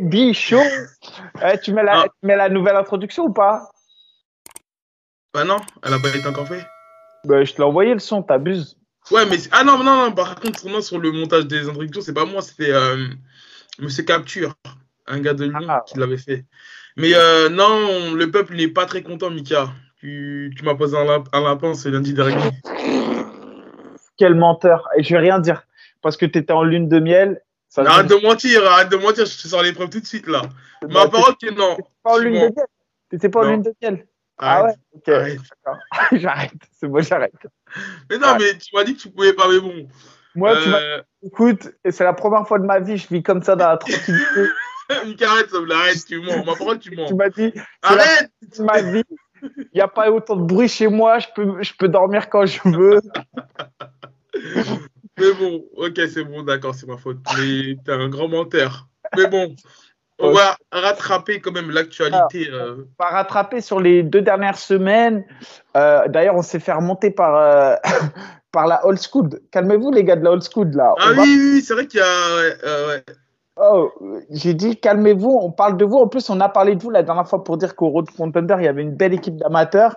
[0.00, 0.62] Bichon
[1.42, 2.04] Eh, tu, mets la, Ah.
[2.04, 3.70] tu mets la nouvelle introduction ou pas?
[5.34, 6.66] Bah non, elle a pas été encore faite.
[7.24, 8.76] bah, Je te l'ai envoyé le son, t'abuses.
[9.10, 9.36] Ouais, mais.
[9.52, 12.42] Ah non, non, non, par contre, non, sur le montage des introductions, c'est pas moi,
[12.42, 13.06] c'était euh,
[13.78, 14.54] Monsieur Capture,
[15.06, 15.82] un gars de Lyon Ah.
[15.86, 16.44] qui l'avait fait.
[16.96, 19.68] Mais euh, non, le peuple n'est pas très content, Mika.
[20.00, 22.50] Tu, tu m'as posé un, lap- un lapin ce lundi dernier.
[24.16, 24.88] Quel menteur.
[24.96, 25.62] Et je vais rien dire.
[26.02, 27.40] Parce que t'étais en lune de miel.
[27.68, 30.06] Ça Arrête dit- de mentir, arrête de mentir, je te sors les preuves tout de
[30.06, 30.42] suite là.
[30.82, 31.76] Ma Bah, parole que non.
[32.02, 32.52] Pas en Tu lune de miel.
[33.10, 34.06] T'étais pas en lune de miel.
[34.38, 35.10] Ah ouais Ok.
[36.12, 36.52] j'arrête.
[36.80, 37.32] C'est bon, j'arrête.
[38.10, 38.38] Mais non, Ouais.
[38.38, 39.88] mais tu m'as dit que tu pouvais pas, mais bon.
[40.34, 43.42] Moi, tu m'as Euh, Écoute, c'est la première fois de ma vie, je vis comme
[43.42, 44.46] ça dans la tranquillité.
[45.22, 46.44] Arrête, ça me arrête, tu mens.
[46.46, 47.06] Ma parole, tu mens.
[47.08, 49.02] tu m'as dit, Arrête c'est ma vie.
[49.42, 52.46] Il n'y a pas autant de bruit chez moi, je peux, je peux dormir quand
[52.46, 53.00] je veux.
[55.18, 57.18] Mais bon, ok, c'est bon, d'accord, c'est ma faute.
[57.38, 58.86] Mais t'es un grand menteur.
[59.16, 59.54] Mais bon,
[60.18, 62.48] on va rattraper quand même l'actualité.
[62.50, 65.24] euh, On va rattraper sur les deux dernières semaines.
[65.76, 67.74] Euh, D'ailleurs, on s'est fait remonter par, euh,
[68.52, 69.30] par la old school.
[69.52, 70.94] Calmez-vous, les gars de la old school, là.
[70.98, 72.36] Ah On oui, oui, oui, c'est vrai qu'il y a.
[72.36, 73.04] ouais, ouais.
[73.60, 73.90] Oh,
[74.30, 75.96] j'ai dit calmez-vous, on parle de vous.
[75.96, 78.54] En plus, on a parlé de vous la dernière fois pour dire qu'au Road Contender,
[78.58, 79.96] il y avait une belle équipe d'amateurs.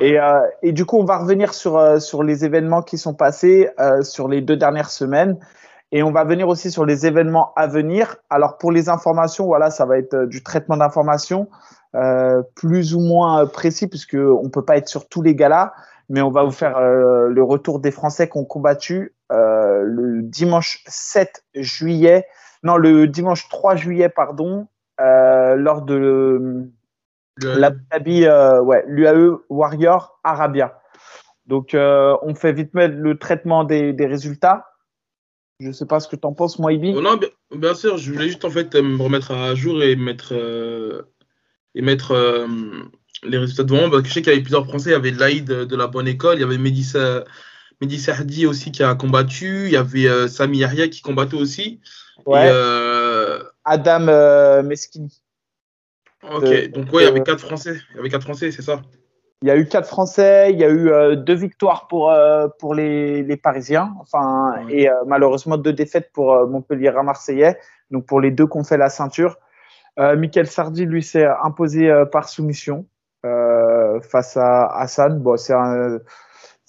[0.00, 3.14] Et, euh, et du coup, on va revenir sur, euh, sur les événements qui sont
[3.14, 5.38] passés euh, sur les deux dernières semaines.
[5.90, 8.16] Et on va venir aussi sur les événements à venir.
[8.28, 11.48] Alors, pour les informations, voilà, ça va être du traitement d'informations
[11.94, 15.72] euh, plus ou moins précis, puisqu'on ne peut pas être sur tous les galas.
[16.10, 21.44] Mais on va vous faire le retour des Français qui ont combattu le dimanche 7
[21.54, 22.24] juillet,
[22.62, 24.68] non, le dimanche 3 juillet, pardon,
[25.00, 26.68] euh, lors de
[27.42, 30.80] l'Abu euh, ouais, l'UAE Warrior Arabia.
[31.46, 34.66] Donc, euh, on fait vite mettre le traitement des, des résultats.
[35.60, 36.94] Je sais pas ce que tu en penses, moi, Ibi.
[36.96, 39.96] Oh non, bien, bien sûr, je voulais juste en fait me remettre à jour et
[39.96, 40.34] mettre,
[41.74, 42.46] et mettre
[43.24, 44.90] les résultats devant parce que je sais qu'il y avait plusieurs Français.
[44.90, 47.24] Il y avait Laïd de, la bonne école, il y avait Mehdi, Sa-
[47.80, 51.80] Mehdi Sardi aussi qui a combattu, il y avait euh, Sami Yahya qui combattait aussi.
[52.26, 52.46] Ouais.
[52.46, 55.22] Et, euh, Adam euh, Meskini.
[56.24, 57.76] ok, de- donc ouais, il y avait quatre Français.
[57.92, 58.82] Il y avait quatre Français, c'est ça.
[59.42, 62.12] Il y a eu quatre Français, il y a eu euh, deux victoires pour,
[62.58, 64.82] pour les, les Parisiens, enfin, Ouais.
[64.82, 67.56] et malheureusement deux défaites pour Montpellier à Marseillais,
[67.92, 69.36] donc pour les deux qu'on fait la ceinture.
[69.96, 72.86] Michael Sardi, lui, s'est imposé par soumission
[73.22, 75.18] face à Hassan.
[75.20, 75.98] Bon, c'est un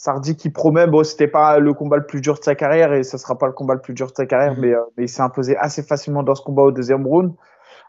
[0.01, 3.03] Sardi qui promet, bon, c'était pas le combat le plus dur de sa carrière et
[3.03, 4.61] ce sera pas le combat le plus dur de sa carrière, Mhm.
[4.61, 7.33] mais, euh, mais il s'est imposé assez facilement dans ce combat au deuxième round.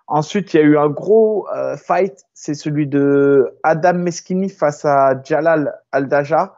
[0.08, 4.84] Ensuite, il y a eu un gros euh, fight, c'est celui de Adam Meskini face
[4.84, 6.56] à Jalal Aldaja,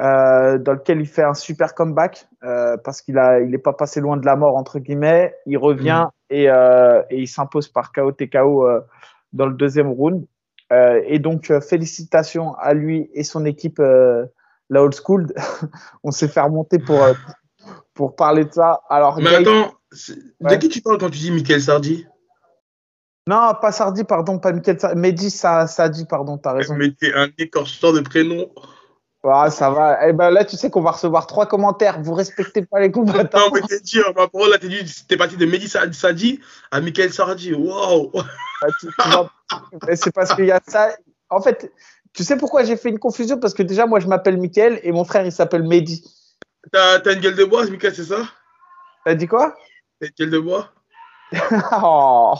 [0.00, 3.74] euh, dans lequel il fait un super comeback euh, parce qu'il a, il est pas
[3.74, 5.34] passé loin de la mort entre guillemets.
[5.44, 8.66] Il revient et, euh, et il s'impose par KO TKO
[9.34, 10.24] dans le deuxième round.
[10.70, 14.24] Et donc félicitations à lui et son équipe, euh,
[14.70, 15.26] la old school.
[16.04, 17.14] On s'est fait remonter pour euh,
[17.94, 18.80] pour parler de ça.
[18.88, 20.58] Alors Mais Gaël- attends, c'est- de Ouais.
[20.58, 22.06] qui tu parles quand tu dis Michael Sardi?
[23.26, 24.98] Non, pas Sardi, pardon, pas Michael Sardi.
[24.98, 26.74] Mehdi Sa- Sadi, pardon, t'as raison.
[26.76, 28.46] Mais t'es un écorcheur de prénom.
[29.24, 30.08] Ah, ça va.
[30.08, 32.00] Eh ben là, tu sais qu'on va recevoir trois commentaires.
[32.00, 33.38] Vous respectez pas les combattants.
[33.38, 36.40] Non, mais t'es dur, ma parole, là, t'es parti de Mehdi Sa- Sadi
[36.70, 37.52] à Michael Sardi.
[37.52, 38.12] Waouh
[39.86, 40.90] Mais c'est parce qu'il y a ça.
[41.30, 41.70] En fait,
[42.18, 43.38] tu sais pourquoi j'ai fait une confusion?
[43.38, 46.02] Parce que déjà, moi, je m'appelle Michael et mon frère, il s'appelle Mehdi.
[46.72, 48.24] T'as une gueule de bois, Michael, c'est ça?
[49.04, 49.54] T'as dit quoi?
[50.00, 50.68] T'as une gueule de bois?
[51.80, 52.34] Oh,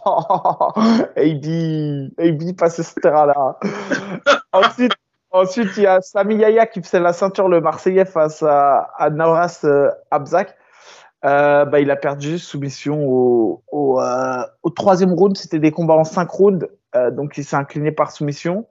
[1.17, 3.61] AB, AB, pas ce terrain-là.
[4.53, 4.95] ensuite,
[5.31, 9.11] ensuite, il y a Sami Yaya qui faisait la ceinture le Marseillais face à, à
[9.11, 10.57] Nauras euh, Abzak.
[11.25, 15.37] Euh, bah, il a perdu soumission au, au, euh, au troisième round.
[15.37, 16.69] C'était des combats en cinq rounds,
[17.13, 18.67] donc il s'est incliné par soumission.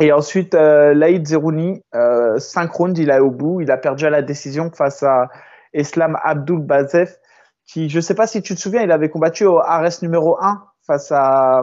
[0.00, 3.60] Et ensuite, euh, Laïd Zerouni, euh, cinq rounds, il a au bout.
[3.60, 5.28] Il a perdu à la décision face à
[5.74, 7.18] Islam Abdul Bazef,
[7.66, 10.64] qui, je sais pas si tu te souviens, il avait combattu au Ares numéro 1
[10.86, 11.62] face à,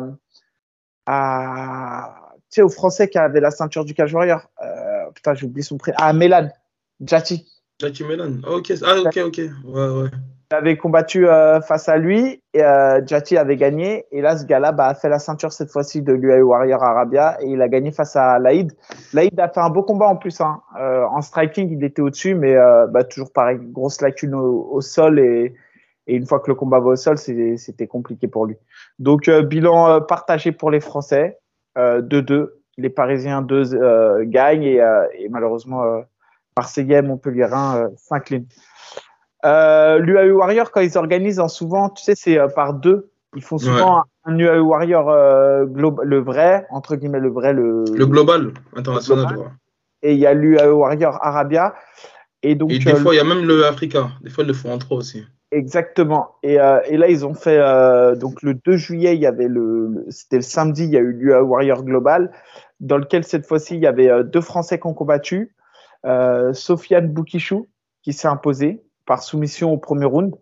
[1.06, 2.16] à
[2.50, 4.42] tu sais, au Français qui avait la ceinture du Cage Warrior.
[4.64, 5.98] Euh, putain, j'ai oublié son prénom.
[6.00, 6.50] Ah, Mélan,
[7.02, 7.46] Jati.
[7.80, 8.42] Jackie Melan.
[8.46, 9.38] Ah, ok, ah, ok, ok.
[9.66, 10.10] Ouais, ouais.
[10.52, 14.06] Il avait combattu euh, face à lui, et euh, Jati avait gagné.
[14.12, 17.38] Et là, ce gars-là bah, a fait la ceinture cette fois-ci de l'UAE Warrior Arabia
[17.42, 18.74] et il a gagné face à Laïd.
[19.14, 20.42] Laïd a fait un beau combat en plus.
[20.42, 20.62] Hein.
[20.80, 25.20] Euh, en striking, il était au-dessus, mais euh, bah, toujours pareil, grosse lacune au, sol.
[25.20, 25.54] Et,
[26.08, 28.56] une fois que le combat va au sol, c'était compliqué pour lui.
[28.98, 31.38] Donc, bilan partagé pour les Français,
[31.78, 32.48] euh, 2-2.
[32.80, 36.02] Les Parisiens 2 euh, gagnent et, malheureusement,
[36.60, 38.48] Marseillais, Montpellierin euh, s'inclinent.
[39.46, 43.10] Euh, L'UAE Warrior, quand ils organisent, en souvent, tu sais, c'est euh, par deux.
[43.36, 47.86] Ils font souvent un UAE Warrior euh, global, le vrai, entre guillemets, le vrai, le.
[47.96, 49.52] Le global international.
[50.02, 51.76] Et il y a l'UAE Warrior Arabia.
[52.42, 52.72] Et donc.
[52.72, 54.10] Et des fois, il y a même le Africa.
[54.22, 55.24] Des fois, ils le font en trois aussi.
[55.52, 56.36] Exactement.
[56.44, 57.60] Et, euh, et, là, ils ont fait
[58.18, 61.12] donc le 2 juillet, il y avait le, c'était le samedi, il y a eu
[61.12, 62.32] l'UA Warrior Global,
[62.80, 65.52] dans lequel cette fois-ci il y avait deux Français qui ont combattu,
[66.06, 67.68] euh, Sofiane Boukichou
[68.04, 70.36] qui s'est imposé par soumission au premier round,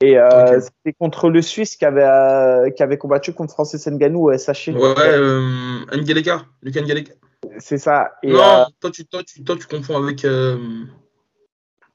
[0.00, 0.60] et euh, okay.
[0.60, 4.72] c'était contre le Suisse qui avait euh, qui avait combattu contre Francis Ngannou au SHI.
[4.72, 7.14] Ouais, euh, Ngeleka, Lucas Ngeleka.
[7.58, 8.12] C'est ça.
[8.22, 10.24] Et, non, toi tu, toi, tu, toi tu confonds avec.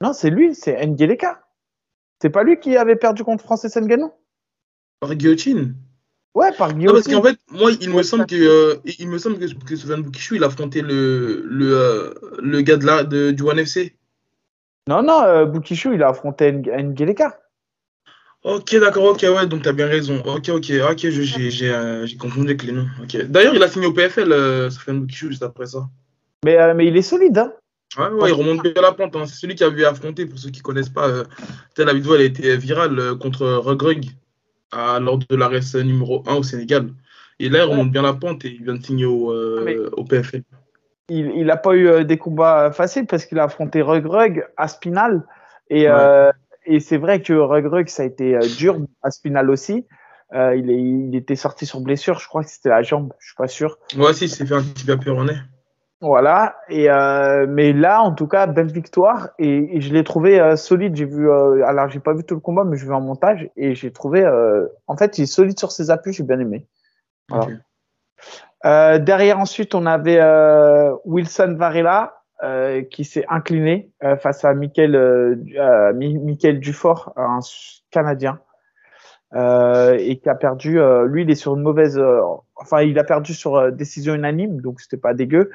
[0.00, 1.40] Non, c'est lui, c'est Ngeleka.
[2.20, 4.12] C'est pas lui qui avait perdu contre Francis Ngannou
[5.00, 5.74] Par guillotine
[6.34, 6.74] Ouais, par.
[6.74, 10.34] Non, parce qu'en fait, moi, il me semble que, euh, il me semble que, que
[10.34, 13.94] il a affronté le, le, euh, le gars de la, de, du One FC.
[14.88, 17.38] Non, non, euh, il a affronté Ngeleka.
[18.42, 20.20] Ok, d'accord, ok, ouais, donc t'as bien raison.
[20.26, 22.86] Ok, ok, ok, j'ai euh, confondu avec les noms.
[23.02, 23.24] Okay.
[23.24, 25.88] D'ailleurs, il a signé au PFL, euh, Sofyan Boukishou, juste après ça.
[26.44, 27.52] Mais, euh, mais il est solide, hein.
[27.96, 29.16] Ouais, ouais, il remonte bien la pente.
[29.16, 29.24] Hein.
[29.26, 31.24] C'est celui qui a vu affronter, pour ceux qui ne connaissent pas, euh,
[31.78, 33.46] la vidéo elle a été virale euh, contre
[35.00, 36.88] Lors de l'arrêt numéro 1 au Sénégal.
[37.40, 40.04] Et là, il remonte bien la pente et il vient de signer au, euh, au
[40.04, 40.42] PFL.
[41.08, 45.22] Il n'a pas eu euh, des combats faciles parce qu'il a affronté Rugrug à Spinal.
[45.68, 46.30] Et, ouais.
[46.66, 49.86] et c'est vrai que Rugrug, ça a été dur, à Spinal aussi.
[50.32, 53.36] il, est, il était sorti sur blessure, je crois que c'était la jambe, je suis
[53.36, 53.78] pas sûr.
[53.96, 55.34] Ouais, si, il s'est fait un petit peu péroné.
[56.00, 56.56] Voilà.
[56.68, 60.56] Et euh, mais là, en tout cas, belle victoire et, et je l'ai trouvé euh,
[60.56, 60.96] solide.
[60.96, 63.48] J'ai vu, euh, alors j'ai pas vu tout le combat, mais je vu en montage
[63.56, 66.12] et j'ai trouvé, euh, en fait, il est solide sur ses appuis.
[66.12, 66.66] J'ai bien aimé.
[67.28, 67.46] Voilà.
[67.46, 67.54] Okay.
[69.00, 70.22] Derrière, ensuite, on avait
[71.04, 72.22] Wilson Varela
[72.90, 75.42] qui s'est incliné face à Michael,
[75.94, 77.40] Michael Dufort, un
[77.90, 78.40] Canadien.
[79.34, 80.78] et qui a perdu.
[81.06, 82.02] lui, il est sur une mauvaise.
[82.56, 85.50] enfin, il a perdu sur décision unanime, donc c'était pas dégueu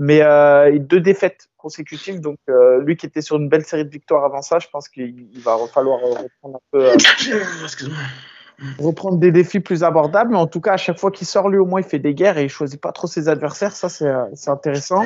[0.00, 2.20] mais euh, deux défaites consécutives.
[2.20, 4.88] Donc, euh, lui qui était sur une belle série de victoires avant ça, je pense
[4.88, 6.86] qu'il va falloir reprendre un peu.
[6.86, 6.96] Euh,
[8.78, 10.30] reprendre des défis plus abordables.
[10.30, 12.14] Mais en tout cas, à chaque fois qu'il sort, lui, au moins, il fait des
[12.14, 13.72] guerres et il choisit pas trop ses adversaires.
[13.72, 15.02] Ça, c'est intéressant.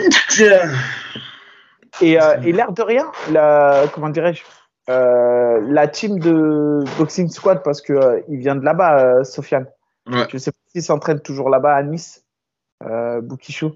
[2.01, 4.43] Et, euh, et l'air de rien, la, comment dirais-je,
[4.89, 9.67] euh, la team de Boxing Squad, parce que euh, il vient de là-bas, Sofiane.
[10.07, 10.27] Ouais.
[10.31, 12.25] Je sais pas s'il s'entraîne toujours là-bas à Nice,
[12.85, 13.73] euh, Boukichou.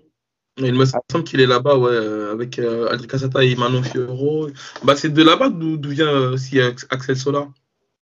[0.58, 1.96] Il me semble qu'il est là-bas, ouais,
[2.32, 4.48] avec euh, Aldric Casata et Manon Fioro.
[4.84, 6.60] Bah, c'est de là-bas d'où vient aussi
[6.90, 7.46] Axel Sola.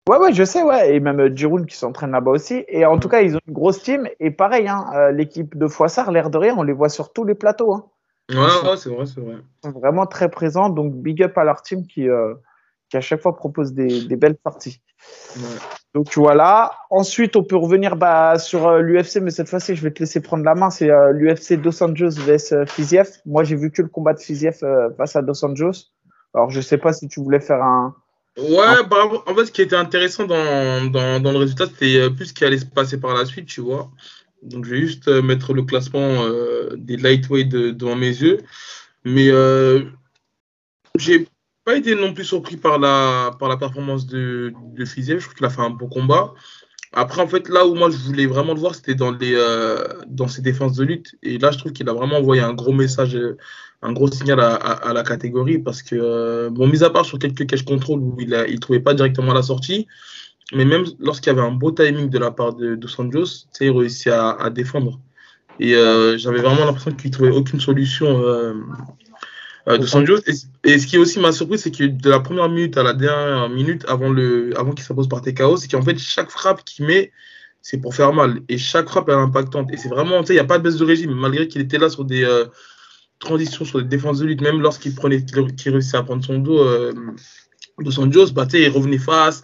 [0.09, 0.95] Ouais, ouais, je sais, ouais.
[0.95, 2.65] Et même Giroud qui s'entraîne là-bas aussi.
[2.69, 4.09] Et en tout cas, ils ont une grosse team.
[4.21, 7.25] Et pareil, hein, euh, l'équipe de Foissard, l'air de rien, on les voit sur tous
[7.25, 7.75] les plateaux.
[7.75, 7.85] Hein.
[8.31, 9.37] Ouais, ouais, c'est vrai, c'est vrai.
[9.37, 10.71] Ils sont vraiment très présents.
[10.71, 12.35] Donc, big up à leur team qui, euh,
[12.91, 14.81] qui à chaque fois propose des, des belles parties.
[15.37, 15.43] Ouais.
[15.95, 16.73] Donc voilà.
[16.91, 20.21] Ensuite, on peut revenir bah, sur euh, l'UFC, mais cette fois-ci, je vais te laisser
[20.21, 20.71] prendre la main.
[20.71, 23.09] C'est euh, l'UFC Dos Anjos vs euh, Fiziev.
[23.27, 24.59] Moi, j'ai vu que le combat de Fiziev
[24.97, 25.87] face à Dos Anjos.
[26.35, 27.95] Alors, je sais pas si tu voulais faire un.
[28.39, 28.83] Ouais, un...
[28.85, 28.97] bah,
[29.27, 32.45] en fait, ce qui était intéressant dans, dans, dans le résultat, c'était plus ce qui
[32.45, 33.91] allait se passer par la suite, tu vois.
[34.43, 36.29] Donc, je vais juste mettre le classement
[36.77, 38.39] des lightweight de, devant mes yeux.
[39.05, 39.31] Mais
[40.97, 41.27] j'ai
[41.69, 44.85] pas été non plus surpris par la, par la performance de, de.
[44.87, 46.33] Je trouve qu'il a fait un bon combat.
[46.95, 49.85] Après, en fait, là où moi je voulais vraiment le voir, c'était dans, les, euh,
[50.07, 51.15] dans ses défenses de lutte.
[51.23, 53.19] Et là, je trouve qu'il a vraiment envoyé un gros message,
[53.83, 55.59] un gros signal à, la catégorie.
[55.59, 58.81] Parce que, euh, bon, mis à part sur quelques cash control où il ne trouvait
[58.81, 59.87] pas directement la sortie,
[60.55, 63.71] mais même lorsqu'il y avait un beau timing de la part de, de Sanjos, il
[63.73, 64.99] réussit à, défendre.
[65.61, 68.55] Et euh, j'avais vraiment l'impression qu'il trouvait aucune solution euh,
[69.77, 70.21] de Sanjos.
[70.27, 70.33] Et,
[70.71, 73.49] et, ce qui aussi m'a surpris, c'est que de la première minute à la dernière
[73.49, 77.13] minute, avant, le, avant qu'il s'impose par TKO, c'est qu'en fait, chaque frappe qu'il met,
[77.61, 78.41] c'est pour faire mal.
[78.49, 79.71] Et chaque frappe est impactante.
[79.73, 81.61] Et c'est vraiment, tu sais, il n'y a pas de baisse de régime, malgré qu'il
[81.61, 82.47] était là sur des euh,
[83.19, 86.61] transitions, sur des défenses de lutte, même lorsqu'il prenait, qu'il réussissait à prendre son dos
[86.61, 86.93] euh,
[87.79, 89.43] de Sanjos, bah, tu sais, il revenait face.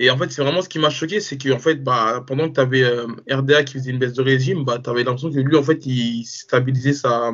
[0.00, 2.54] Et en fait, c'est vraiment ce qui m'a choqué, c'est qu'en fait, bah, pendant que
[2.54, 5.40] tu avais euh, RDA qui faisait une baisse de régime, bah, tu avais l'impression que
[5.40, 7.32] lui, en fait, il stabilisait sa,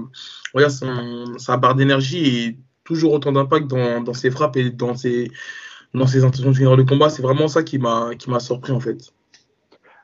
[0.54, 4.94] voilà, son, sa barre d'énergie et toujours autant d'impact dans, dans, ses frappes et dans
[4.94, 5.30] ses,
[5.92, 7.10] dans ses intentions de finir le combat.
[7.10, 9.12] C'est vraiment ça qui m'a surpris, en fait.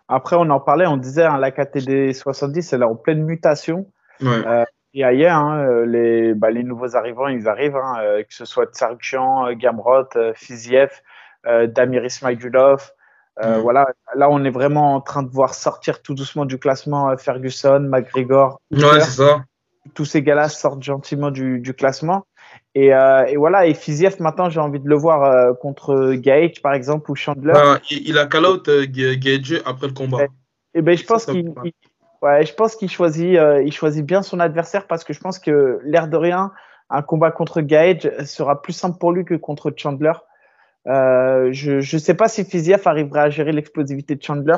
[0.08, 3.86] Après, on en parlait, on disait, hein, la KTD 70, elle est en pleine mutation.
[4.20, 4.28] Ouais.
[4.46, 8.44] Euh, et ailleurs, hein, les, bah, les nouveaux arrivants, ils arrivent, hein, euh, que ce
[8.44, 8.70] soit
[9.52, 10.90] Gamrot, euh, Fiziev,
[11.46, 12.90] euh, Damir Ismailulov.
[13.42, 13.60] Euh.
[13.60, 17.80] Voilà, là on est vraiment en train de voir sortir tout doucement du classement Ferguson,
[17.80, 18.60] McGregor.
[18.70, 19.44] Ouais, c'est ça.
[19.94, 22.26] Tous ces gars-là sortent gentiment du, du, classement.
[22.74, 26.62] Et, euh, et, voilà, et Fiziev, maintenant, j'ai envie de le voir euh, contre Gage,
[26.62, 27.54] par exemple, ou Chandler.
[27.90, 30.24] il, il, a call out euh, Gage après le combat.
[30.74, 31.52] Et, et ben, je pense qu'il
[32.22, 35.80] ouais, je pense qu'il choisit, il choisit bien son adversaire parce que je pense que,
[35.82, 36.52] l'air de rien,
[36.90, 40.12] un combat contre Gage sera plus simple pour lui que contre Chandler.
[40.86, 44.56] Je ne sais pas si Fiziev arrivera à gérer l'explosivité de Chandler.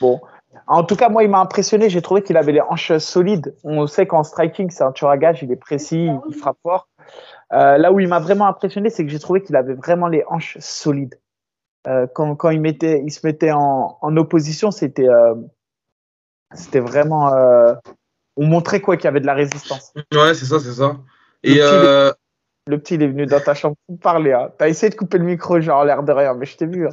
[0.00, 0.20] Bon,
[0.66, 1.88] en tout cas, moi, il m'a impressionné.
[1.88, 3.54] J'ai trouvé qu'il avait les hanches solides.
[3.64, 5.42] On sait qu'en striking, c'est un tueur à gage.
[5.42, 6.88] Il est précis, il frappe fort.
[7.52, 10.24] Euh, là où il m'a vraiment impressionné, c'est que j'ai trouvé qu'il avait vraiment les
[10.28, 11.18] hanches solides.
[11.86, 15.34] Euh, quand, quand il, mettait, il se mettait en, en opposition, c'était euh,
[16.52, 17.32] c'était vraiment.
[17.32, 17.74] Euh,
[18.36, 19.92] on montrait quoi qu'il y avait de la résistance.
[20.12, 20.96] Ouais, c'est ça, c'est ça.
[21.42, 22.12] Et petit, euh,
[22.66, 24.32] le petit, est venu dans ta chambre pour parler.
[24.32, 24.50] Hein.
[24.58, 26.86] T'as essayé de couper le micro, genre l'air de rien, mais je t'ai vu.
[26.86, 26.90] Hein.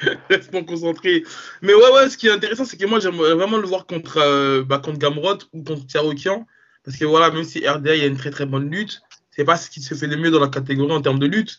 [0.30, 1.22] Restons concentrés.
[1.62, 4.18] Mais ouais, ouais, ce qui est intéressant, c'est que moi, j'aimerais vraiment le voir contre,
[4.18, 6.46] euh, bah, contre Gamrot ou contre Tiarokian.
[6.84, 9.44] Parce que voilà, même si RDA, il y a une très très bonne lutte, c'est
[9.44, 11.58] pas ce qui se fait le mieux dans la catégorie en termes de lutte.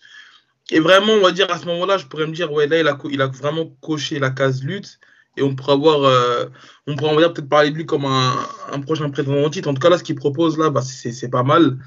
[0.71, 2.87] Et vraiment, on va dire, à ce moment-là, je pourrais me dire, ouais, là, il
[2.87, 4.99] a, il a vraiment coché la case lutte.
[5.37, 6.45] Et on pourrait avoir, euh,
[6.87, 8.33] on dire, peut-être parler de lui comme un,
[8.73, 9.69] un prochain prétendant au titre.
[9.69, 11.77] En tout cas, là, ce qu'il propose, là, bah, c'est pas mal.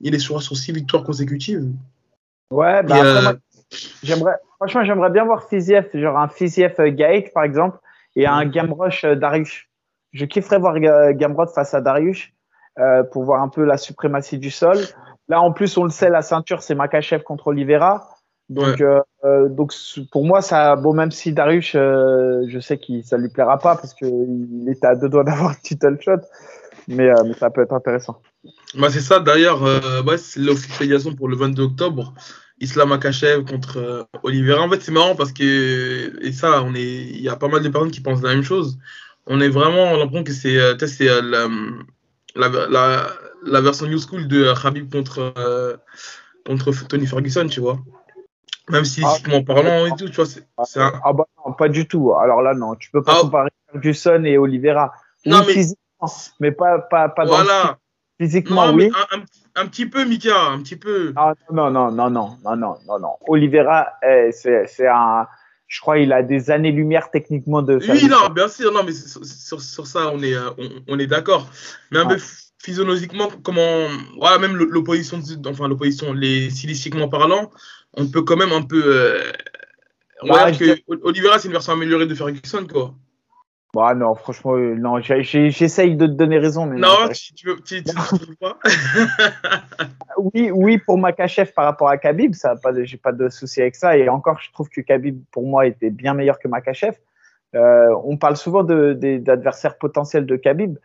[0.00, 1.68] Il est sur, sur six victoires consécutives.
[2.52, 3.34] Ouais, bah, euh,
[4.02, 7.78] j'aimerais, franchement, j'aimerais bien voir Fiziev, genre un Fiziev euh, Gaek, par exemple,
[8.14, 9.66] et un Gamroche euh, Darius.
[10.12, 10.78] Je kifferais voir
[11.14, 12.28] Gamrot face à Darius
[12.78, 14.76] euh, pour voir un peu la suprématie du sol.
[15.28, 18.08] Là, en plus, on le sait, la ceinture, c'est Makachev contre Oliveira.
[18.50, 19.00] Donc, Ouais.
[19.24, 19.72] euh, donc
[20.10, 23.76] pour moi, ça, bon, même si Darius, euh, je sais que ça lui plaira pas
[23.76, 26.20] parce qu'il était à deux doigts d'avoir le title shot,
[26.88, 28.20] mais, euh, mais ça peut être intéressant.
[28.74, 32.12] Bah, c'est ça, d'ailleurs, euh, ouais, c'est l'officialisation pour le 22 octobre.
[32.58, 34.62] Islam Akachev contre euh, Oliveira.
[34.62, 37.62] En fait, c'est marrant parce que, et ça, on est, il y a pas mal
[37.62, 38.78] de personnes qui pensent la même chose.
[39.26, 43.06] On est vraiment, on l'impression que c'est, euh, c'est euh, la, la, la,
[43.46, 45.76] la version new school de euh, Khabib contre, euh,
[46.44, 47.78] contre Tony Ferguson, tu vois.
[48.70, 49.16] Même si, Ah.
[49.46, 50.92] parlant et tout, tu vois, c'est c'est un.
[51.04, 52.12] Ah bah non, pas du tout.
[52.14, 53.20] Alors là, non, tu peux pas Ah.
[53.22, 54.92] comparer Ferguson et Oliveira.
[55.26, 56.08] Oui, Non, mais- physiquement,
[56.40, 57.44] mais pas, pas, pas dans le.
[57.44, 57.78] Voilà.
[58.20, 58.90] Physiquement, Non, oui.
[58.92, 61.12] mais un, un, un petit peu, Mika, un petit peu.
[61.16, 63.12] Ah, non, non, non, non, non, non, non, non.
[63.28, 65.26] Oliveira, eh, c'est un.
[65.66, 69.24] Je crois il a des années-lumière techniquement de Oui, non, bien sûr, non, mais sur,
[69.24, 71.48] sur, sur ça, on est, euh, on, on est d'accord.
[71.92, 72.16] Mais un Ouais.
[72.16, 72.22] peu
[72.58, 73.86] physiologiquement, comment,
[74.18, 77.50] voilà, même l'opposition, enfin l'opposition, les stylistiquement parlant,
[77.94, 78.82] on peut quand même un peu.
[78.84, 79.22] Euh,
[80.22, 82.94] je que Oliveira, c'est une version améliorée de Ferguson, quoi.
[83.72, 86.88] Bah non, franchement, euh, non, j'essaye de te donner raison, mais non.
[86.88, 87.82] Non, tu, tu, veux- tu,
[88.40, 88.58] pas
[90.18, 93.76] oui, oui, pour Makachev par rapport à Khabib, ça, pas, j'ai pas de souci avec
[93.76, 93.96] ça.
[93.96, 96.96] Et encore, je trouve que Khabib, pour moi, était bien meilleur que Makachev.
[97.54, 100.76] Euh, on parle souvent de, d'adversaires potentiels de Khabib,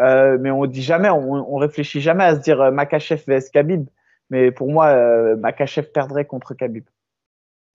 [0.00, 3.86] euh, mais on dit jamais, on, on réfléchit jamais à se dire Makachev vs Khabib.
[4.32, 6.84] Mais pour moi, euh, Makachev perdrait contre Khabib.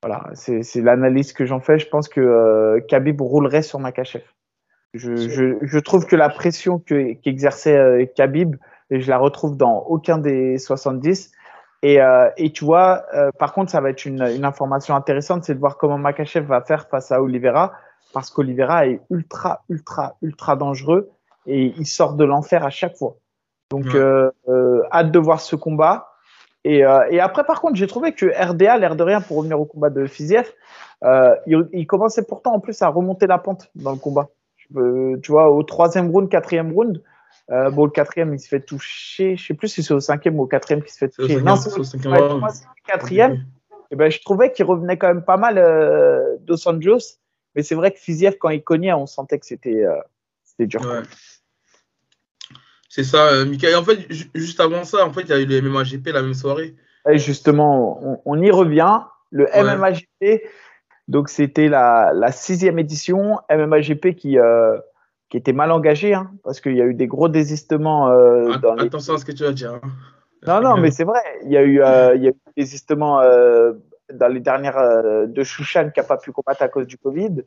[0.01, 1.77] Voilà, c'est, l'analyse que j'en fais.
[1.77, 4.23] Je pense que euh, Khabib roulerait sur Makachev.
[4.95, 8.55] Je, je, je trouve que la pression que, qu'exerçait euh, Khabib,
[8.89, 11.31] et je la retrouve dans aucun des 70.
[11.83, 13.05] Et, euh, et tu vois,
[13.37, 16.61] par contre, ça va être une, une information intéressante, c'est de voir comment Makachev va
[16.61, 17.73] faire face à Oliveira,
[18.15, 21.11] parce qu'Oliveira est ultra, ultra, ultra dangereux
[21.45, 23.17] et il sort de l'enfer à chaque fois.
[23.69, 24.87] Donc, Ouais.
[24.91, 26.06] hâte de voir ce combat.
[26.67, 29.57] Et, euh, et après, par contre, j'ai trouvé que RDA, l'air de rien, pour revenir
[29.57, 30.51] au combat de Fiziev,
[31.05, 34.27] euh, il, il commençait pourtant en plus à remonter la pente dans le combat.
[34.75, 37.01] Euh, tu vois, au troisième round, quatrième round,
[37.51, 39.37] euh, bon, le quatrième, il se fait toucher.
[39.37, 41.41] Je sais plus si c'est au cinquième ou au quatrième qu'il se fait au toucher.
[41.41, 42.39] Non, c'est au cinquième ouais, round.
[42.39, 43.45] troisième, quatrième.
[43.89, 45.55] Et ben, je trouvais qu'il revenait quand même pas mal
[46.41, 47.21] Dos Anjos.
[47.55, 49.85] Mais c'est vrai que Fiziev, quand il cognait, on sentait que c'était
[50.43, 50.81] c'était dur.
[50.81, 51.03] Ouais.
[52.97, 53.69] C'est ça, euh, Mika.
[53.69, 56.07] Et en fait, ju- juste avant ça, en fait, il y a eu le MMAGP
[56.11, 56.73] la même soirée.
[57.07, 59.01] Et justement, on, on y revient.
[59.29, 59.61] Le Ouais.
[59.75, 60.41] MMAGP,
[61.07, 63.37] donc c'était la, la sixième édition.
[63.51, 64.79] MMAGP qui, euh,
[65.29, 68.61] qui était mal engagé, hein, parce qu'il y a eu des gros désistements euh, Att-
[68.61, 69.75] dans les Attention à ce que tu vas dire.
[69.75, 69.81] hein.
[70.47, 71.19] Non, non, mais c'est vrai.
[71.43, 73.73] Il y a eu, euh, il y a eu des désistements euh,
[74.11, 77.43] dans les dernières euh, de Shushan qui n'a pas pu combattre à cause du Covid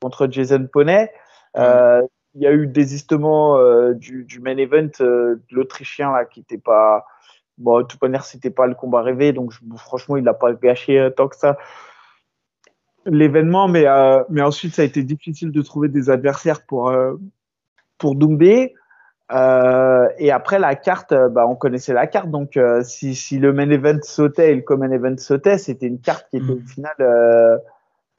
[0.00, 1.10] contre Jason Poney.
[1.58, 2.00] Euh,
[2.34, 6.24] il y a eu des désistements euh, du, du main event euh, de l'Autrichien là
[6.24, 7.06] qui n'était pas.
[7.56, 11.10] Bon, manière, c'était pas le combat rêvé, donc je- franchement, il n'a pas gâché euh,
[11.10, 11.56] tant que ça
[13.06, 17.14] l'événement, mais, euh, mais ensuite, ça a été difficile de trouver des adversaires pour, euh,
[17.98, 18.74] pour Doumbé.
[19.32, 23.52] Euh, et après la carte, bah, on connaissait la carte, donc euh, si, si le
[23.52, 26.66] main event sautait et le common event sautait, c'était une carte qui était au Mm.
[26.66, 26.94] final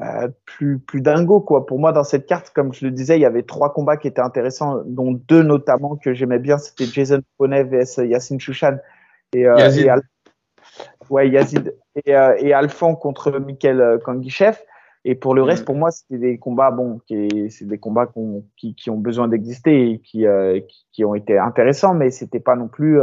[0.02, 1.66] euh, euh, plus plus dingo quoi.
[1.66, 4.08] Pour moi, dans cette carte, comme je le disais, il y avait trois combats qui
[4.08, 8.78] étaient intéressants, dont deux notamment que j'aimais bien, c'était Jason Poney vs Yacine Chouchan
[9.34, 10.02] Et, euh, Yazid.
[11.10, 11.76] ouais, Yazid.
[12.06, 14.58] Et, euh, et Alphon contre Michael Kangichev.
[15.06, 15.66] Et pour le reste, mm.
[15.66, 18.12] pour moi, c'était des combats, bon, c'est des combats
[18.58, 20.26] qui, qui, ont besoin d'exister et qui,
[20.92, 23.00] qui, ont été intéressants, mais c'était pas non plus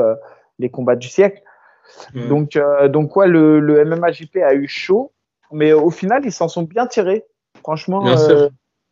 [0.58, 1.40] les combats du siècle.
[2.12, 2.28] Mm.
[2.28, 2.58] Donc,
[2.90, 5.12] donc ouais, le, le MMAJP a eu chaud,
[5.52, 7.24] mais au final, ils s'en sont bien tirés.
[7.60, 8.04] Franchement,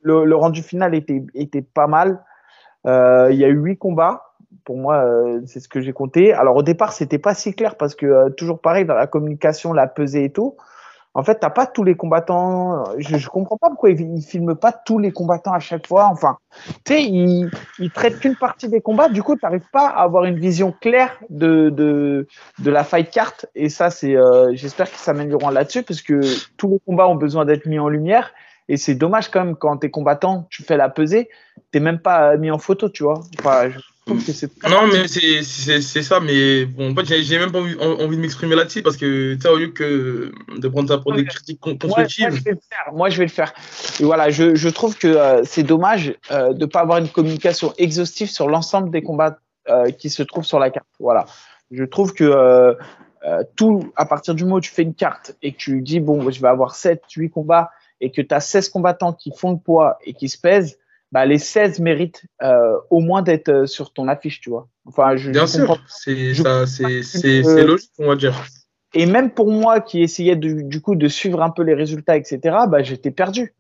[0.03, 2.23] le, le, rendu final était, était pas mal.
[2.87, 4.23] Euh, il y a eu huit combats.
[4.65, 6.33] Pour moi, euh, c'est ce que j'ai compté.
[6.33, 9.73] Alors au départ, c'était pas si clair parce que euh, toujours pareil dans la communication,
[9.73, 10.57] la pesée et tout.
[11.15, 12.85] En fait, t'as pas tous les combattants.
[12.99, 16.07] Je, je comprends pas pourquoi ils, filment pas tous les combattants à chaque fois.
[16.07, 16.39] Enfin,
[16.85, 17.51] tu sais, ils,
[17.81, 19.09] ils traitent qu'une partie des combats.
[19.09, 22.27] Du coup, t'arrives pas à avoir une vision claire de de,
[22.71, 23.33] la fight card.
[23.57, 24.17] Et ça, c'est.
[24.17, 26.21] Euh, J'espère qu'ils s'amélioreront là-dessus parce que
[26.57, 28.33] tous les combats ont besoin d'être mis en lumière.
[28.69, 31.29] Et c'est dommage quand même quand t'es combattant, tu fais la pesée,
[31.73, 33.21] t'es même pas mis en photo, tu vois.
[34.11, 34.51] Trouve que c'est.
[34.69, 38.55] Non, mais c'est ça, mais bon, en fait, j'ai même pas envie, envie de m'exprimer
[38.55, 42.29] là-dessus parce que, tu sais, au lieu que de prendre ça pour des critiques constructives.
[42.29, 42.93] Moi, je vais le faire.
[42.93, 43.53] Moi, je vais le faire.
[44.01, 47.73] Et voilà, je, je trouve que euh, c'est dommage euh, de pas avoir une communication
[47.79, 49.39] exhaustive sur l'ensemble des combats
[49.69, 50.87] euh, qui se trouvent sur la carte.
[50.99, 51.27] Voilà.
[51.71, 52.25] Je trouve que.
[53.23, 56.01] Euh, tout, à partir du moment où tu fais une carte et que tu dis,
[56.01, 59.53] bon, je vais avoir 7, 8 combats et que tu as 16 combattants qui font
[59.53, 60.79] le poids et qui se pèsent,
[61.13, 64.69] bah, les 16 méritent euh, au moins d'être euh, sur ton affiche, tu vois.
[64.87, 66.33] Enfin, je, Bien sûr, c'est
[67.65, 68.35] logique, on va dire.
[68.95, 72.17] Et même pour moi qui essayais du, du coup de suivre un peu les résultats,
[72.17, 73.55] etc., bah, j'étais perdu.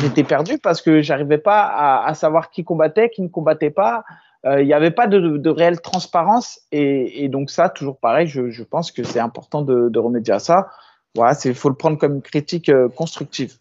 [0.00, 4.04] J'étais perdu parce que j'arrivais pas à, à, savoir qui combattait, qui ne combattait pas.
[4.44, 8.26] Euh, il n'y avait pas de, de, réelle transparence et, et, donc ça, toujours pareil,
[8.26, 10.68] je, je pense que c'est important de, de, remédier à ça.
[11.14, 13.58] Voilà, il faut le prendre comme une critique euh, constructive.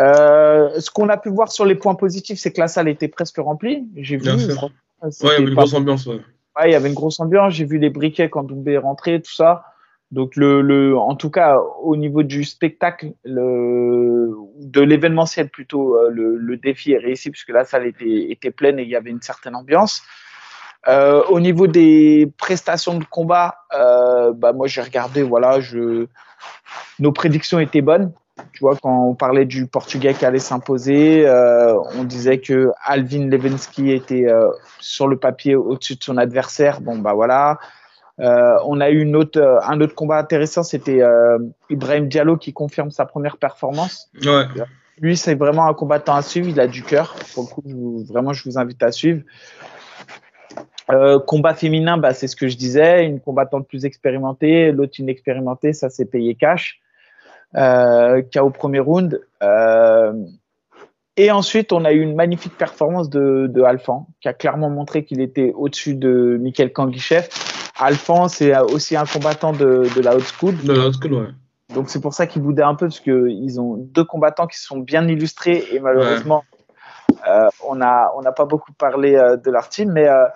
[0.00, 3.08] Euh, ce qu'on a pu voir sur les points positifs, c'est que la salle était
[3.08, 3.88] presque remplie.
[3.96, 4.30] J'ai vu.
[4.30, 6.06] Ouais, il y avait une grosse ambiance.
[6.06, 6.20] Ouais.
[6.66, 7.54] il y avait une grosse ambiance.
[7.54, 9.64] J'ai vu les briquets quand Doumbé est rentré, tout ça.
[10.10, 16.08] Donc, le, le, en tout cas, au niveau du spectacle, le, de l'événementiel plutôt, euh,
[16.10, 19.10] le, le, défi est réussi puisque la salle était, était pleine et il y avait
[19.10, 20.02] une certaine ambiance.
[20.86, 26.06] Euh, au niveau des prestations de combat, euh, bah moi j'ai regardé, voilà, je,
[26.98, 28.12] nos prédictions étaient bonnes.
[28.52, 33.28] Tu vois, quand on parlait du Portugais qui allait s'imposer, euh, on disait que Alvin
[33.28, 36.80] Levensky était euh, sur le papier au-dessus de son adversaire.
[36.80, 37.58] Bon, bah voilà.
[38.20, 41.02] Euh, on a eu une autre, un autre combat intéressant, c'était
[41.70, 44.10] Ibrahim Diallo qui confirme sa première performance.
[44.24, 44.44] Ouais.
[45.00, 46.48] Lui, c'est vraiment un combattant à suivre.
[46.48, 47.14] Il a du cœur.
[47.34, 49.22] Pour le coup, je vous, vraiment, je vous invite à suivre.
[51.26, 55.90] Combat féminin, bah, c'est ce que je disais, une combattante plus expérimentée, l'autre inexpérimentée, ça
[55.90, 56.80] c'est payé cash
[57.54, 59.20] KO premier round.
[59.42, 60.12] Euh,
[61.16, 65.04] et ensuite, on a eu une magnifique performance de, de Alphan, qui a clairement montré
[65.04, 67.28] qu'il était au-dessus de Michael Kangichev.
[67.78, 70.56] Alphan, c'est aussi un combattant de, de la haute school.
[70.62, 71.28] De la haute school, ouais.
[71.74, 74.78] Donc c'est pour ça qu'ils boudaient un peu, parce qu'ils ont deux combattants qui sont
[74.78, 76.57] bien illustrés, et malheureusement, ouais
[77.26, 80.26] euh, on n'a on pas beaucoup parlé euh, de leur team, mais, euh,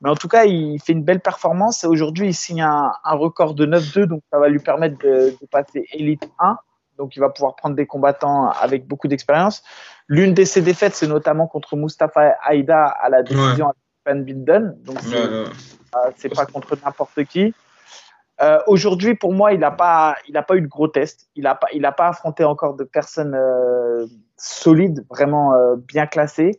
[0.00, 1.84] mais en tout cas, il fait une belle performance.
[1.84, 5.36] Et aujourd'hui, il signe un, un record de 9-2, donc ça va lui permettre de,
[5.40, 6.56] de, passer Elite 1.
[6.98, 9.62] Donc, il va pouvoir prendre des combattants avec beaucoup d'expérience.
[10.08, 13.66] L'une de ses défaites, c'est notamment contre Mustafa Aïda à la décision
[14.06, 14.12] ouais.
[14.12, 14.76] à Bilden.
[14.84, 17.54] Donc, c'est ouais, pas contre n'importe qui.
[18.42, 21.28] Euh, Aujourd'hui, pour moi, il n'a pas, il a pas eu de gros tests.
[21.36, 26.06] Il n'a pas, il a pas affronté encore de personnes euh, solides, vraiment euh, bien
[26.06, 26.58] classées.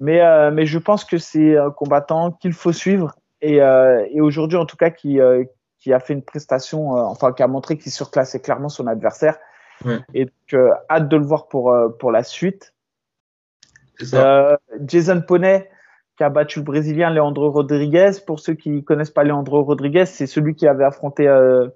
[0.00, 3.14] Mais, euh, mais je pense que c'est un combattant qu'il faut suivre.
[3.42, 5.44] Et, euh, et aujourd'hui, en tout cas, qui, euh,
[5.78, 9.38] qui a fait une prestation, enfin, qui a montré qu'il surclassait clairement son adversaire.
[9.84, 9.98] Ouais.
[10.14, 12.74] Et donc, hâte de le voir pour, pour la suite.
[14.86, 15.68] Jason Poney
[16.20, 18.10] qui a battu le Brésilien Leandro Rodriguez.
[18.26, 21.68] Pour ceux qui connaissent pas Leandro Rodriguez, c'est celui qui avait affronté euh,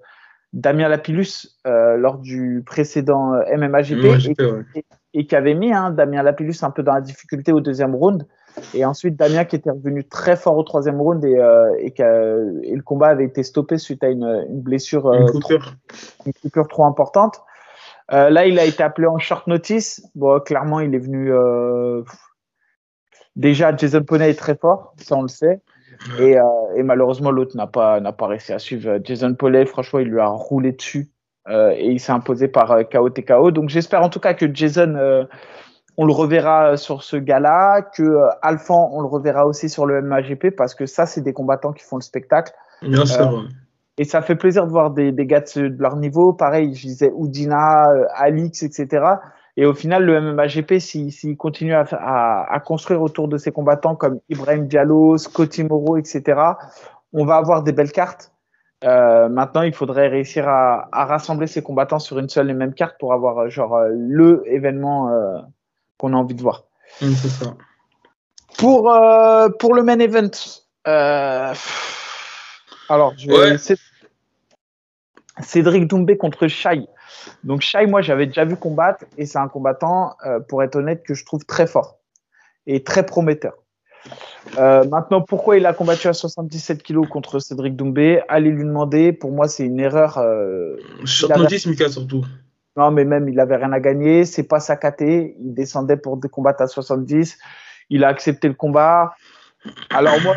[0.53, 4.65] Damien Lapillus euh, lors du précédent euh, MMAGP et, ouais.
[4.75, 7.95] et, et, qui avait mis hein, Damien Lapillus un peu dans la difficulté au deuxième
[7.95, 8.27] round.
[8.75, 12.75] Et ensuite, Damien qui était revenu très fort au troisième round et, euh, et, et
[12.75, 15.75] le combat avait été stoppé suite à une, une blessure, une coupure.
[15.87, 17.41] Trop, une coupure trop importante.
[18.13, 20.07] Euh, là, il a été appelé en short notice.
[20.13, 21.33] Bon, clairement, il est venu.
[21.33, 22.03] Euh,
[23.35, 25.61] déjà Jason Poney est très fort, ça on le sait.
[26.19, 26.43] Et, euh,
[26.75, 28.99] et malheureusement, l'autre n'a pas, n'a pas réussi à suivre.
[29.03, 31.09] Jason Poney, franchement, il lui a roulé dessus
[31.47, 33.51] euh, et il s'est imposé par euh, KO TKO.
[33.51, 35.23] Donc j'espère en tout cas que Jason, euh,
[35.97, 40.01] on le reverra sur ce gala, que euh, Alphan, on le reverra aussi sur le
[40.01, 42.51] MAGP parce que ça, c'est des combattants qui font le spectacle.
[42.81, 43.39] Bien sûr.
[43.39, 43.41] Euh,
[43.97, 46.33] et ça fait plaisir de voir des, des gars de, de, leur niveau.
[46.33, 49.05] Pareil, je disais Oudina, Alix, etc.
[49.57, 53.51] Et au final, le MMAGP, s'il si, continue à, à, à, construire autour de ses
[53.51, 56.41] combattants comme Ibrahim Diallo, Scotty Moreau, etc.,
[57.13, 58.33] on va avoir des belles cartes.
[58.83, 62.97] Euh, maintenant, il faudrait réussir à, rassembler ces combattants sur une seule et même carte
[62.99, 65.09] pour avoir euh, genre euh, le événement
[65.97, 66.65] qu'on a envie de voir.
[66.99, 67.55] c'est ça.
[68.57, 68.83] Pour,
[69.59, 70.31] pour le main event,
[72.89, 73.57] alors je vais
[75.41, 76.87] Cédric Doumbé contre Shai.
[77.43, 80.15] Donc Shai, moi j'avais déjà vu combattre et c'est un combattant,
[80.47, 81.97] pour être honnête, que je trouve très fort
[82.67, 83.53] et très prometteur.
[84.57, 88.21] Euh, maintenant, pourquoi il a combattu à 77 kilos contre Cédric Doumbé?
[88.27, 89.11] Allez lui demander.
[89.11, 90.17] Pour moi, c'est une erreur.
[90.17, 90.77] Euh,
[91.35, 92.23] notice, Mika, surtout.
[92.77, 94.25] Non, mais même, il avait rien à gagner.
[94.25, 95.35] C'est pas sa caté.
[95.39, 97.37] Il descendait pour combattre à 70.
[97.89, 99.13] Il a accepté le combat.
[99.89, 100.35] Alors moi,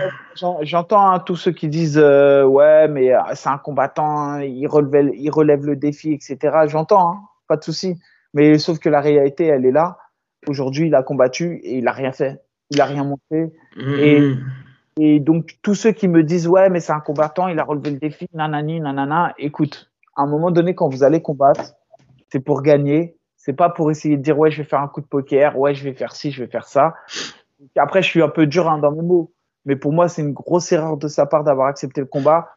[0.62, 5.10] j'entends hein, tous ceux qui disent euh, ouais, mais euh, c'est un combattant, il relève,
[5.14, 6.38] il relève le défi, etc.
[6.66, 7.96] J'entends, hein, pas de souci.
[8.34, 9.98] Mais sauf que la réalité, elle est là.
[10.46, 13.52] Aujourd'hui, il a combattu et il a rien fait il a rien montré.
[13.76, 14.38] Mm-hmm.
[15.00, 17.90] Et, donc, tous ceux qui me disent, ouais, mais c'est un combattant, il a relevé
[17.90, 21.74] le défi, nanani, nanana, écoute, à un moment donné, quand vous allez combattre,
[22.30, 23.16] c'est pour gagner.
[23.36, 25.72] C'est pas pour essayer de dire, ouais, je vais faire un coup de poker, ouais,
[25.72, 26.94] je vais faire ci, je vais faire ça.
[27.76, 29.32] Après, je suis un peu dur hein, dans mes mots.
[29.64, 32.50] Mais pour moi, c'est une grosse erreur de sa part d'avoir accepté le combat.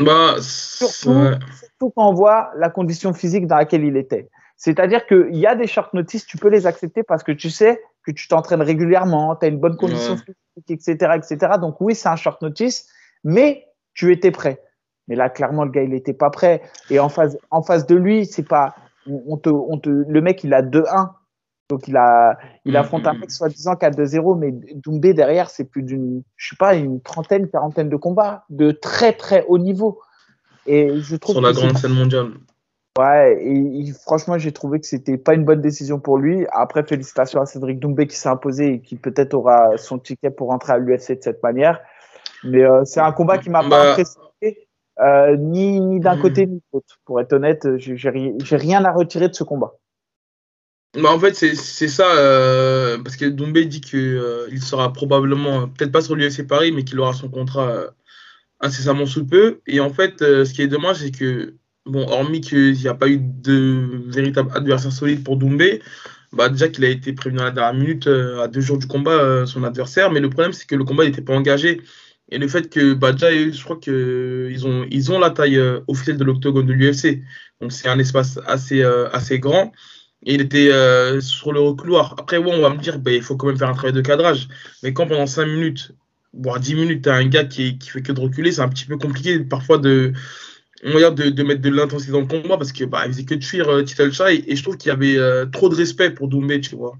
[0.00, 4.28] Bah, surtout, surtout quand on voit la condition physique dans laquelle il était.
[4.56, 7.82] C'est-à-dire qu'il y a des short notices, tu peux les accepter parce que tu sais
[8.06, 11.54] que tu t'entraînes régulièrement, tu as une bonne condition physique, etc., etc.
[11.60, 12.88] Donc oui, c'est un short notice,
[13.24, 14.62] mais tu étais prêt.
[15.08, 16.62] Mais là, clairement, le gars, il n'était pas prêt.
[16.90, 18.74] Et en face, en face de lui, c'est pas,
[19.06, 21.10] on te, on te, le mec, il a 2-1.
[21.70, 23.32] Donc il a, il mm, affronte un mm, mec mm.
[23.32, 27.48] soi-disant qui a 2-0, mais Doumbé derrière, c'est plus d'une, je sais pas, une trentaine,
[27.48, 30.00] quarantaine de combats de très très haut niveau.
[30.66, 32.32] Et je trouve sur la grande scène mondiale.
[32.98, 36.46] Ouais, et, franchement, j'ai trouvé que c'était pas une bonne décision pour lui.
[36.52, 40.48] Après, félicitations à Cédric Doumbé qui s'est imposé et qui peut-être aura son ticket pour
[40.48, 41.80] rentrer à l'UFC de cette manière.
[42.44, 43.90] Mais euh, c'est un combat qui m'a pas bah.
[43.92, 44.68] impressionné,
[45.00, 47.00] euh, ni, ni d'un côté ni de l'autre.
[47.04, 49.74] Pour être honnête, j'ai rien à retirer de ce combat.
[50.94, 55.90] Bah en fait, c'est ça, euh, parce que Doumbé dit qu'il il sera probablement, peut-être
[55.90, 57.94] pas sur l'UFC Paris, mais qu'il aura son contrat
[58.60, 59.60] incessamment sous peu.
[59.66, 63.08] Et en fait, ce qui est dommage, c'est que bon, hormis qu'il n'y a pas
[63.08, 65.82] eu de véritable adversaire solide pour Doumbé,
[66.34, 68.86] bah déjà qu'il a été prévenu à la dernière minute, euh, à deux jours du
[68.86, 70.10] combat, euh, son adversaire.
[70.10, 71.80] Mais le problème, c'est que le combat n'était pas engagé.
[72.30, 75.80] Et le fait que, bah déjà, je crois qu'ils ont, ils ont la taille euh,
[75.88, 77.22] officielle de l'octogone de l'UFC.
[77.60, 79.72] Donc c'est un espace assez, assez grand.
[80.26, 80.70] Et il était
[81.20, 82.14] sur le recouloir.
[82.18, 84.00] Après, ouais, on va me dire, bah, il faut quand même faire un travail de
[84.00, 84.48] cadrage.
[84.82, 85.92] Mais quand pendant 5 minutes,
[86.32, 88.68] voire 10 minutes, tu as un gars qui, qui fait que de reculer, c'est un
[88.68, 90.12] petit peu compliqué parfois de
[90.84, 93.68] de, mettre de l'intensité dans le combat parce que bah, il faisait que de fuir
[93.68, 96.60] euh, Titel Chai et je trouve qu'il y avait euh, trop de respect pour Doumbé,
[96.60, 96.98] tu vois.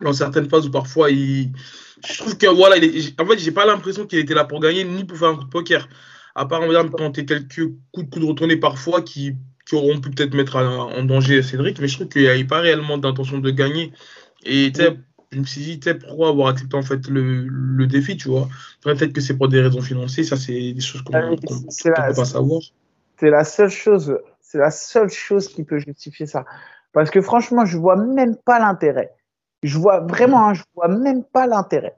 [0.00, 1.52] Dans certaines phases où parfois il.
[2.06, 4.84] Je trouve que voilà, il en fait, j'ai pas l'impression qu'il était là pour gagner
[4.84, 5.88] ni pour faire un coup de poker.
[6.34, 9.34] À part, on va dire, quelques coups de coups de retourner parfois qui,
[9.66, 12.60] qui auront pu peut-être mettre en danger Cédric, mais je trouve qu'il n'y avait pas
[12.60, 13.92] réellement d'intention de gagner.
[14.44, 14.72] Et
[15.32, 18.48] je me suis dit, pourquoi avoir accepté en fait le, le défi, tu vois?
[18.82, 21.92] Peut-être que c'est pour des raisons financières, ça c'est des choses qu'on ah ne peut
[22.14, 22.62] pas savoir.
[23.18, 26.44] C'est la seule chose, c'est la seule chose qui peut justifier ça.
[26.92, 29.12] Parce que franchement, je vois même pas l'intérêt.
[29.62, 31.96] Je vois vraiment, hein, je vois même pas l'intérêt.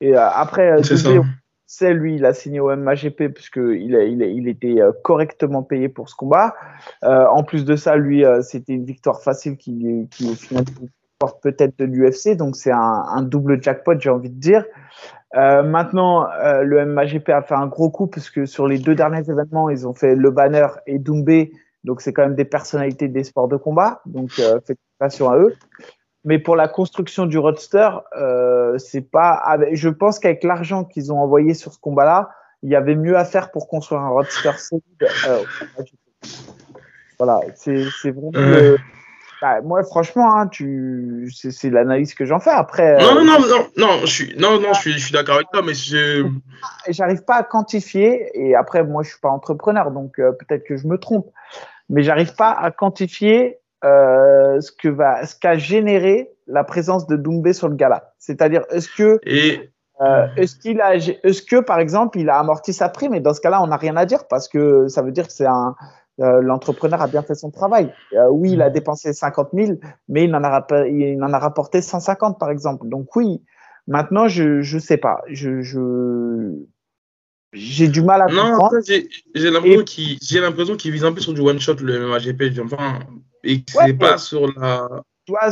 [0.00, 1.22] Et euh, après, euh,
[1.74, 6.14] c'est lui, il a signé au MAGP puisqu'il il, était euh, correctement payé pour ce
[6.14, 6.54] combat.
[7.02, 10.64] en plus de ça, lui, c'était une victoire facile qui, qui au final
[11.22, 12.36] porte peut-être de l'UFC.
[12.36, 14.64] Donc c'est un, double jackpot, j'ai envie de dire.
[15.36, 19.28] Euh, maintenant, euh, le MAGP a fait un gros coup puisque sur les deux derniers
[19.30, 21.52] événements, ils ont fait le banner et Doumbé.
[21.84, 24.02] Donc, c'est quand même des personnalités des sports de combat.
[24.06, 25.54] Donc, euh, félicitations à eux.
[26.24, 29.42] Mais pour la construction du roadster, euh, c'est pas.
[29.72, 32.30] je pense qu'avec l'argent qu'ils ont envoyé sur ce combat-là,
[32.62, 34.84] il y avait mieux à faire pour construire un roadster solide.
[35.26, 35.42] Euh,
[37.18, 38.30] voilà, c'est vraiment.
[39.42, 41.28] Bah, moi, franchement, hein, tu...
[41.32, 42.50] c'est l'analyse que j'en fais.
[42.50, 42.96] Après.
[42.98, 45.48] Non, non, non, non, non, je suis, non, non, je suis, je suis d'accord avec
[45.52, 46.24] toi, mais je.
[46.88, 48.30] J'arrive pas à quantifier.
[48.34, 51.26] Et après, moi, je suis pas entrepreneur, donc euh, peut-être que je me trompe.
[51.88, 57.16] Mais j'arrive pas à quantifier euh, ce que va, ce qu'a généré la présence de
[57.16, 58.12] Doumbé sur le gala.
[58.18, 59.20] C'est-à-dire, est-ce que.
[59.24, 59.70] Et.
[60.00, 63.14] Euh, est-ce qu'il a, est-ce que par exemple, il a amorti sa prime?
[63.14, 65.32] Et dans ce cas-là, on n'a rien à dire parce que ça veut dire que
[65.32, 65.76] c'est un,
[66.20, 67.92] euh, l'entrepreneur a bien fait son travail.
[68.30, 72.40] Oui, il a dépensé 50 000, mais il en a, il en a rapporté 150
[72.40, 72.88] par exemple.
[72.88, 73.42] Donc oui,
[73.86, 75.60] maintenant je je sais pas, je
[77.52, 78.78] j'ai du mal à non, comprendre.
[78.82, 83.00] J'ai l'impression qu'il vise un peu sur du one shot le MAGP, enfin,
[83.44, 84.88] et que c'est pas sur la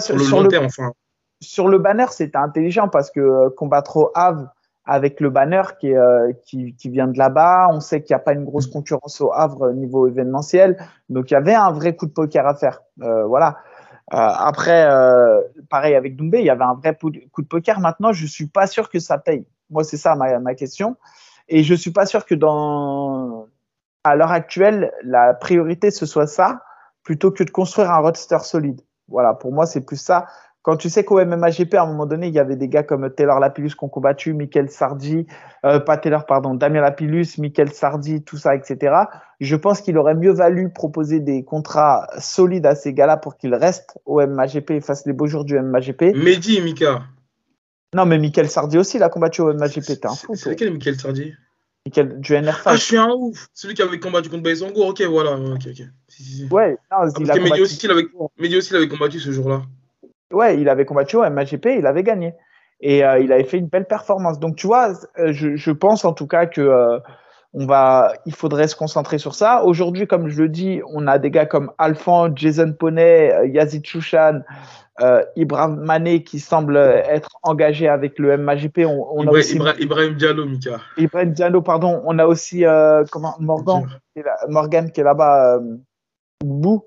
[0.01, 0.93] sur, le long terme, enfin.
[1.41, 4.49] Sur le banner, c'était intelligent parce que euh, Combattre Havre
[4.85, 7.69] avec le banner qui, est, euh, qui, qui, vient de là-bas.
[7.71, 10.77] On sait qu'il n'y a pas une grosse concurrence au Havre niveau événementiel.
[11.09, 12.81] Donc, il y avait un vrai coup de poker à faire.
[13.03, 13.59] Euh, voilà.
[14.13, 17.79] Euh, après, euh, pareil avec Doumbé, il y avait un vrai coup de poker.
[17.79, 19.47] Maintenant, je suis pas sûr que ça paye.
[19.71, 20.97] Moi, c'est ça ma, ma question.
[21.49, 23.47] Et je suis pas sûr que dans
[24.03, 26.63] à l'heure actuelle, la priorité ce soit ça
[27.03, 28.81] plutôt que de construire un roster solide.
[29.09, 30.27] Voilà, pour moi, c'est plus ça.
[30.63, 33.11] Quand tu sais qu'au MMAGP, à un moment donné, il y avait des gars comme
[33.11, 35.27] Taylor Lapillus qui ont combattu, Michael Sardi,
[35.65, 38.95] euh, pas Taylor, pardon, Damien Lapillus, Michael Sardi, tout ça, etc.
[39.41, 43.55] Je pense qu'il aurait mieux valu proposer des contrats solides à ces gars-là pour qu'ils
[43.55, 46.15] restent au MMAGP et fassent les beaux jours du MMAGP.
[46.15, 47.05] Mehdi et Mika.
[47.95, 49.81] Non, mais Michael Sardi aussi, il a combattu au MMAGP.
[50.35, 51.33] C'est lequel Michael Sardi
[51.87, 52.63] Michael, du NR5.
[52.67, 53.49] Ah, je suis un ouf.
[53.55, 54.85] Celui qui avait combattu contre Baïsango.
[54.91, 55.33] Ok, voilà.
[55.39, 55.83] Ok, ok.
[56.09, 56.49] Si, si, si.
[56.51, 58.07] Ouais, non, Ah, il a combattu- aussi, il avait...
[58.57, 59.63] Aussi, il avait combattu ce jour-là.
[60.33, 62.35] Ouais, il avait combattu au MAGP, il avait gagné.
[62.83, 64.39] Et euh, il avait fait une belle performance.
[64.39, 66.99] Donc, tu vois, euh, je, je pense en tout cas que euh,
[67.53, 69.65] on va, il faudrait se concentrer sur ça.
[69.65, 73.85] Aujourd'hui, comme je le dis, on a des gars comme Alphand, Jason Poney, euh, Yazid
[73.85, 74.43] Chouchan,
[75.01, 78.85] euh, Ibrahim Mané qui semblent être engagés avec le MAGP.
[78.87, 80.81] On, on a aussi Ibra- Ibrahim Diallo, Mika.
[80.97, 82.01] Ibrahim Diallo, pardon.
[82.05, 85.57] On a aussi euh, comment Morgan, qui est là- Morgan qui est là-bas.
[85.57, 85.77] Euh,
[86.45, 86.85] Ougdou.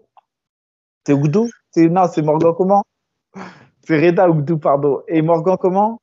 [1.06, 2.84] C'est Ougdou C'est non, c'est Morgan comment?
[3.86, 5.02] C'est Reda Ougdou, pardon.
[5.10, 6.00] Et Morgan comment?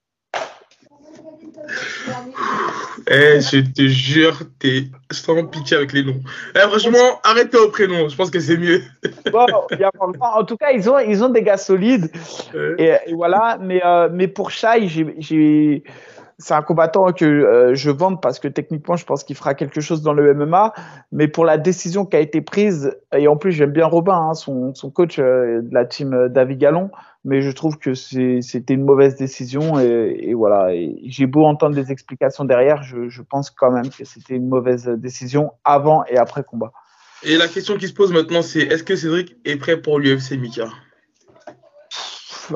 [3.11, 6.21] Eh, je te jure, t'es sans pitié avec les noms.
[6.55, 8.09] Eh, franchement, arrêtez au prénom.
[8.09, 8.83] Je pense que c'est mieux.
[9.33, 9.47] Bon.
[10.21, 12.11] En tout cas, ils ont ils ont des gars solides.
[12.79, 14.87] Et, et voilà, mais, euh, mais pour Shai,
[15.19, 15.83] j'ai,
[16.39, 19.81] c'est un combattant que euh, je vante parce que techniquement, je pense qu'il fera quelque
[19.81, 20.73] chose dans le MMA.
[21.11, 24.35] Mais pour la décision qui a été prise, et en plus, j'aime bien Robin, hein,
[24.35, 26.91] son, son coach euh, de la team David Gallon,
[27.25, 29.79] mais je trouve que c'était une mauvaise décision.
[29.79, 34.05] Et, et voilà, j'ai beau entendre des explications derrière, je, je pense quand même que
[34.05, 36.73] c'était une mauvaise décision avant et après combat.
[37.23, 40.39] Et la question qui se pose maintenant, c'est est-ce que Cédric est prêt pour l'UFC,
[40.39, 40.69] Mika?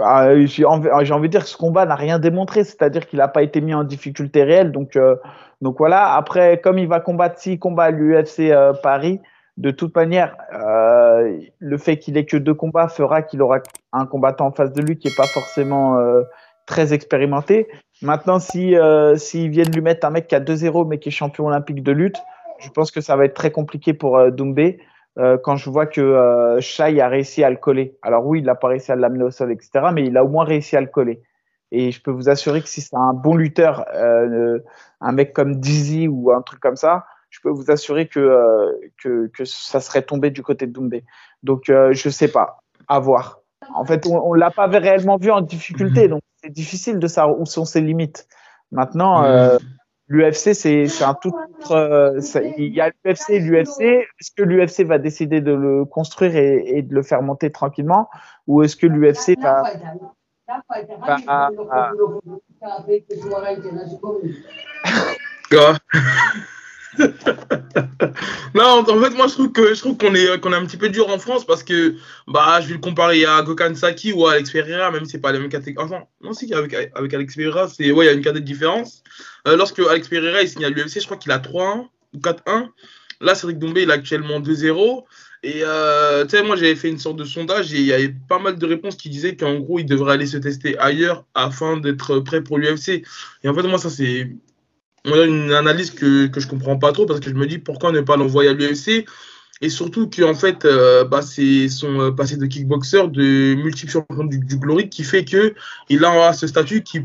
[0.02, 3.18] Ah, j'ai envie, j'ai envie de dire que ce combat n'a rien démontré, c'est-à-dire qu'il
[3.18, 4.72] n'a pas été mis en difficulté réelle.
[4.72, 5.16] Donc, euh,
[5.60, 9.20] donc voilà, après, comme il va combattre, s'il combat à l'UFC euh, Paris,
[9.56, 13.58] de toute manière, euh, le fait qu'il ait que deux combats fera qu'il aura
[13.92, 16.22] un combattant en face de lui qui n'est pas forcément euh,
[16.66, 17.68] très expérimenté.
[18.02, 21.12] Maintenant, si euh, s'ils viennent lui mettre un mec qui a 2-0 mais qui est
[21.12, 22.16] champion olympique de lutte,
[22.58, 24.80] je pense que ça va être très compliqué pour euh, Doumbé
[25.18, 27.96] euh, quand je vois que Shai a réussi à le coller.
[28.02, 30.28] Alors oui, il n'a pas réussi à l'amener au sol, etc., mais il a au
[30.28, 31.22] moins réussi à le coller.
[31.70, 33.84] Et je peux vous assurer que si c'est un bon lutteur,
[35.00, 38.70] un mec comme Dizzy ou un truc comme ça, je peux vous assurer que, euh,
[39.02, 41.04] que, que ça serait tombé du côté de Doumbé.
[41.42, 43.40] Donc euh, je sais pas, à voir.
[43.74, 47.40] En fait, on, on l'a pas réellement vu en difficulté, donc c'est difficile de savoir
[47.40, 48.28] où sont ses limites.
[48.70, 49.58] Maintenant, euh,
[50.08, 51.72] l'UFC, c'est un tout autre.
[51.72, 52.20] euh,
[52.56, 53.80] Il y a l'UFC et l'UFC.
[53.80, 58.08] Est-ce que l'UFC va décider de le construire et, et de le faire monter tranquillement
[58.46, 59.64] Ou est-ce que l'UFC va.
[60.46, 61.50] Ah,
[65.50, 65.74] Quoi
[68.54, 70.76] non, en fait, moi, je trouve que je trouve qu'on est qu'on est un petit
[70.76, 71.96] peu dur en France parce que
[72.28, 75.18] bah, je vais le comparer à Gokhan Saki ou à Alex Pereira, même si c'est
[75.18, 75.86] pas la même catégorie.
[75.86, 78.46] Enfin, non, si avec avec Alex Pereira, c'est ouais, il y a une catégorie de
[78.46, 79.02] différence.
[79.48, 82.68] Euh, lorsque Alex Pereira il signe à l'UFC, je crois qu'il a 3-1 ou 4-1.
[83.20, 85.04] Là, Cédric Doumbé, il a actuellement 2-0.
[85.44, 88.14] Et euh, tu sais, moi, j'avais fait une sorte de sondage et il y avait
[88.28, 91.76] pas mal de réponses qui disaient qu'en gros, il devrait aller se tester ailleurs afin
[91.76, 93.04] d'être prêt pour l'UFC.
[93.42, 94.30] Et en fait, moi, ça, c'est
[95.04, 97.58] on a une analyse que, que je comprends pas trop parce que je me dis
[97.58, 99.04] pourquoi ne pas l'envoyer à l'UFC
[99.60, 104.24] et surtout qu'en fait euh, bah, c'est son euh, passé de kickboxer de multiple champion
[104.24, 105.54] du, du Glory qui fait que
[105.88, 107.02] il a ce statut qui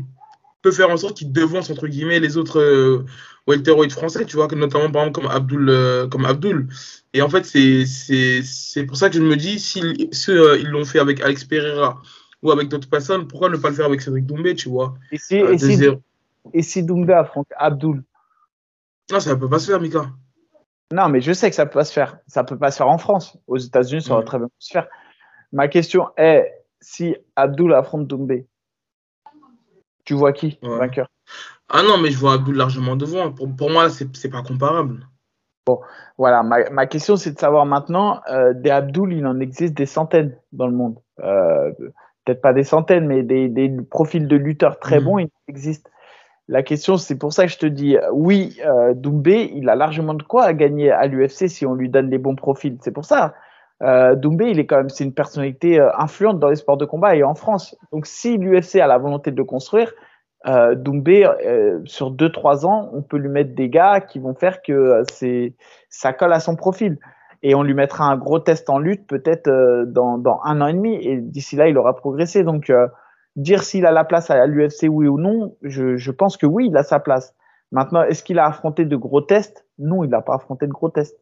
[0.62, 3.04] peut faire en sorte qu'il devance entre guillemets les autres euh,
[3.46, 6.68] welterweight français tu vois que notamment par exemple comme Abdul euh, comme Abdul
[7.14, 10.84] et en fait c'est c'est pour ça que je me dis si, si ils l'ont
[10.84, 12.02] fait avec Alex Pereira
[12.42, 15.18] ou avec d'autres personnes pourquoi ne pas le faire avec Cédric Doumbé tu vois Et
[15.18, 16.00] si, et si, 2-0.
[16.52, 18.02] Et si Doumbé affronte Abdul
[19.12, 20.06] non ça peut pas se faire Mika
[20.92, 22.18] Non, mais je sais que ça peut pas se faire.
[22.28, 23.36] Ça peut pas se faire en France.
[23.48, 24.24] Aux États-Unis, ça Ouais.
[24.24, 24.86] très bien se faire.
[25.52, 28.46] Ma question est si Abdul affronte Doumbé,
[30.04, 30.78] tu vois qui Ouais.
[30.78, 31.08] vainqueur?
[31.68, 33.32] Ah non, mais je vois Abdul largement devant.
[33.32, 35.06] Pour, pour moi, c'est c'est pas comparable.
[36.18, 39.86] Voilà, ma, ma question c'est de savoir maintenant, euh, des Abdul, il en existe des
[39.86, 40.98] centaines dans le monde.
[41.20, 41.72] Euh,
[42.24, 45.04] Peut-être pas des centaines, mais des, des profils de lutteurs très Mhm.
[45.04, 45.90] bons, il existe.
[46.50, 49.76] La question, c'est pour ça que je te dis, euh, oui, euh, Doumbé, il a
[49.76, 52.76] largement de quoi à gagner à l'UFC si on lui donne les bons profils.
[52.80, 53.34] C'est pour ça.
[53.84, 56.84] Euh, Doumbé, il est quand même, c'est une personnalité euh, influente dans les sports de
[56.84, 57.76] combat et en France.
[57.92, 59.92] Donc, si l'UFC a la volonté de le construire,
[60.44, 61.28] Doumbé,
[61.84, 65.54] sur 2-3 ans, on peut lui mettre des gars qui vont faire que c'est,
[65.90, 66.98] ça colle à son profil.
[67.42, 69.50] Et on lui mettra un gros test en lutte peut-être
[69.86, 70.94] dans, dans, un an et demi.
[71.06, 72.42] Et d'ici là, il aura progressé.
[72.42, 72.72] Donc,
[73.36, 76.68] dire s'il a la place à l'UFC, oui ou non, je, je, pense que oui,
[76.68, 77.34] il a sa place.
[77.72, 79.64] Maintenant, est-ce qu'il a affronté de gros tests?
[79.78, 81.16] Non, il n'a pas affronté de gros tests.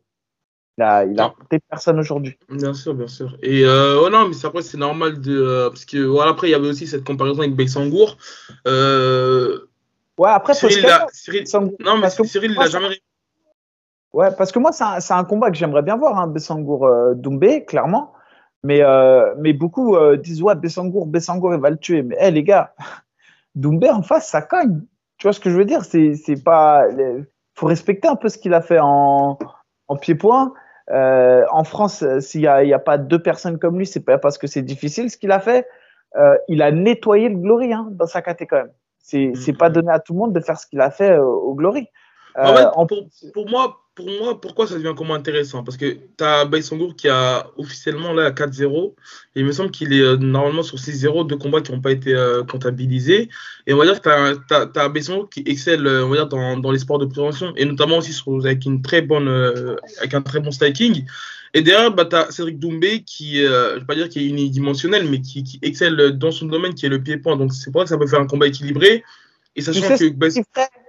[0.78, 2.38] Il a, il a affronté personne aujourd'hui.
[2.48, 3.36] Bien sûr, bien sûr.
[3.42, 5.36] Et euh, oh non, mais après, c'est normal de.
[5.36, 8.16] Euh, parce que voilà, après, il y avait aussi cette comparaison avec Bexangour.
[8.66, 9.68] Euh,
[10.18, 11.44] ouais, après, Cyril, la, Cyril,
[11.80, 13.00] non, mais Cyril, il n'a jamais.
[14.12, 17.14] Ouais, parce que moi, c'est un, un, combat que j'aimerais bien voir, hein, Bessangour euh,
[17.14, 18.14] Doumbé, clairement.
[18.64, 22.02] Mais, euh, mais beaucoup euh, disent Ouais, Bessangour, Bessangour, il va le tuer.
[22.02, 22.74] Mais hey, les gars,
[23.54, 24.82] Doumbé en face, ça cogne.
[25.16, 25.84] Tu vois ce que je veux dire?
[25.84, 26.86] C'est pas.
[26.90, 29.38] Il faut respecter un peu ce qu'il a fait en,
[29.88, 30.52] en pied-point.
[30.90, 34.38] Euh, en France, s'il n'y a, a, pas deux personnes comme lui, c'est pas parce
[34.38, 35.66] que c'est difficile ce qu'il a fait.
[36.16, 38.72] Euh, il a nettoyé le Glory hein, dans sa caté quand même.
[39.00, 39.56] C'est mm -hmm.
[39.56, 41.88] pas donné à tout le monde de faire ce qu'il a fait au Glory.
[42.36, 42.86] En fait, en...
[42.86, 45.64] pour, pour, moi, pour moi, pourquoi ça devient comment intéressant?
[45.64, 48.94] Parce que tu as Baïsangour qui a officiellement là 4-0.
[49.34, 52.14] Il me semble qu'il est euh, normalement sur 6-0, deux combats qui n'ont pas été
[52.14, 53.28] euh, comptabilisés.
[53.66, 56.16] Et on va dire que tu as, as, as Baïsangour qui excelle euh, on va
[56.18, 59.26] dire, dans, dans les sports de prévention et notamment aussi sur, avec, une très bonne,
[59.26, 61.04] euh, avec un très bon striking.
[61.52, 64.26] Et derrière, bah, tu as Cédric Doumbé qui, je ne vais pas dire qu'il est
[64.26, 67.34] unidimensionnel, mais qui, qui, excelle dans son domaine qui est le pied-point.
[67.34, 69.02] Donc c'est pour ça que ça peut faire un combat équilibré.
[69.56, 70.87] Et sachant que.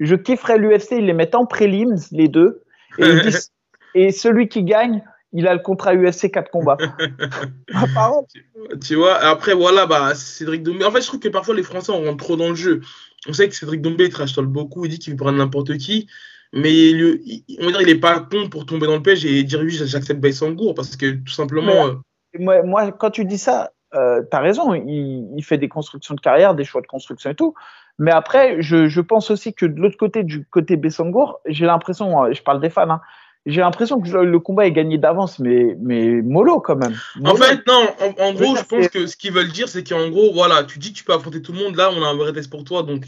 [0.00, 2.62] Je kifferais l'UFC, ils les mettent en prélims, les deux.
[2.98, 3.52] Et, disent,
[3.94, 6.76] et, celui qui gagne, il a le contrat UFC 4 combats.
[8.84, 10.84] tu vois, après, voilà, bah, Cédric Doumbé.
[10.84, 12.80] En fait, je trouve que parfois les Français on rentre trop dans le jeu.
[13.28, 16.08] On sait que Cédric Doumbé, il trash beaucoup, il dit qu'il veut prendre n'importe qui.
[16.54, 19.42] Mais il, on va dire il n'est pas con pour tomber dans le piège et
[19.42, 22.00] dire oui, j'accepte Baïsangour parce que tout simplement.
[22.32, 25.68] Mais, moi, moi, quand tu dis ça, euh, tu as raison, il, il, fait des
[25.68, 27.54] constructions de carrière, des choix de construction et tout.
[27.98, 32.32] Mais après, je, je pense aussi que de l'autre côté, du côté Bessangour, j'ai l'impression,
[32.32, 33.00] je parle des fans, hein,
[33.46, 36.94] j'ai l'impression que le combat est gagné d'avance, mais, mais mollo quand même.
[37.16, 37.34] Mollo.
[37.34, 40.08] En fait, non, en, en gros, je pense que ce qu'ils veulent dire, c'est qu'en
[40.10, 42.14] gros, voilà, tu dis que tu peux affronter tout le monde, là, on a un
[42.14, 43.04] vrai test pour toi, donc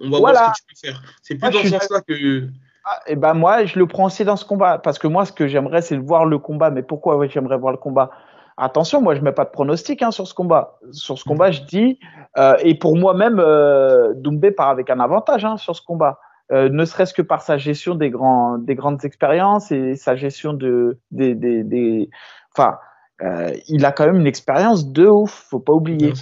[0.00, 0.40] on va voilà.
[0.40, 1.02] voir ce que tu peux faire.
[1.22, 2.48] C'est plus moi, dans ce sens-là que.
[2.84, 5.32] Ah, et ben moi, je le prends aussi dans ce combat, parce que moi, ce
[5.32, 6.70] que j'aimerais, c'est voir le combat.
[6.70, 8.10] Mais pourquoi ouais, j'aimerais voir le combat?
[8.56, 10.78] Attention, moi je mets pas de pronostic hein, sur ce combat.
[10.92, 11.98] Sur ce combat, je dis
[12.38, 16.18] euh, et pour moi-même, euh, Doumbé part avec un avantage hein, sur ce combat.
[16.52, 20.52] Euh, ne serait-ce que par sa gestion des grands, des grandes expériences et sa gestion
[20.52, 22.08] de, des, des, des...
[22.56, 22.78] enfin,
[23.22, 26.12] euh, il a quand même une expérience de ouf, faut pas oublier.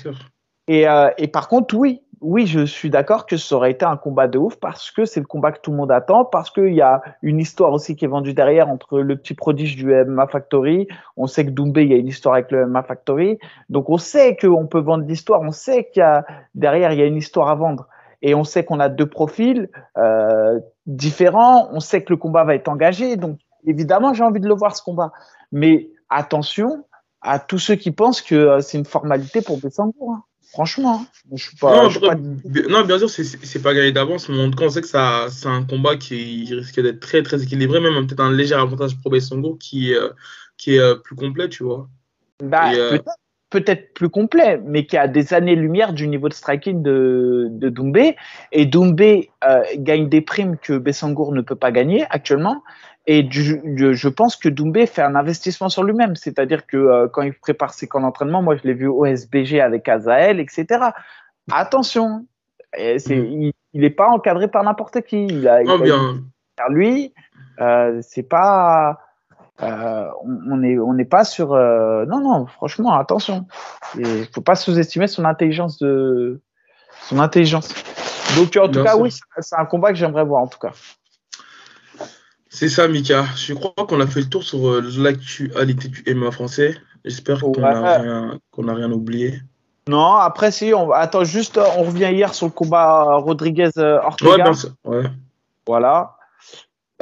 [0.67, 3.99] Et, euh, et par contre, oui, oui, je suis d'accord que ça aurait été un
[3.99, 6.73] combat de ouf parce que c'est le combat que tout le monde attend, parce qu'il
[6.73, 10.27] y a une histoire aussi qui est vendue derrière entre le petit prodige du MMA
[10.29, 10.89] Factory.
[11.19, 13.39] On sait que Doumbé, il y a une histoire avec le MMA Factory.
[13.69, 17.03] Donc on sait qu'on peut vendre l'histoire, on sait qu'il y a derrière, il y
[17.03, 17.89] a une histoire à vendre.
[18.23, 22.55] Et on sait qu'on a deux profils euh, différents, on sait que le combat va
[22.55, 23.17] être engagé.
[23.17, 25.13] Donc évidemment, j'ai envie de le voir ce combat.
[25.53, 26.87] Mais attention
[27.21, 30.27] à tous ceux qui pensent que c'est une formalité pour Bessangour.
[30.55, 30.57] Hein.
[30.57, 31.83] Franchement, je suis pas.
[31.83, 32.15] Non, je suis pas...
[32.15, 35.49] non bien sûr, c'est pas gagné d'avance, mais en tout cas, on sait que c'est
[35.49, 39.13] un combat qui risque d'être très très équilibré, même peut-être un léger avantage pour
[39.59, 40.11] qui, euh,
[40.57, 41.89] qui est euh, plus complet, tu vois.
[42.43, 42.99] Bah, euh...
[43.51, 47.69] peut-être peut plus complet, mais qui a des années-lumière du niveau de striking de, de
[47.69, 48.17] Doumbé.
[48.53, 49.31] Et Doumbé
[49.79, 52.63] gagne des primes que Bessangour ne peut pas gagner actuellement.
[53.07, 56.17] Et je pense que Doumbé fait un investissement sur lui-même.
[56.17, 59.61] C'est-à-dire que euh, quand il prépare ses camps d'entraînement, moi je l'ai vu au SBG
[59.61, 60.67] avec Azael, etc.
[61.53, 62.27] Attention,
[62.73, 65.27] c'est, il n'est pas encadré par n'importe qui.
[65.27, 66.23] Il a, oh, il bien.
[66.59, 67.13] a lui,
[67.61, 68.99] euh, c'est pas.
[69.63, 71.51] Euh, on n'est on n'est pas sur.
[71.51, 73.47] Non, non, franchement, attention.
[73.99, 76.41] Il faut pas sous-estimer son intelligence de
[77.03, 77.69] son intelligence.
[78.39, 79.01] Donc en tout bien cas, sûr.
[79.03, 80.73] oui, c'est un combat que j'aimerais voir en tout cas.
[82.55, 83.25] C'est ça, Mika.
[83.35, 86.79] Je crois qu'on a fait le tour sur euh, l'actualité du MMA français.
[87.05, 89.41] J'espère qu'on n'a rien, qu rien, oublié.
[89.89, 94.31] Non, après, si, on attends, juste, on revient hier sur le combat Rodriguez-Ortega.
[94.31, 94.71] Ouais, bien sûr.
[94.85, 95.03] Ouais.
[95.67, 96.17] Voilà.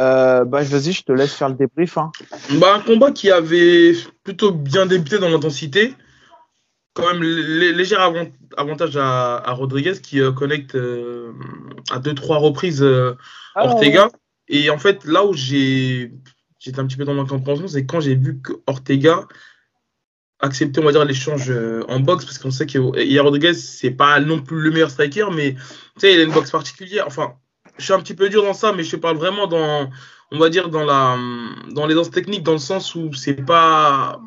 [0.01, 1.99] Euh, bah, vas-y, je te laisse faire le débrief.
[1.99, 2.11] Hein.
[2.53, 3.93] Bah, un combat qui avait
[4.25, 5.95] plutôt bien débuté dans l'intensité.
[6.95, 8.25] Quand même, léger avant
[8.57, 11.33] avantage à, à, Rodriguez qui euh, connecte euh,
[11.91, 12.83] à deux, trois reprises
[13.55, 14.09] ah, Ortega.
[14.49, 16.11] Et en fait, là où j'étais
[16.79, 19.27] un petit peu dans l'incompréhension, c'est quand j'ai vu que Ortega
[20.41, 22.79] acceptait, on va dire, l'échange euh, en boxe, parce qu'on sait que
[23.21, 25.61] Rodriguez, c'est pas non plus le meilleur striker, mais tu
[25.99, 27.07] sais, il a une boxe particulière.
[27.07, 27.37] Enfin,
[27.79, 29.89] je suis un petit peu dur dans ça, mais je parle vraiment dans,
[30.33, 31.17] on va dire, dans la,
[31.71, 34.21] dans les danses techniques, dans le sens où c'est pas,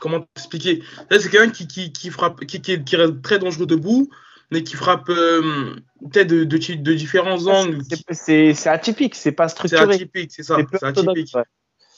[0.00, 4.08] comment expliquer C'est quelqu'un qui, qui, frappe, qui, qui reste très dangereux debout,
[4.54, 5.74] mais qui frappe euh,
[6.12, 7.82] peut-être de, de, de, différents angles.
[8.12, 9.84] C'est atypique, c'est pas structuré.
[9.84, 10.56] C'est atypique, c'est ça.
[10.72, 11.34] C'est atypique.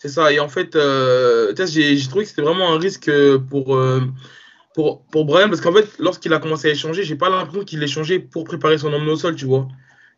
[0.01, 0.33] C'est ça.
[0.33, 3.11] Et en fait, euh, j'ai trouvé que c'était vraiment un risque
[3.51, 4.01] pour, euh,
[4.75, 7.83] pour, pour Brian, parce qu'en fait, lorsqu'il a commencé à échanger, j'ai pas l'impression qu'il
[7.83, 9.69] échangeait pour préparer son homme au sol, tu vois.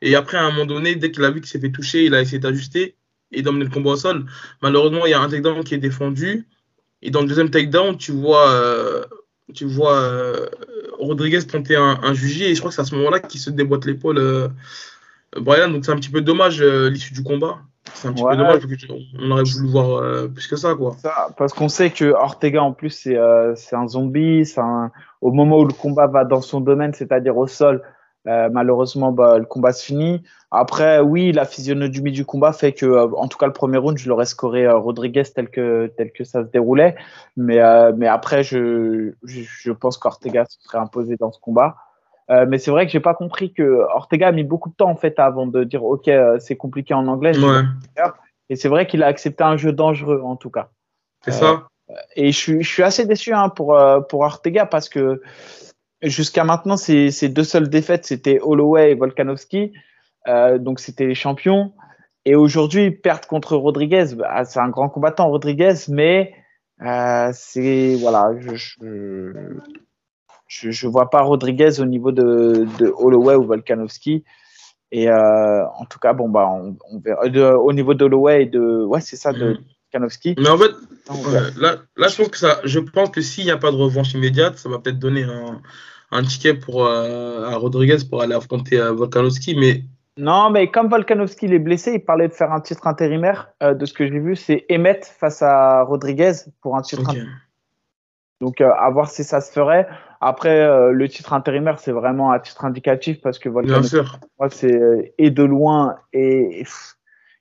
[0.00, 2.14] Et après, à un moment donné, dès qu'il a vu qu'il s'est fait toucher, il
[2.14, 2.94] a essayé d'ajuster
[3.32, 4.26] et d'emmener le combat au sol.
[4.62, 6.46] Malheureusement, il y a un takedown qui est défendu.
[7.02, 9.04] Et dans le deuxième takedown, tu vois, euh,
[9.54, 10.48] tu vois
[10.98, 13.84] Rodriguez tenter un, un Et je crois que c'est à ce moment-là qu'il se déboîte
[13.86, 14.48] l'épaule, euh,
[15.36, 15.68] Brian.
[15.68, 17.58] Donc c'est un petit peu dommage l'issue du combat.
[17.94, 20.74] C'est un petit peu dommage parce qu'on aurait voulu voir plus que ça.
[20.74, 20.96] quoi.
[21.00, 24.44] Ça, parce qu'on sait que Ortega, en plus, c'est un zombie.
[24.56, 24.90] Un...
[25.20, 27.82] Au moment où le combat va dans son domaine, c'est-à-dire au sol,
[28.26, 30.22] euh, malheureusement, bah, le combat se finit.
[30.50, 33.96] Après, oui, la physionomie du combat fait que, euh, en tout cas, le premier round,
[33.96, 36.96] je l'aurais scoré euh, Rodriguez tel que, tel que ça se déroulait.
[37.36, 37.60] Mais,
[37.96, 41.76] mais après, je, je, pense qu'Ortega se serait imposé dans ce combat.
[42.28, 44.96] mais c'est vrai que j'ai pas compris que Ortega a mis beaucoup de temps en
[44.96, 46.10] fait avant de dire ok
[46.40, 47.32] c'est compliqué en anglais.
[48.50, 50.68] Et c'est vrai qu'il a accepté un jeu dangereux en tout cas.
[51.24, 51.68] C'est ça.
[52.16, 55.22] Et je suis, je suis assez déçu hein, pour pour Ortega parce que
[56.02, 59.72] Jusqu'à maintenant, ces, deux seules défaites, c'était Holloway et Volkanovski.
[60.28, 61.72] Euh, donc, c'était les champions.
[62.24, 66.34] Et aujourd'hui, perdre contre Rodriguez, bah, c'est un grand combattant, Rodriguez, mais
[66.82, 67.96] euh, c'est.
[67.96, 69.50] Voilà, je,
[70.46, 74.24] je, vois pas Rodriguez au niveau de, Holloway ou Volkanovski.
[74.92, 77.58] Et euh, en tout cas, bon, bah, on, verra.
[77.58, 78.84] au niveau de Holloway et de.
[78.84, 79.54] Ouais, c'est ça, de.
[79.54, 79.58] Mm.
[79.92, 80.34] Volkanovski.
[80.38, 80.70] Mais en fait,
[81.56, 84.14] là, là, je pense que ça, je pense que s'il n'y a pas de revanche
[84.14, 85.60] immédiate, ça va peut-être donner un,
[86.10, 89.84] un ticket pour euh, à Rodriguez pour aller affronter euh, Volkanovski, mais
[90.16, 93.52] non, mais comme Volkanovski est blessé, il parlait de faire un titre intérimaire.
[93.62, 97.38] Euh, de ce que j'ai vu, c'est Emmett face à Rodriguez pour un titre intérimaire.
[98.40, 99.88] Donc, à voir si ça se ferait.
[100.20, 103.98] Après, le titre intérimaire, c'est vraiment un titre indicatif parce que Volkanovski,
[104.50, 106.64] c'est et de loin et,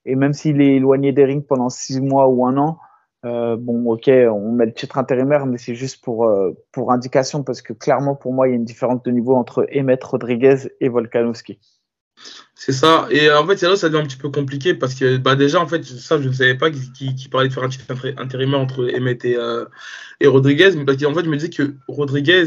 [0.06, 2.80] et même s'il est éloigné des rings pendant six mois ou un an,
[3.26, 7.44] euh, bon, ok, on met le titre intérimaire, mais c'est juste pour, euh, pour indication
[7.44, 10.70] parce que clairement, pour moi, il y a une différence de niveau entre Emmett Rodriguez
[10.80, 11.60] et Volkanovski.
[12.56, 13.08] C'est ça.
[13.12, 15.68] Et en fait, là ça devient un petit peu compliqué parce que bah, déjà, en
[15.68, 17.86] fait, ça, je ne savais pas qu'il parlait de faire un titre
[18.18, 19.66] intérimaire entre Emmett et, euh,
[20.24, 20.72] Rodriguez.
[20.76, 22.46] Mais parce fait, je me disais que Rodriguez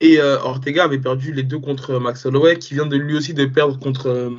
[0.00, 3.44] et Ortega avaient perdu les deux contre Max Holloway, qui vient de lui aussi de
[3.44, 4.32] perdre contre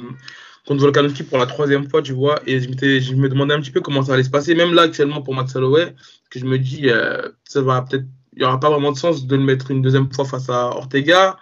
[0.68, 2.40] contre Volkanovski pour la troisième fois, tu vois.
[2.46, 4.56] Et je, je me demandais un petit peu comment ça allait se passer.
[4.56, 5.94] Même là, actuellement, pour Max Holloway,
[6.30, 9.26] que je me dis, euh, ça va peut-être, il n'y aura pas vraiment de sens
[9.26, 11.38] de le mettre une deuxième fois face à Ortega.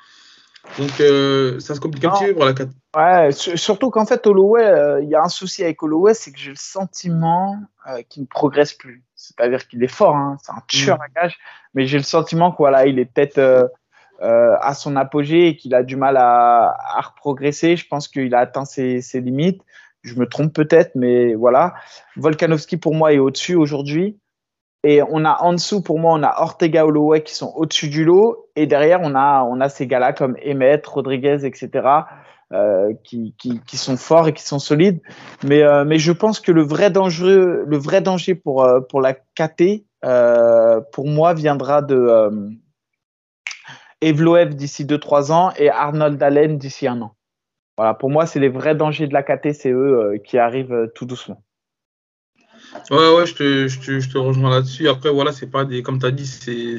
[0.77, 2.69] Donc, euh, ça se complique un petit peu pour la 4.
[2.95, 6.39] Ouais, surtout qu'en fait, Holloway, euh, il y a un souci avec Holloway, c'est que
[6.39, 7.57] j'ai le sentiment
[8.09, 9.03] qu'il ne progresse plus.
[9.15, 11.01] C'est-à-dire qu'il est fort, hein, c'est un tueur mm.
[11.01, 11.37] à gage,
[11.73, 13.69] mais j'ai le sentiment qu'il voilà, il est peut-être
[14.21, 17.75] euh, à son apogée et qu'il a du mal à, à reprogresser.
[17.75, 19.61] Je pense qu'il a atteint ses, ses, limites.
[20.03, 21.73] Je me trompe peut-être, mais voilà.
[22.17, 24.19] Volkanovski pour moi est au-dessus aujourd'hui.
[24.83, 28.03] Et on a en dessous, pour moi, on a Ortega Holloway qui sont au-dessus du
[28.03, 28.47] lot.
[28.55, 31.87] Et derrière, on a, on a ces gars-là comme Emmett, Rodriguez, etc.,
[32.51, 35.01] euh, qui, qui, sont forts et qui sont solides.
[35.43, 39.13] Mais, euh, mais je pense que le vrai danger, le vrai danger pour, pour la
[39.13, 42.31] KT, euh, pour moi, viendra de,
[44.01, 47.15] Evloev d'ici 2-3 ans et Arnold Allen d'ici un an.
[47.77, 50.73] Voilà, pour moi, c'est les vrais dangers de la KT, c'est eux euh, qui arrivent
[50.73, 51.43] euh, tout doucement.
[52.89, 54.87] Ouais, ouais, je te, rejoins là-dessus.
[54.87, 56.77] Après, voilà, c'est pas des, comme tu as dit, c'est,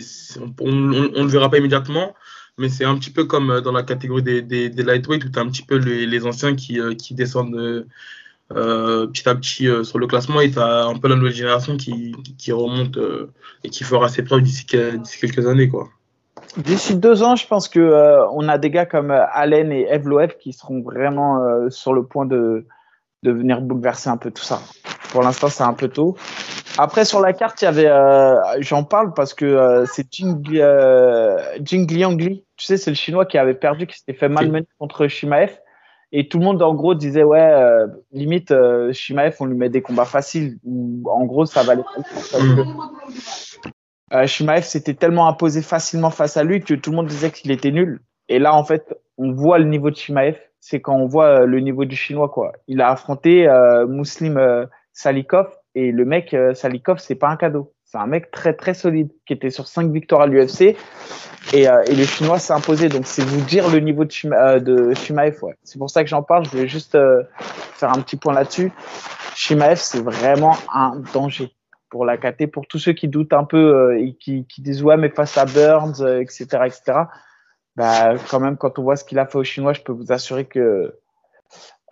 [0.60, 2.14] on ne le verra pas immédiatement,
[2.58, 5.28] mais c'est un petit peu comme euh, dans la catégorie des, des, des lightweight où
[5.28, 7.86] tu as un petit peu les, les anciens qui, qui descendent
[8.48, 12.14] petit à petit sur le classement et tu as un peu la nouvelle génération qui,
[12.36, 12.98] qui remonte
[13.64, 15.88] et qui fera ses preuves d'ici quelques années, quoi.
[16.56, 19.86] D'ici deux ans, je pense que euh, on a des gars comme euh, Allen et
[19.90, 22.66] Evloev qui seront vraiment euh, sur le point de,
[23.22, 24.60] de venir bouleverser un peu tout ça.
[25.12, 26.16] Pour l'instant, c'est un peu tôt.
[26.78, 27.90] Après, sur la carte, il y avait,
[28.60, 30.42] j'en parle parce que c'est Jing,
[31.60, 32.44] Jing Liangli.
[32.56, 35.50] Tu sais, c'est le chinois qui avait perdu, qui s'était fait malmener contre Shimaev.
[36.12, 37.54] Et tout le monde, en gros, disait, ouais,
[38.12, 38.54] limite,
[38.92, 40.56] Shimaev, on lui met des combats faciles.
[40.64, 41.82] Ou, en gros, ça va aller.
[44.12, 47.50] Euh, Shimaev s'était tellement imposé facilement face à lui que tout le monde disait qu'il
[47.50, 48.00] était nul.
[48.28, 50.36] Et là, en fait, on voit le niveau de Shimaev.
[50.60, 52.52] C'est quand on voit euh, le niveau du chinois, quoi.
[52.68, 57.72] Il a affronté euh, Muslim euh, Salikov et le mec Salikov, c'est pas un cadeau.
[57.84, 60.76] C'est un mec très très solide qui était sur cinq victoires à l'UFC
[61.52, 62.88] et, et, le chinois s'est imposé.
[62.88, 65.42] Donc c'est vous dire le niveau de, Shima, de Shimaev.
[65.42, 65.54] Ouais.
[65.62, 66.44] C'est pour ça que j'en parle.
[66.44, 66.92] Je voulais juste
[67.74, 68.70] faire un petit point là-dessus.
[69.34, 71.52] Shimaev, c'est vraiment un danger
[71.92, 74.82] pour la KT, pour tous ceux qui doutent un peu euh, et qui, qui, disent
[74.82, 76.82] ouais mais face à Burns, etc., euh, etc.
[77.76, 80.10] bah, quand même, quand on voit ce qu'il a fait aux Chinois, je peux vous
[80.10, 80.94] assurer que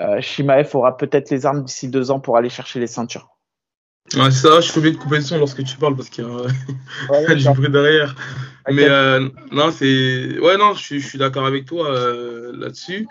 [0.01, 3.29] euh, Shimaev aura peut-être les armes d'ici deux ans pour aller chercher les ceintures.
[4.15, 6.27] Ouais, ça, je suis obligé de couper le son lorsque tu parles parce qu'il y
[6.27, 8.17] a ouais, du bruit derrière.
[8.71, 10.39] Mais euh, non, c'est.
[10.39, 13.07] Ouais, non, je, je suis d'accord avec toi euh, là-dessus.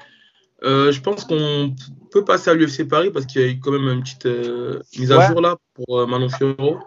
[0.64, 1.74] Euh, je pense qu'on
[2.12, 4.82] peut passer à l'UFC Paris parce qu'il y a eu quand même une petite euh,
[4.98, 5.28] mise à Ouais.
[5.28, 6.80] jour là pour euh, Manon Fiorot.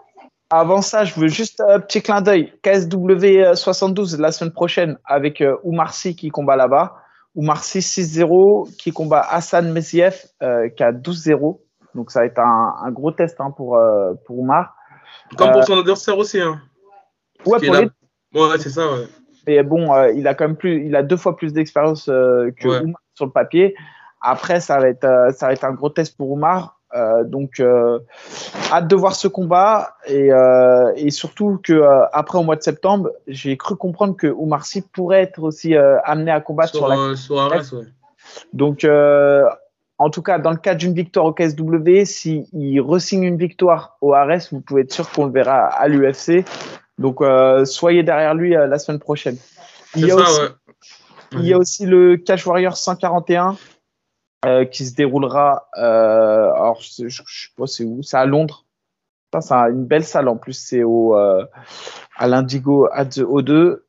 [0.49, 2.53] Avant ça, je veux juste un petit clin d'œil.
[2.61, 6.93] KSW 72 la semaine prochaine avec Oumar Sy qui combat là-bas.
[7.33, 11.59] Oumar Sy 6-0 qui combat Hassan Messiev euh, qui a 12-0.
[11.95, 13.79] Donc ça va être un, un gros test hein, pour,
[14.25, 14.75] pour Oumar.
[15.35, 16.39] Comme pour son adversaire aussi.
[16.39, 16.61] Hein.
[17.47, 19.07] Ouais, pour les c'est ça, ouais.
[19.47, 22.83] Mais bon, il a quand même plus, il a deux fois plus d'expérience que.
[22.83, 23.75] Oumar sur le papier.
[24.21, 26.79] Après, ça va être, euh, ça va être un gros test pour Oumar.
[26.95, 27.97] Euh, donc, euh,
[28.71, 31.81] hâte de voir ce combat et, euh, et surtout que
[32.13, 36.29] après au mois de septembre, j'ai cru comprendre que Oumar Sy pourrait être aussi amené
[36.31, 37.15] à combattre sur, Sur, la.
[37.15, 37.85] sur Arès, ouais.
[38.53, 38.87] Donc,
[39.97, 43.97] en tout cas, dans le cadre d'une victoire au KSW, s'il il re-signe une victoire
[44.01, 46.45] au Ares, vous pouvez être sûr qu'on le verra à l'UFC.
[46.99, 47.23] Donc,
[47.65, 49.37] soyez derrière lui la semaine prochaine.
[49.95, 50.47] Il C'est y a ça, aussi- ouais.
[51.39, 53.57] Il y a aussi le Cash Warrior 141
[54.45, 55.67] euh, qui se déroulera.
[55.77, 58.01] Euh, alors, je, je, je sais pas c'est où.
[58.03, 58.65] C'est à Londres.
[59.39, 60.53] C'est un- une belle salle en plus.
[60.53, 61.45] C'est au euh,
[62.17, 63.51] à l'Indigo at the O2.
[63.51, 63.79] Euh,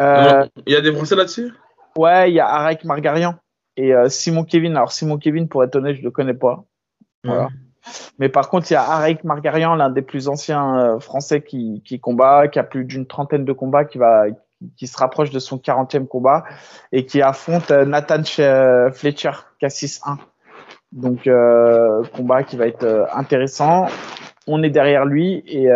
[0.00, 1.52] Non, Il y a des Français là-dessus?
[1.96, 3.36] Ouais, il y a Arek Margarian
[3.78, 4.76] et Simon Kevin.
[4.76, 6.64] Alors Simon Kevin, pour être honnête, je le connais pas.
[7.24, 7.48] Voilà.
[8.18, 12.00] Mais par contre, il y a Arek Margarian, l'un des plus anciens Français qui, qui
[12.00, 14.24] combat, qui a plus d'une trentaine de combats, qui va
[14.76, 16.44] qui se rapproche de son 40e combat
[16.92, 20.16] et qui affronte euh, Nathan euh, Fletcher, qui a 6-1.
[20.92, 23.86] Donc, euh, combat qui va être intéressant.
[24.46, 25.68] On est derrière lui et,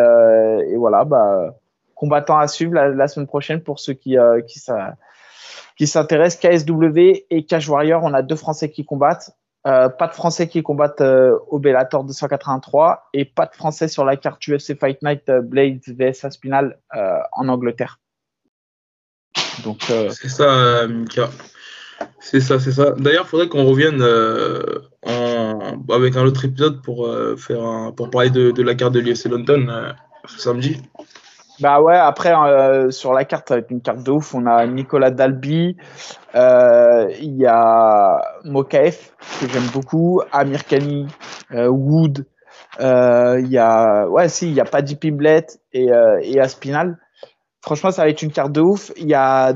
[0.76, 1.54] voilà, bah,
[1.94, 4.40] combattant à suivre la, semaine prochaine pour ceux qui, euh,
[5.84, 6.40] s'intéressent.
[6.40, 9.36] KSW et Cash Warrior, on a deux Français qui combattent.
[9.64, 14.40] Pas de Français qui combattent au Bellator 283 et pas de Français sur la carte
[14.48, 16.78] UFC Fight Night Blades vs Aspinal
[17.32, 17.98] en Angleterre.
[19.64, 21.30] Donc, euh, C'est ça, Mika.
[22.18, 22.92] C'est ça, c'est ça.
[22.96, 25.76] D'ailleurs, il faudrait qu'on revienne euh, en...
[25.92, 27.92] avec un autre épisode pour, euh, faire un...
[27.92, 29.94] pour parler de, de la carte de l'UFC London
[30.26, 30.80] samedi.
[31.60, 34.34] Bah ouais, après, euh, sur la carte, être une carte de ouf.
[34.34, 35.76] On a Nicolas Dalby,
[36.34, 41.06] euh, il y a Mokaef, que j'aime beaucoup, Amir Khani,
[41.52, 42.24] euh, Wood,
[42.80, 45.90] il y a, ouais, si, il y a Paddy Pimblet et,
[46.22, 46.96] et Aspinal.
[47.62, 48.92] Franchement, ça va être une carte de ouf.
[48.96, 49.54] Il y a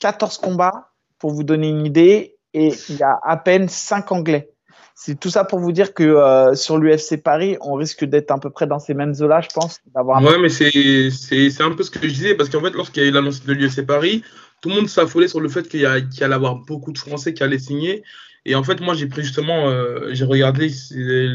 [0.00, 4.50] 14 combats, pour vous donner une idée, et il y a à peine 5 Anglais.
[4.94, 8.38] C'est tout ça pour vous dire que euh, sur l'UFC Paris, on risque d'être à
[8.38, 9.80] peu près dans ces mêmes eaux-là, je pense,
[10.22, 13.08] Ouais, mais c'est un peu ce que je disais, parce qu'en fait, lorsqu'il y a
[13.10, 14.22] eu l'annonce de l'UFC Paris,
[14.62, 16.98] tout le monde s'affolait sur le fait qu'il y, qu'il y allait avoir beaucoup de
[16.98, 18.02] Français qui allaient signer.
[18.46, 21.26] Et en fait, moi, j'ai pris justement, euh, j'ai regardé, c'était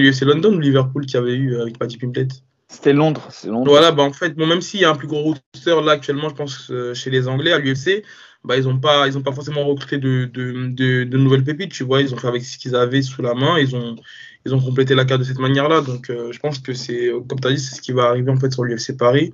[0.00, 2.28] l'UFC London ou Liverpool qui avait eu avec Paddy Pimblet.
[2.70, 3.70] C'était Londres, c'est Londres.
[3.70, 5.22] Voilà, bah en fait, bon, même s'il y a un plus gros
[5.54, 8.04] roster là actuellement, je pense, euh, chez les Anglais à l'UFC,
[8.44, 11.72] bah, ils n'ont pas, ils ont pas forcément recruté de, de, de, de nouvelles pépites,
[11.72, 12.02] tu vois.
[12.02, 13.96] Ils ont fait avec ce qu'ils avaient sous la main, ils ont,
[14.44, 15.80] ils ont complété la carte de cette manière-là.
[15.80, 18.30] Donc, euh, je pense que c'est, comme tu as dit, c'est ce qui va arriver
[18.30, 19.32] en fait sur l'UFC Paris.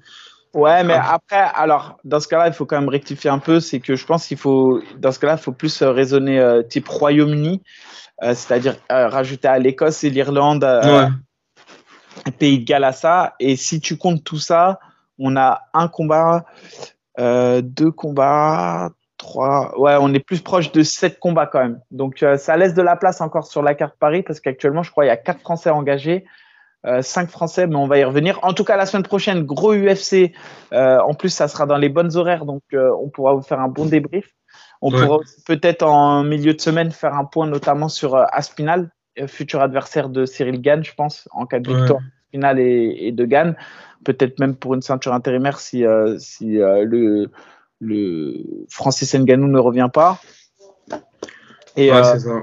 [0.54, 1.14] Ouais, mais Ah.
[1.14, 3.58] après, alors, dans ce cas-là, il faut quand même rectifier un peu.
[3.58, 6.62] C'est que je pense qu'il faut, dans ce cas-là, il faut plus euh, raisonner euh,
[6.62, 7.60] type Royaume-Uni,
[8.22, 11.08] c'est-à-dire rajouter à l'Écosse et l'Irlande, Ouais.
[12.30, 13.34] Pays de Galles à ça.
[13.40, 14.80] Et si tu comptes tout ça,
[15.18, 16.44] on a un combat,
[17.18, 19.78] euh, deux combats, trois.
[19.78, 21.80] Ouais, on est plus proche de sept combats quand même.
[21.90, 24.90] Donc, euh, ça laisse de la place encore sur la carte Paris parce qu'actuellement, je
[24.90, 26.24] crois, il y a quatre Français engagés.
[26.86, 28.38] Euh, cinq Français, mais on va y revenir.
[28.42, 30.32] En tout cas, la semaine prochaine, gros UFC.
[30.72, 33.86] En plus, ça sera dans les bonnes horaires, donc on pourra vous faire un bon
[33.86, 34.26] débrief.
[34.82, 35.06] On Ouais.
[35.06, 38.90] pourra peut-être en milieu de semaine faire un point notamment sur Aspinal,
[39.26, 41.76] futur adversaire de Cyril Gann, je pense, en cas de Ouais.
[41.76, 43.56] victoire Aspinal et, et de Gann.
[44.04, 47.30] Peut-être même pour une ceinture intérimaire si, euh, si euh, le,
[47.80, 48.34] le
[48.68, 50.20] Francis Ngannou ne revient pas.
[51.76, 52.42] Et, Ouais, euh, ça.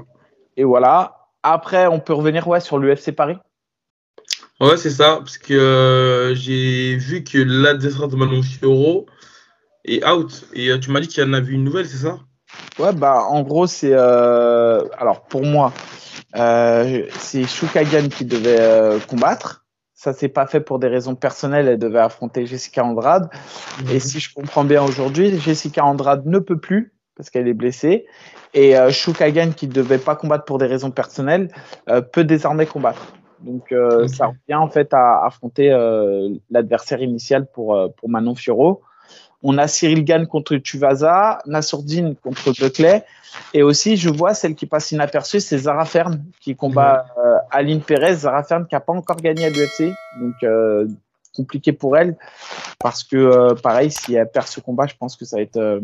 [0.56, 1.28] et voilà.
[1.42, 3.36] Après, on peut revenir ouais, sur l'UFC Paris.
[4.60, 9.06] Ouais, c'est ça, parce que euh, j'ai vu que l'adversaire de Manon Fioro
[9.84, 10.44] est out.
[10.52, 12.20] Et euh, tu m'as dit qu'il y en avait une nouvelle, c'est ça?
[12.78, 13.92] Ouais, bah, en gros, c'est.
[13.92, 15.72] euh, Alors, pour moi,
[16.36, 19.64] euh, c'est Shukagan qui devait euh, combattre.
[19.94, 21.68] Ça s'est pas fait pour des raisons personnelles.
[21.68, 23.30] Elle devait affronter Jessica Andrade.
[23.92, 28.06] Et si je comprends bien aujourd'hui, Jessica Andrade ne peut plus parce qu'elle est blessée.
[28.54, 31.48] Et euh, Shukagan, qui ne devait pas combattre pour des raisons personnelles,
[31.88, 33.12] euh, peut désormais combattre.
[33.40, 38.82] Donc, euh, ça revient en fait à affronter euh, l'adversaire initial pour, pour Manon Fioro.
[39.42, 43.04] On a Cyril Gann contre Tuvaza, Nassourdine contre Buckley.
[43.54, 47.80] Et aussi, je vois celle qui passe inaperçue, c'est Zara Fern qui combat euh, Aline
[47.80, 48.16] Perez.
[48.16, 49.96] Zara Fern qui n'a pas encore gagné à l'UFC.
[50.12, 50.86] Donc, euh,
[51.34, 52.16] compliqué pour elle.
[52.78, 55.80] Parce que, euh, pareil, si elle perd ce combat, je pense que ça va être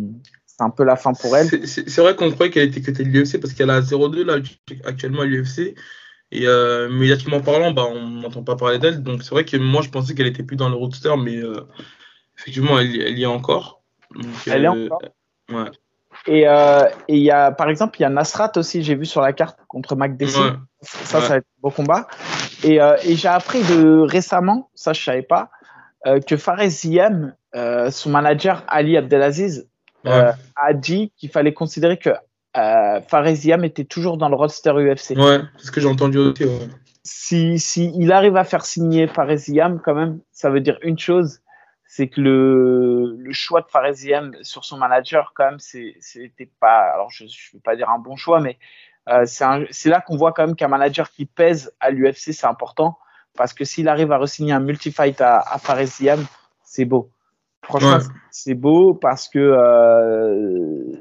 [0.61, 1.67] un peu la fin pour elle.
[1.67, 4.37] C'est vrai qu'on croyait qu'elle était cutée de l'UFC parce qu'elle a 0-2 là
[4.85, 5.75] actuellement à l'UFC.
[6.31, 6.47] Et
[6.91, 9.03] médiatiquement parlant, bah, on n'entend pas parler d'elle.
[9.03, 11.41] Donc c'est vrai que moi je pensais qu'elle était plus dans le roadster, mais
[12.39, 13.83] effectivement elle, elle y est encore.
[14.15, 15.03] Donc, Elle est euh, encore.
[15.51, 15.71] Ouais.
[16.27, 19.07] Et euh, et il y a, par exemple, il y a Nasrat aussi, j'ai vu
[19.07, 20.39] sur la carte contre Mac Dessy.
[20.39, 20.51] Ouais.
[20.83, 21.25] Ça, Ouais.
[21.25, 22.07] ça va être un beau combat.
[22.65, 25.51] Et, euh, et j'ai appris de récemment, ça je savais pas,
[26.07, 27.35] euh, que Fares Ziem,
[27.91, 29.69] son manager Ali Abdelaziz,
[30.05, 32.11] a dit qu'il fallait considérer que
[32.55, 35.17] Fares Ziem était toujours dans le roster UFC.
[35.17, 36.45] Ouais, c'est ce que j'ai entendu aussi.
[37.05, 40.99] Si, si il arrive à faire signer Fares Ziem, quand même, ça veut dire une
[40.99, 41.41] chose,
[41.91, 46.93] c'est que le, le choix de Fares Ziem sur son manager, quand même, c'était pas,
[46.93, 48.59] alors je ne vais pas dire un bon choix, mais
[49.09, 52.99] euh, c'est là qu'on voit quand même qu'un manager qui pèse à l'UFC, c'est important,
[53.37, 56.25] parce que s'il arrive à re-signer un multi-fight à, à Fares Ziem,
[56.63, 57.11] c'est beau.
[57.65, 58.15] Franchement, Ouais.
[58.31, 60.93] c'est beau parce que euh,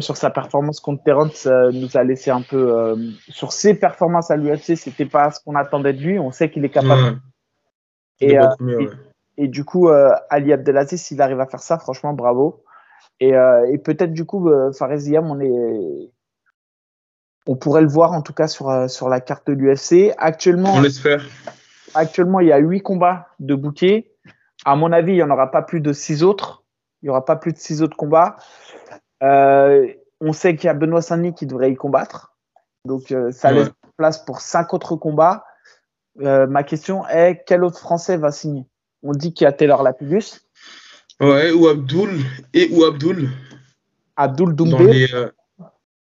[0.00, 2.78] sur sa performance contre Terence, euh, nous a laissé un peu.
[2.78, 2.96] euh,
[3.28, 6.18] sur ses performances à l'UFC, c'était pas ce qu'on attendait de lui.
[6.18, 7.02] On sait qu'il est capable.
[7.02, 7.16] Ouais.
[8.20, 8.88] Et, euh, ouais.
[9.36, 12.64] Et du coup, euh, Ali Abdelaziz, s'il arrive à faire ça, franchement, bravo.
[13.20, 16.10] Et, euh, et peut-être du coup, euh, Fares Ziem, on est.
[17.46, 20.14] On pourrait le voir en tout cas sur, sur la carte de l'UFC.
[20.16, 21.24] Actuellement, On l'espère.
[21.94, 24.12] actuellement, il y a huit combats de bouquet.
[24.64, 26.62] À mon avis, il n'y en aura pas plus de six autres.
[27.02, 28.36] Il n'y aura pas plus de six autres combats.
[29.24, 29.88] Euh,
[30.20, 32.36] on sait qu'il y a Benoît Saint-Denis qui devrait y combattre.
[32.84, 33.54] Donc, euh, ça Ouais.
[33.54, 35.44] laisse place pour cinq autres combats.
[36.20, 38.66] Euh, ma question est quel autre Français va signer?
[39.02, 40.40] On dit qu'il y a Taylor Lapidus,
[41.20, 42.20] Ouais, ou Abdul
[42.52, 43.28] et ou Abdul
[44.16, 44.92] Abdul Doumbé.
[44.92, 45.14] les.
[45.14, 45.30] euh,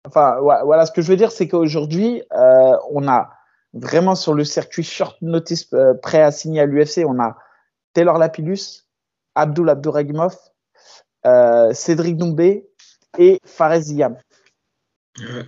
[0.06, 3.30] Enfin, ouais, voilà, ce que je veux dire, c'est qu'aujourd'hui, euh, on a
[3.72, 7.36] vraiment sur le circuit short notice euh, prêt à signer à l'UFC, on a
[7.94, 8.84] Taylor Lapidus,
[9.34, 10.36] Abdul Abdouragimov,
[11.26, 12.66] euh, Cédric Doumbé
[13.18, 14.16] et Fares Ziam.
[15.18, 15.44] ouais.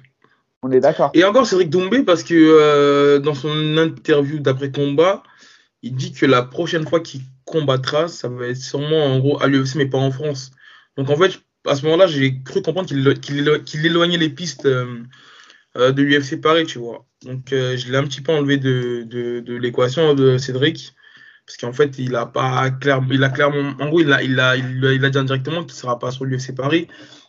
[0.62, 5.22] On est d'accord Et encore Cédric Doumbé, parce que dans son interview d'après-combat,
[5.82, 9.46] il dit que la prochaine fois qu'il combattra, ça va être sûrement en gros à
[9.46, 10.50] l'UFC, mais pas en France.
[10.96, 13.20] Donc en fait, à ce moment-là, j'ai cru comprendre qu'il
[13.64, 15.02] qu'il éloignait les pistes euh,
[15.76, 17.06] euh, de l'UFC Paris, tu vois.
[17.24, 20.94] Donc euh, je l'ai un petit peu enlevé de, de, l'équation de Cédric.
[21.46, 24.40] Parce qu'en fait, il a pas clair, il a clairement, en gros, il a, il
[24.40, 26.88] a, il a, dit indirectement qu'il ne sera pas sur l'UFC Paris.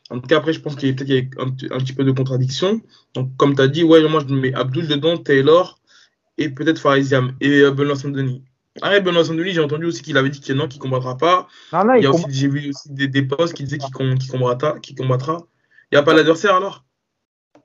[0.10, 2.12] En tout cas, après, je pense qu'il y a peut-être un, un petit peu de
[2.12, 2.82] contradiction.
[3.14, 5.80] Donc, comme tu as dit, ouais, moi, je mets Abdul dedans, Taylor
[6.38, 8.44] et peut-être Fariziam et euh, Benoît Saint-Denis.
[8.82, 11.18] Ah, et Benoît Saint-Denis, j'ai entendu aussi qu'il avait dit que non, qu'il ne combattra
[11.18, 11.48] pas.
[11.74, 13.92] Non, non, Il il combat- aussi, j'ai vu aussi des, des posts qui disaient qu'il
[14.20, 14.80] qu'il combattra.
[14.80, 15.38] qu'il combattra.
[15.92, 16.84] Il n'y a pas l'adversaire alors?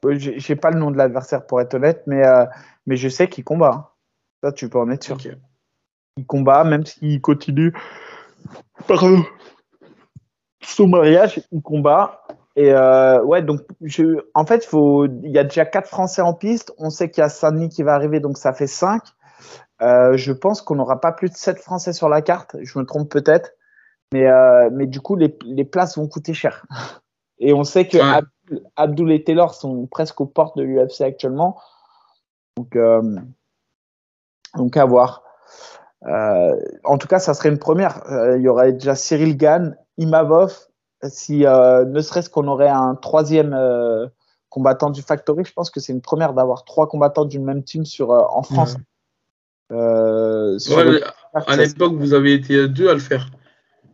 [0.04, 2.44] Euh, J'ai j'ai pas le nom de l'adversaire pour être honnête, mais, euh,
[2.86, 3.72] mais je sais qu'il combat.
[3.74, 3.86] hein.
[4.42, 5.18] Ça, tu peux en être sûr.
[6.16, 7.72] Il combat, même s'il continue.
[8.88, 9.24] Pardon.
[10.64, 12.21] Son mariage, il combat.
[12.56, 16.34] Et euh, ouais, donc je, en fait, faut, il y a déjà quatre Français en
[16.34, 16.72] piste.
[16.78, 19.02] On sait qu'il y a Sani qui va arriver, donc ça fait cinq.
[19.80, 22.56] Euh, je pense qu'on n'aura pas plus de sept Français sur la carte.
[22.62, 23.52] Je me trompe peut-être,
[24.12, 26.66] mais euh, mais du coup, les, les places vont coûter cher.
[27.38, 28.60] Et on sait que Ouais.
[28.76, 31.58] Abdul et Taylor sont presque aux portes de l'UFC actuellement.
[32.56, 33.16] Donc, euh,
[34.56, 35.22] donc à voir.
[36.02, 38.02] En tout cas, ça serait une première.
[38.36, 40.68] Il y aurait déjà Cyril Gann, Imavov.
[41.08, 44.06] Si euh, ne serait-ce qu'on aurait un troisième euh,
[44.48, 47.84] combattant du Factory, je pense que c'est une première d'avoir trois combattants d'une même team
[47.84, 48.76] sur, euh, en France.
[49.72, 51.00] Euh, sur Ouais,
[51.34, 53.30] à l'époque, vous avez été deux à le faire.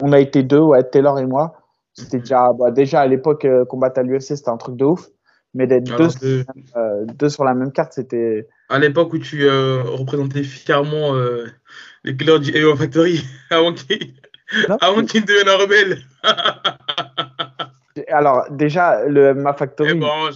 [0.02, 1.54] on a été deux, ouais, Taylor et moi.
[1.94, 5.08] C'était déjà, bah, déjà à l'époque, euh, combattre à l'UFC, c'était un truc de ouf.
[5.54, 6.44] Mais d'être deux, Alors que,
[6.76, 8.48] euh, deux sur la même carte, c'était.
[8.68, 11.46] à l'époque où tu euh, représentais fièrement euh,
[12.04, 14.14] les couleurs du AO Factory avant qu'il
[14.68, 15.98] Non, avant qu'il ne devienne un rebelle.
[18.10, 20.30] Alors, déjà, le MMA Factory, bon,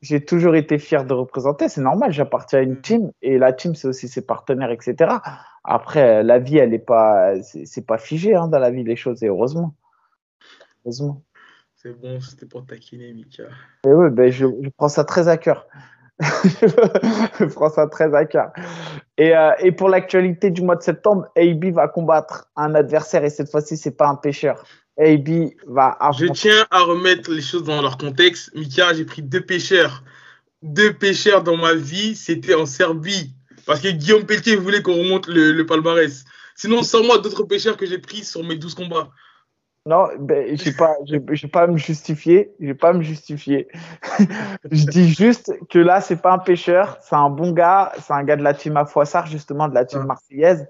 [0.00, 1.68] j'ai- toujours été fier de représenter.
[1.68, 5.16] C'est normal, j'appartiens à une team et la team, c'est aussi ses partenaires, etc.
[5.64, 8.96] Après, la vie, elle n'est pas, c'est c'est pas figé hein, dans la vie, les
[8.96, 9.74] choses, et heureusement.
[10.84, 11.22] Heureusement.
[11.76, 13.44] C'est bon, c'était pour taquiner, Mika.
[13.86, 15.66] Et oui, ben, je, je prends ça très à cœur.
[16.20, 18.50] je prends ça très à cœur.
[19.16, 23.30] Et, euh, et pour l'actualité du mois de septembre, AB va combattre un adversaire et
[23.30, 24.64] cette fois-ci, c'est pas un pêcheur.
[24.98, 28.54] AB va Je tiens à remettre les choses dans leur contexte.
[28.54, 30.02] Mika, j'ai pris deux pêcheurs.
[30.62, 33.32] Deux pêcheurs dans ma vie, c'était en Serbie.
[33.64, 36.24] Parce que Guillaume Pelletier voulait qu'on remonte le, le palmarès.
[36.56, 39.10] Sinon, sans moi, d'autres pêcheurs que j'ai pris sur mes 12 combats.
[39.86, 42.52] Non, ben, je je vais pas me justifier.
[42.60, 43.68] Je vais pas me justifier.
[44.70, 48.22] je dis juste que là, c'est pas un pêcheur, c'est un bon gars, c'est un
[48.24, 50.68] gars de la team à Foissard, justement, de la team marseillaise.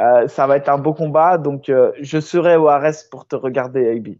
[0.00, 3.34] Euh, ça va être un beau combat, donc euh, je serai au Ares pour te
[3.34, 4.16] regarder, AB.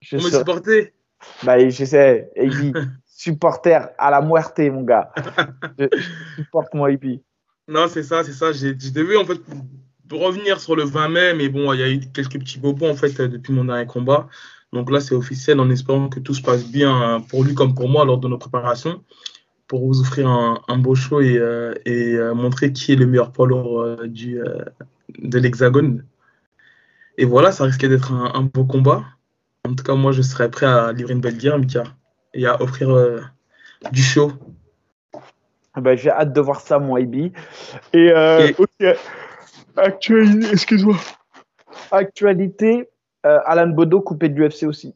[0.00, 0.94] Je me supporter
[1.42, 5.12] Bah, je sais, AB, supporter à la muerte, mon gars.
[5.78, 5.88] je,
[6.36, 7.18] supporte moi, AB.
[7.68, 8.52] Non, c'est ça, c'est ça.
[8.52, 9.40] J'ai devais en fait
[10.10, 12.94] revenir sur le 20 mai, mais bon, il y a eu quelques petits bobos en
[12.94, 14.28] fait depuis mon dernier combat.
[14.72, 17.88] Donc là, c'est officiel en espérant que tout se passe bien pour lui comme pour
[17.88, 19.02] moi lors de nos préparations,
[19.68, 23.32] pour vous offrir un, beau show et, euh, et euh, montrer qui est le meilleur
[23.32, 24.38] poids lourd euh, du,
[25.18, 26.04] de l'Hexagone.
[27.18, 29.04] Et voilà, ça risque d'être un, beau combat.
[29.64, 31.84] En tout cas, moi, je serais prêt à livrer une belle guerre, Mika,
[32.34, 32.94] et à offrir
[33.92, 34.32] du show.
[35.74, 37.32] Ah bah, j'ai hâte de voir ça, moi, Ibi.
[37.92, 38.94] Et, et...
[39.76, 40.96] Actualité, excuse-moi.
[41.90, 42.88] Actualité,
[43.26, 44.94] euh, Alan Bodo coupé de l'UFC aussi.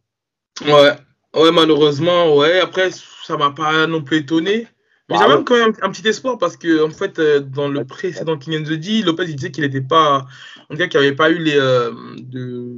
[0.65, 0.93] Ouais,
[1.35, 2.61] ouais, malheureusement, ouais.
[2.61, 2.91] Après,
[3.25, 4.67] ça m'a pas non plus étonné.
[5.09, 7.85] Mais bah, j'avais quand même un petit espoir parce que, en fait, euh, dans le
[7.85, 10.27] précédent King the D, Lopez il disait qu'il n'était pas.
[10.69, 12.77] En tout cas, qu'il n'y avait pas eu les, euh, de,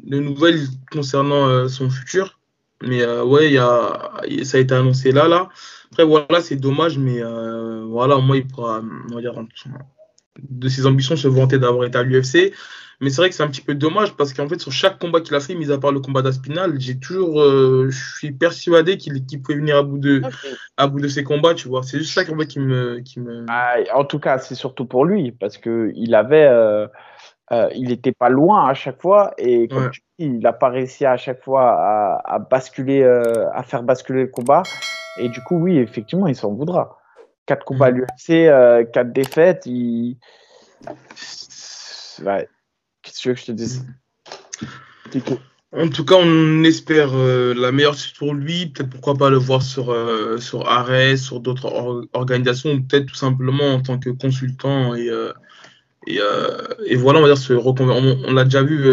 [0.00, 2.38] de, nouvelles concernant son futur.
[2.82, 5.48] Mais ouais, y a, ça a été annoncé là, là.
[5.90, 7.20] Après, voilà, c'est dommage, mais
[7.86, 9.34] voilà, moi, il pourra, on va dire,
[10.48, 12.52] de ses ambitions se vanter d'avoir été à l'UFC.
[13.00, 15.20] Mais c'est vrai que c'est un petit peu dommage parce qu'en fait, sur chaque combat
[15.20, 18.96] qu'il a fait, mis à part le combat d'Aspinal, j'ai toujours, euh, je suis persuadé
[18.96, 20.20] qu'il pouvait venir à bout de,
[20.76, 21.84] à bout de ses combats, tu vois.
[21.84, 23.46] C'est juste ça qui me, qui me.
[23.48, 26.88] Ah, en tout cas, c'est surtout pour lui parce que il avait, euh,
[27.52, 30.68] euh, il n'était pas loin à chaque fois et comme tu dis, il n'a pas
[30.68, 34.64] réussi à chaque fois à, à basculer, à faire basculer le combat.
[35.20, 36.98] Et du coup, oui, effectivement, il s'en voudra.
[37.48, 38.46] 4 combats à l'UFC,
[38.92, 39.62] 4 défaites.
[39.66, 40.16] Il...
[42.24, 42.48] Ouais.
[43.02, 43.86] Qu'est-ce que tu veux que je te dise?
[45.76, 48.66] En tout cas, on espère euh, la meilleure suite pour lui.
[48.66, 53.74] Peut-être pourquoi pas le voir sur, euh, sur Ares, sur d'autres organisations, peut-être tout simplement
[53.74, 54.94] en tant que consultant.
[54.94, 55.32] Et, euh,
[56.06, 56.20] et,
[56.86, 58.86] et, voilà, on va dire, se on, on l'a déjà vu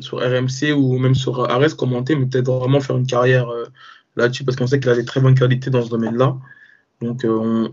[0.00, 3.48] sur RMC ou même sur Ares commenter, mais peut-être vraiment faire une carrière
[4.16, 6.36] là-dessus parce qu'on sait qu'il a des très bonnes qualités dans ce domaine-là.
[7.02, 7.68] Donc euh,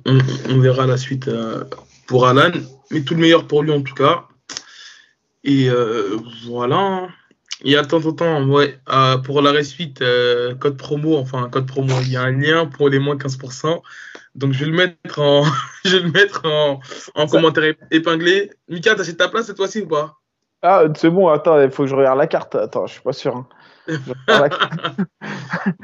[0.49, 1.63] on, verra la suite euh,
[2.07, 2.51] pour Alan.
[2.91, 4.25] Mais tout le meilleur pour lui en tout cas.
[5.43, 7.07] Et euh, voilà.
[7.63, 8.79] Il y a de temps en temps, ouais,
[9.25, 10.01] pour la suite,
[10.61, 13.81] code promo, enfin code promo, il y a un lien pour les moins 15%.
[14.33, 15.43] Donc je vais le mettre en,
[15.83, 18.49] je vais le mettre en, commentaire épinglé.
[18.69, 20.19] Mika, t'as ta place cette fois-ci ou pas?
[20.61, 22.55] Ah, c'est bon, attends, il faut que je regarde la carte.
[22.55, 23.35] Attends, je suis pas sûr.
[23.35, 23.47] Hein.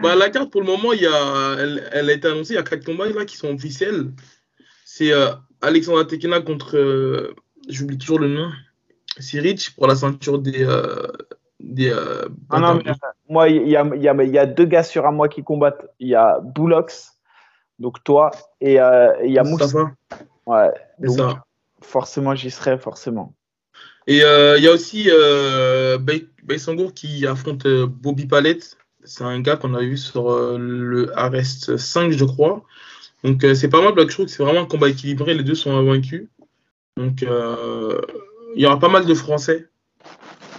[0.01, 1.55] bah, la carte, pour le moment, il y a,
[1.91, 2.53] elle, a été annoncée.
[2.53, 4.11] Il y a quatre combats là, qui sont officiels.
[4.85, 5.31] C'est euh,
[5.61, 6.77] Alexandra Tekena contre.
[6.77, 7.35] Euh,
[7.67, 8.51] j'oublie toujours le nom.
[9.19, 10.63] C'est Rich pour la ceinture des.
[10.63, 11.07] Euh,
[11.59, 11.91] des
[12.49, 12.79] ah non,
[13.29, 15.87] moi, il y a, y, a, y a, deux gars sur un mois qui combattent.
[15.99, 17.17] Il y a Boulox,
[17.79, 18.31] donc toi,
[18.61, 19.91] et il y a Moussa.
[20.45, 21.37] Ouais, donc,
[21.81, 23.33] forcément, j'y serai, forcément.
[24.07, 25.97] Et il y a aussi euh,
[26.57, 28.77] Sangour qui affronte euh, Bobby Palette.
[29.03, 32.63] C'est un gars qu'on a vu sur euh, le Arrest 5, je crois.
[33.23, 35.33] Donc euh, c'est pas mal, Black Show, c'est vraiment un combat équilibré.
[35.33, 36.27] Les deux sont invaincus.
[36.97, 39.67] Donc il y aura pas mal de Français.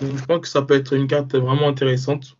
[0.02, 2.36] Donc je pense que ça peut être une carte vraiment intéressante.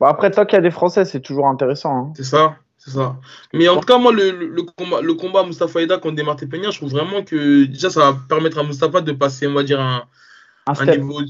[0.00, 1.96] Bah après, tant qu'il y a des Français, c'est toujours intéressant.
[1.96, 2.12] Hein.
[2.16, 3.16] C'est ça, c'est ça.
[3.52, 6.78] Mais en tout cas, moi, le, combat, le combat Mustafa Ida contre Demarté Peña, je
[6.78, 10.04] trouve vraiment que déjà, ça va permettre à Mustafa de passer, on va dire, un,
[10.68, 11.20] un, niveau,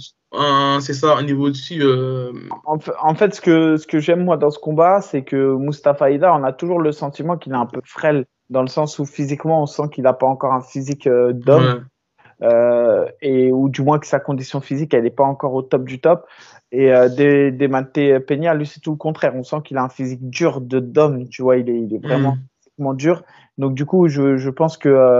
[0.80, 1.82] c'est ça, un niveau dessus.
[1.82, 2.32] Euh,
[2.64, 6.34] en, fait, ce que, ce que j'aime moi dans ce combat, c'est que Mustafa Ida,
[6.34, 9.62] on a toujours le sentiment qu'il est un peu frêle, dans le sens où physiquement,
[9.62, 11.86] on sent qu'il n'a pas encore un physique euh, d'homme.
[12.40, 15.82] Euh, et ou du moins que sa condition physique elle n'est pas encore au top
[15.82, 16.24] du top
[16.70, 19.88] et euh, des, des Peña lui c'est tout le contraire on sent qu'il a un
[19.88, 22.36] physique dur de d'homme tu vois il est, il est vraiment
[22.78, 22.94] mm.
[22.94, 23.24] dur
[23.58, 25.18] donc du coup je, je pense que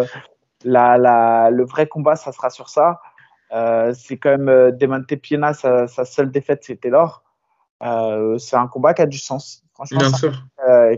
[0.63, 3.01] la, la, le vrai combat ça sera sur ça
[3.53, 7.23] euh, c'est quand même euh, Demante Piena, sa, sa, seule défaite, c'était l'or.
[7.83, 9.65] Euh, c'est un combat qui a du sens.
[9.75, 10.33] Franchement, Bien sûr.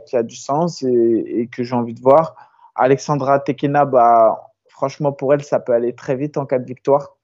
[0.07, 2.35] qui a du sens et, que j'ai envie de voir.
[2.75, 7.17] Alexandra Tekena, bah, franchement, pour elle, ça peut aller très vite en cas de victoire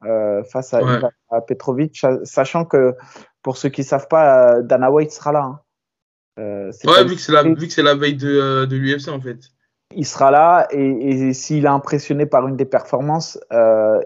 [0.53, 2.95] face à, Petrovic, sachant que
[3.43, 5.45] pour ceux qui ne savent pas, Dana White sera là.
[5.45, 5.61] Hein.
[6.37, 9.39] ouais, vu que c'est la, la, veille de, de l'UFC en fait.
[9.95, 13.99] Il sera là et, et s'il est impressionné par une des performances, euh,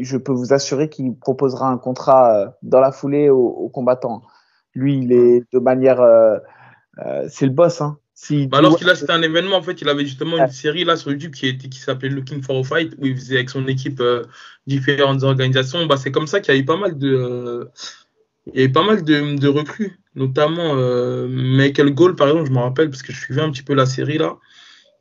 [0.00, 4.22] je peux vous assurer qu'il proposera un contrat euh, dans la foulée aux, combattants.
[4.74, 6.00] Lui, il est de manière.
[6.00, 6.38] Euh,
[7.04, 7.80] euh, c'est le boss.
[7.80, 7.98] Hein.
[8.48, 10.96] Bah alors qu'il a c'était un événement, en fait, il avait justement une série là
[10.96, 14.02] sur YouTube qui, qui s'appelait Looking for a Fight, où il faisait avec son équipe
[14.66, 15.86] différentes organisations.
[15.86, 17.70] Bah, c'est comme ça qu'il y a eu pas mal de,
[18.52, 20.74] il y avait pas mal de, de recrues, notamment
[21.28, 23.86] Michael Gold, par exemple, je me rappelle, parce que je suivais un petit peu la
[23.86, 24.36] série là,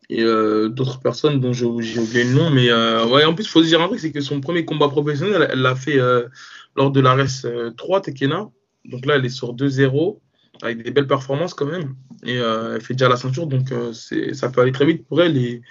[0.09, 2.49] et euh, d'autres personnes dont j'ai oublié le nom.
[2.49, 4.65] Mais euh, ouais, en plus, il faut se dire un truc, c'est que son premier
[4.65, 6.27] combat professionnel, elle l'a fait euh,
[6.75, 7.45] lors de la RS
[7.77, 8.49] 3, Tekena.
[8.85, 10.19] Donc là, elle est sur 2-0,
[10.63, 14.61] avec des belles performances quand même, et elle fait déjà la ceinture, donc ça peut
[14.61, 15.37] aller très vite pour elle.
[15.37, 15.61] Et,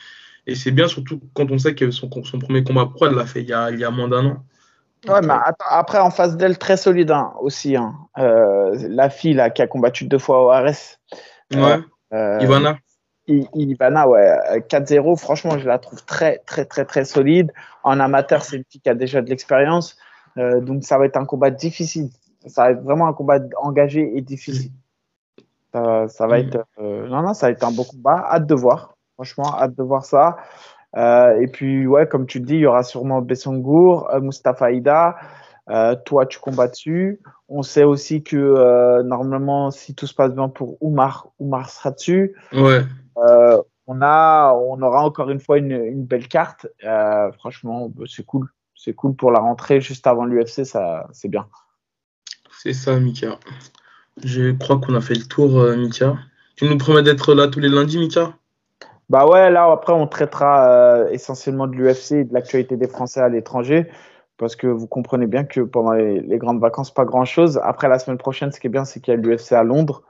[0.47, 3.27] et c'est bien, surtout quand on sait que son, son premier combat pro, elle l'a
[3.27, 4.45] fait il y a, il y a moins d'un an.
[5.09, 5.35] Ouais, mais
[5.71, 7.77] après, en face d'elle, très solide hein, aussi.
[7.77, 7.95] Hein.
[8.17, 10.99] La fille là, qui a combattu deux fois au RS.
[11.55, 11.81] Ouais.
[12.43, 12.79] Ivana.
[13.29, 14.61] Ivana, ouais.
[14.69, 17.53] 4-0, franchement, je la trouve très, très, très, très solide.
[17.85, 19.97] En amateur, c'est une fille qui a déjà de l'expérience.
[20.37, 22.11] Euh, donc, ça va être un combat difficile.
[22.47, 24.73] Ça va être vraiment un combat engagé et difficile.
[25.73, 26.47] Ça, ça va mm.
[26.47, 28.25] être, non, non, ça va être un beau combat.
[28.31, 28.95] Hâte de voir.
[29.15, 30.37] Franchement, hâte de voir ça.
[30.97, 34.73] Euh, et puis, ouais, comme tu le dis, il y aura sûrement Bessangour, euh, Mustafa
[34.73, 35.17] Ida.
[35.71, 37.21] Euh, toi, tu combats dessus.
[37.49, 42.35] On sait aussi que normalement, si tout se passe bien pour Oumar, Oumar sera dessus.
[42.53, 42.83] Ouais.
[43.87, 46.67] On, a, on aura encore une fois une, une belle carte.
[47.39, 48.49] franchement, bah, c'est cool.
[48.75, 51.49] C'est cool pour la rentrée juste avant l'UFC, ça, c'est bien.
[52.63, 53.39] C'est ça, Mika.
[54.23, 56.17] Je crois qu'on a fait le tour, Mika.
[56.57, 58.35] Tu nous promets d'être là tous les lundis, Mika?
[59.09, 63.21] Bah ouais, là après on traitera euh, essentiellement de l'UFC et de l'actualité des Français
[63.21, 63.91] à l'étranger
[64.37, 67.59] parce que vous comprenez bien que pendant les, grandes vacances pas grand chose.
[67.65, 70.03] Après la semaine prochaine, ce qui est bien, c'est qu'il y a l'UFC à Londres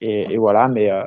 [0.00, 0.68] et, voilà.
[0.68, 1.04] Mais euh,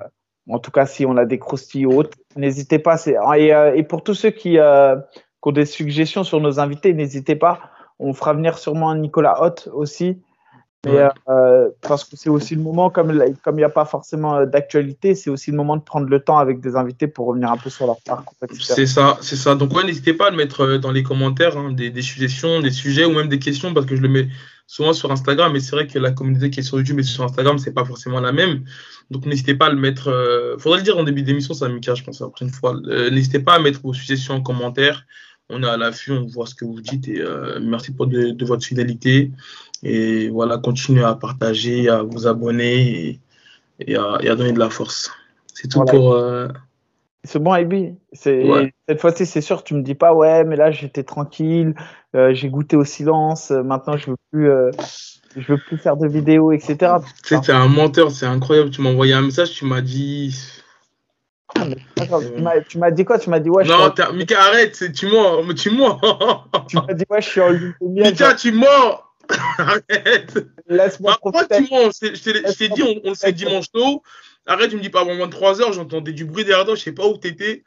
[0.50, 2.98] en tout cas, si on a des croustilles hautes, n'hésitez pas.
[3.06, 7.36] Et, euh, et, pour tous ceux qui, qui, ont des suggestions sur nos invités, n'hésitez
[7.36, 7.60] pas.
[8.00, 10.22] On fera venir sûrement Nicolas Hott aussi
[10.86, 14.46] mais, euh, parce que c'est aussi le moment, comme il n'y a pas forcément euh,
[14.46, 17.58] d'actualité, c'est aussi le moment de prendre le temps avec des invités pour revenir un
[17.58, 18.36] peu sur leur parcours.
[18.52, 19.56] C'est ça, c'est ça.
[19.56, 22.60] Donc ouais, n'hésitez pas à le mettre euh, dans les commentaires hein, des, des, suggestions,
[22.60, 24.28] des sujets ou même des questions parce que je le mets
[24.68, 25.54] souvent sur Instagram.
[25.54, 27.86] Mais c'est vrai que la communauté qui est sur YouTube et sur Instagram, c'est pas
[27.86, 28.64] forcément la même.
[29.12, 30.10] Donc n'hésitez pas à le mettre.
[30.10, 32.80] Euh, faudrait le dire en début d'émission, ça Mika, je pense après une fois.
[33.12, 35.06] n'hésitez pas à mettre vos suggestions en commentaire.
[35.50, 37.22] On est à l'affût, on voit ce que vous dites et
[37.62, 39.32] merci pour de, de votre fidélité.
[39.84, 43.20] Et voilà, continuez à partager, à vous abonner
[43.80, 45.12] et, à, donner de la force.
[45.54, 46.18] C'est tout pour.
[47.24, 47.96] Euh, c'est bon, Ibi.
[48.14, 51.74] Cette fois-ci, c'est sûr, tu me dis pas, ouais, mais là, j'étais tranquille,
[52.16, 54.50] euh, j'ai goûté au silence, euh, maintenant, je veux plus.
[55.36, 56.94] je veux plus faire de vidéos, etc.
[57.26, 58.70] Tu sais, un menteur, c'est incroyable.
[58.70, 60.36] Tu m'as envoyé un message, tu m'as dit.
[61.56, 61.68] Ah,
[62.68, 63.20] tu m'as dit quoi?
[63.20, 63.64] Tu m'as dit ouais.
[63.64, 66.00] Non, Mika, arrête, tu mens, tu mens.
[66.68, 67.74] tu m'as dit ouais, je suis en ligne.
[67.82, 69.02] Mika, tu mens.
[69.58, 70.46] Arrête.
[70.68, 74.02] Laisse-moi bah, tu mens Je t'ai dit, on, le fait dimanche tôt.
[74.46, 77.08] Arrête, tu me dis pas avant 23h, j'entendais du bruit derrière toi, je sais pas
[77.08, 77.64] où t'étais.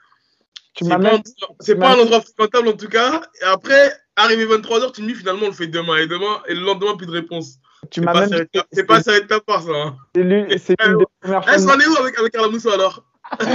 [0.78, 3.22] C'est pas, pas un endroit fréquentable en tout cas.
[3.40, 5.96] Et après, arrivé 23h, tu me dis finalement on le fait demain.
[5.96, 7.58] Et demain, et le lendemain, plus de réponse.
[7.90, 9.70] Tu m'as même C'est pas ça de ta part ça.
[9.70, 9.96] Hein.
[10.14, 10.26] C'est une
[10.98, 11.54] des premières fois.
[11.54, 13.04] Elle est où avec, avec Alamousso alors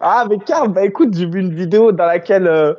[0.00, 2.74] Ah, mais Karl, bah écoute, j'ai vu une vidéo dans laquelle euh,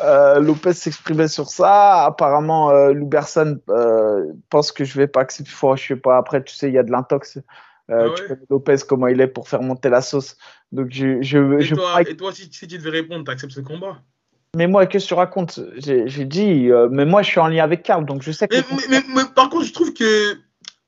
[0.00, 2.04] euh, Lopez s'exprimait sur ça.
[2.04, 5.50] Apparemment, euh, Luberson euh, pense que je vais pas accepter.
[5.50, 6.18] Je sais pas.
[6.18, 7.38] Après, tu sais, il y a de l'intox.
[7.90, 10.36] Euh, ah Tu connais Lopez, comment il est pour faire monter la sauce.
[10.72, 11.22] Donc, je.
[11.22, 14.02] je, et, je toi, et, toi, si, tu devais répondre, tu acceptes ce combat?
[14.56, 15.60] Mais moi, qu'est-ce que tu racontes?
[15.76, 18.56] J'ai dit, mais moi, je suis en lien avec Karl, donc je sais que.
[18.90, 20.36] Mais, mais, par contre, je trouve que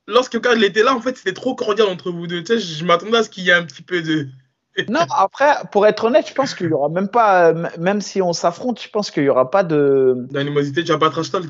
[0.07, 2.43] lorsque Karl était là, en fait, c'était trop cordial entre vous deux.
[2.43, 4.29] Tu sais, je m'attendais à ce qu'il y ait un petit peu de
[4.89, 8.33] non, après, pour être honnête, je pense qu'il y aura même pas, même si on
[8.33, 10.15] s'affronte, je pense qu'il y aura pas de.
[10.31, 11.47] D'animosité, tu vas pas trash talk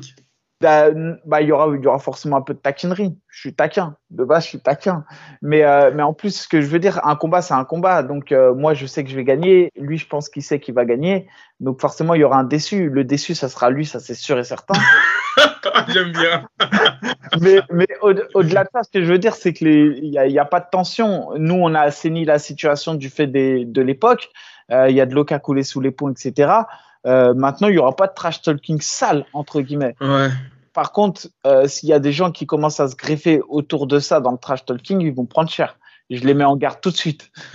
[0.61, 0.89] bah,
[1.25, 3.17] bah, il y aura, il y aura forcément un peu de taquinerie.
[3.29, 3.95] Je suis taquin.
[4.09, 5.03] De base, je suis taquin.
[5.41, 8.03] Mais, euh, mais en plus, ce que je veux dire, un combat, c'est un combat.
[8.03, 9.71] Donc, euh, moi, je sais que je vais gagner.
[9.75, 11.27] Lui, je pense qu'il sait qu'il va gagner.
[11.59, 12.89] Donc, forcément, il y aura un déçu.
[12.89, 14.75] Le déçu, ça sera lui, ça, c'est sûr et certain.
[15.87, 16.47] J'aime bien.
[17.41, 20.39] mais mais au-delà de ça, ce que je veux dire, c'est qu'il n'y a, y
[20.39, 21.31] a pas de tension.
[21.37, 24.29] Nous, on a assaini la situation du fait des, de l'époque.
[24.71, 26.51] Euh, il y a de l'eau qui a coulé sous les ponts, etc.
[27.05, 29.95] Euh, maintenant, il n'y aura pas de trash talking sale, entre guillemets.
[30.01, 30.29] Ouais.
[30.73, 33.99] Par contre, euh, s'il y a des gens qui commencent à se greffer autour de
[33.99, 35.77] ça dans le trash talking, ils vont prendre cher
[36.11, 37.31] je les mets en garde tout de suite.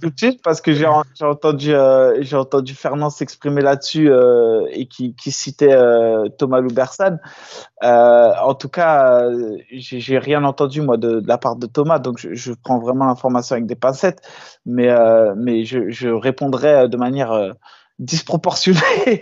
[0.00, 0.86] tout de suite parce que j'ai
[1.20, 7.18] entendu, euh, j'ai entendu Fernand s'exprimer là-dessus euh, et qui, qui citait euh, Thomas Loubersan.
[7.82, 11.98] Euh, en tout cas, euh, j'ai rien entendu moi de, de, la part de Thomas,
[11.98, 14.22] donc je, je prends vraiment l'information avec des pincettes,
[14.64, 17.52] mais, euh, mais je, je, répondrai de manière
[17.98, 19.20] disproportionné.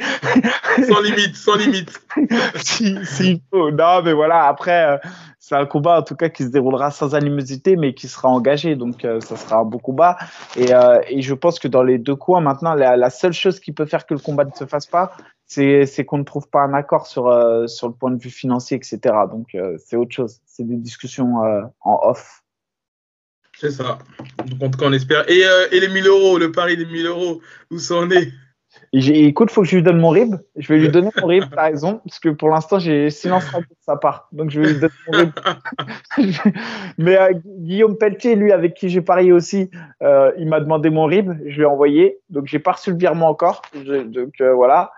[0.88, 2.00] sans limite, sans limite.
[2.56, 4.98] si, si, non, mais voilà, après, euh,
[5.38, 8.74] c'est un combat en tout cas qui se déroulera sans animosité, mais qui sera engagé.
[8.74, 10.16] Donc, euh, ça sera un beau combat.
[10.56, 13.60] Et, euh, et, je pense que dans les deux coins, maintenant, la, la, seule chose
[13.60, 15.12] qui peut faire que le combat ne se fasse pas,
[15.46, 17.24] c'est qu'on ne trouve pas un accord sur,
[17.68, 18.98] sur le point de vue financier, etc.
[19.30, 20.40] Donc, c'est autre chose.
[20.46, 21.36] C'est des discussions
[21.80, 22.42] en off.
[23.60, 23.98] C'est ça.
[24.46, 25.30] Donc, en tout cas, on espère.
[25.30, 28.32] Et, et les 1000 euros, le pari des 1000 euros, où ça en est?
[28.96, 30.36] Écoute, faut que je lui donne mon rib.
[30.56, 33.64] Je vais lui donner mon rib, par exemple, parce que pour l'instant, j'ai silence de
[33.80, 34.28] sa part.
[34.30, 35.30] Donc, je vais lui donner mon rib.
[36.98, 39.68] Mais euh, Guillaume Pelletier, lui, avec qui j'ai parié aussi,
[40.02, 41.32] euh, il m'a demandé mon rib.
[41.44, 42.20] Je lui ai envoyé.
[42.30, 43.62] Donc, j'ai pas reçu le virement encore.
[43.74, 44.92] donc, euh, voilà.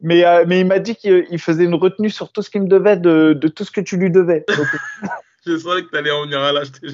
[0.00, 2.96] Mais, mais il m'a dit qu'il faisait une retenue sur tout ce qu'il me devait
[2.96, 4.46] de, de, tout ce que tu lui devais.
[4.48, 4.66] Donc,
[5.46, 6.86] je savais que tu allais en venir à l'acheter.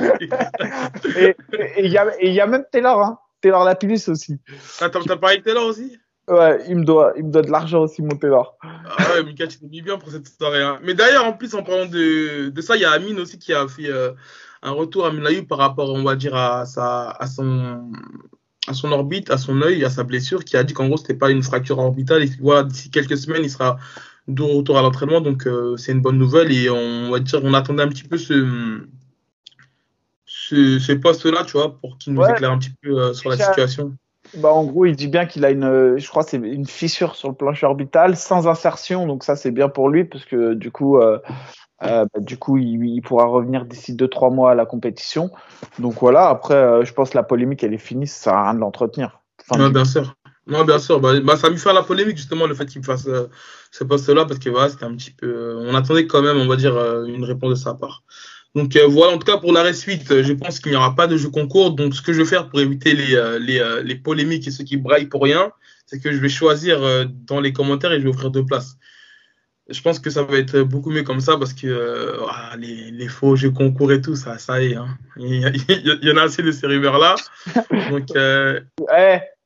[1.16, 1.36] et
[1.78, 3.18] il y, y, a même Taylor, hein.
[3.40, 4.40] Taylor Lapillus aussi.
[4.80, 5.96] Ah, t'as parlé avec Taylor aussi?
[6.28, 8.56] Ouais, il me doit, il me doit de l'argent aussi, mon Taylor.
[8.62, 10.62] Ah ouais, Mika, tu t'es mis bien pour cette soirée.
[10.62, 10.78] Hein.
[10.82, 13.54] Mais d'ailleurs, en plus, en parlant de, de ça, il y a Amine aussi qui
[13.54, 14.12] a fait euh,
[14.62, 17.90] un retour à Minayu par rapport, on va dire, à, sa, à, son,
[18.66, 21.14] à son orbite, à son œil, à sa blessure, qui a dit qu'en gros, c'était
[21.14, 23.78] pas une fracture orbitale et voilà, d'ici quelques semaines, il sera
[24.26, 25.22] de retour à l'entraînement.
[25.22, 28.18] Donc, euh, c'est une bonne nouvelle et on va dire, on attendait un petit peu
[28.18, 28.80] ce,
[30.26, 32.32] ce, ce poste-là, tu vois, pour qu'il nous Ouais.
[32.32, 33.96] éclaire un petit peu euh, sur la situation.
[34.36, 37.14] Bah, en gros, il dit bien qu'il a une, euh, je crois, c'est une fissure
[37.14, 39.06] sur le plancher orbital sans insertion.
[39.06, 41.18] Donc ça, c'est bien pour lui parce que du coup, euh,
[41.82, 45.30] euh, bah, du coup, il, pourra revenir d'ici deux trois mois à la compétition.
[45.78, 46.28] Donc voilà.
[46.28, 48.06] Après, je pense que la polémique, elle est finie.
[48.06, 49.20] Ça sert à rien de l'entretenir.
[49.48, 50.14] Enfin, Ouais, bien sûr.
[50.46, 51.00] Non, bien sûr.
[51.00, 53.28] Bah, bah, ça a mis fin la polémique, justement, le fait qu'il fasse euh,
[53.70, 55.56] ce poste-là, parce que voilà, c'était un petit peu.
[55.58, 58.02] on attendait quand même, on va dire, une réponse de sa part.
[58.58, 60.96] Donc euh, voilà, en tout cas, pour la suite, euh, je pense qu'il n'y aura
[60.96, 61.76] pas de jeu concours.
[61.76, 64.76] Donc, ce que je vais faire pour éviter les, euh, les, polémiques et ceux qui
[64.76, 65.52] braillent pour rien,
[65.86, 66.80] c'est que je vais choisir
[67.26, 68.76] dans les commentaires et je vais offrir deux places.
[69.68, 73.36] Je pense que ça va être beaucoup mieux comme ça parce que ah, les, faux
[73.36, 74.74] jeux concours et tout, ça, ça y est.
[74.74, 74.88] Hein.
[75.16, 75.36] Il,
[76.02, 77.14] y en a assez de ces rumeurs-là.
[78.96, 79.18] Eh,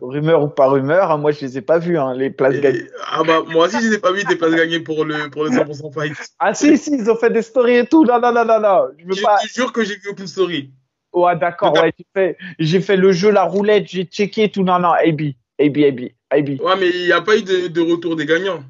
[0.00, 2.60] rumeur ou pas rumeur, hein, moi je les ai pas vus, hein, les places Et-
[2.60, 2.86] gagnées.
[3.12, 5.50] ah bah, moi aussi, je n'ai pas vu des places gagnées pour le, pour le
[5.50, 6.12] 100% fight.
[6.38, 8.04] Ah si, si, ils ont fait des stories et tout.
[8.04, 8.86] Non, non, non, non, non.
[8.98, 9.36] Je veux Je pas.
[9.38, 10.70] te jure que j'ai vu aucune story.
[11.12, 11.72] Ouais, d'accord.
[11.74, 14.64] Ouais, j'ai fait, j'ai fait le jeu, la roulette, j'ai checké et tout.
[14.64, 15.20] Non, non, AB,
[15.60, 16.48] AB, AB, AB.
[16.60, 18.62] Ouais, mais il n'y a pas eu de, de retour des gagnants.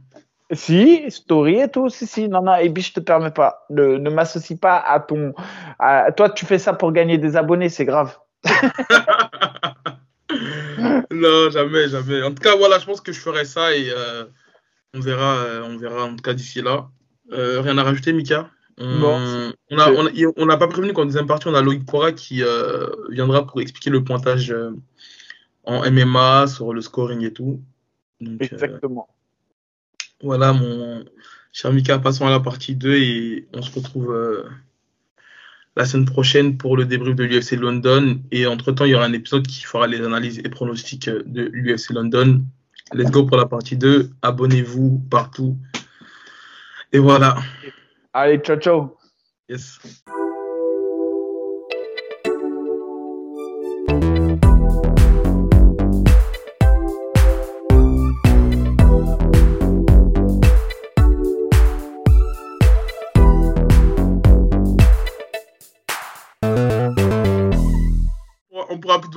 [0.52, 2.28] Si, story et tout, si, si.
[2.28, 3.64] Non, non, AB, je te permets pas.
[3.70, 5.32] Ne, ne m'associe pas à ton.
[5.80, 8.16] à- toi, tu fais ça pour gagner des abonnés, c'est grave.
[11.10, 12.22] non, jamais, jamais.
[12.22, 14.24] En tout cas, voilà, je pense que je ferai ça et euh,
[14.94, 16.88] on verra, euh, on verra en tout cas d'ici là.
[17.32, 18.50] Euh, rien à rajouter, Mika?
[18.78, 21.86] On, Non, on a, on a- on pas prévenu qu'en deuxième partie, on a Loïc
[21.86, 22.42] Pora qui
[23.10, 24.54] viendra pour expliquer le pointage
[25.64, 27.60] en MMA, sur le scoring et tout.
[28.20, 29.08] Donc, Exactement.
[30.22, 31.04] Voilà, mon
[31.52, 34.46] cher Mika, passons à la partie 2 et on se retrouve
[35.76, 38.18] la semaine prochaine pour le débrief de l'UFC London.
[38.30, 41.90] Et entre-temps, il y aura un épisode qui fera les analyses et pronostics de l'UFC
[41.90, 42.42] London.
[42.94, 44.10] Let's go pour la partie 2.
[44.22, 45.58] Abonnez-vous partout.
[46.92, 47.36] Et voilà.
[48.12, 48.96] Allez, ciao, ciao.
[49.48, 49.78] Yes.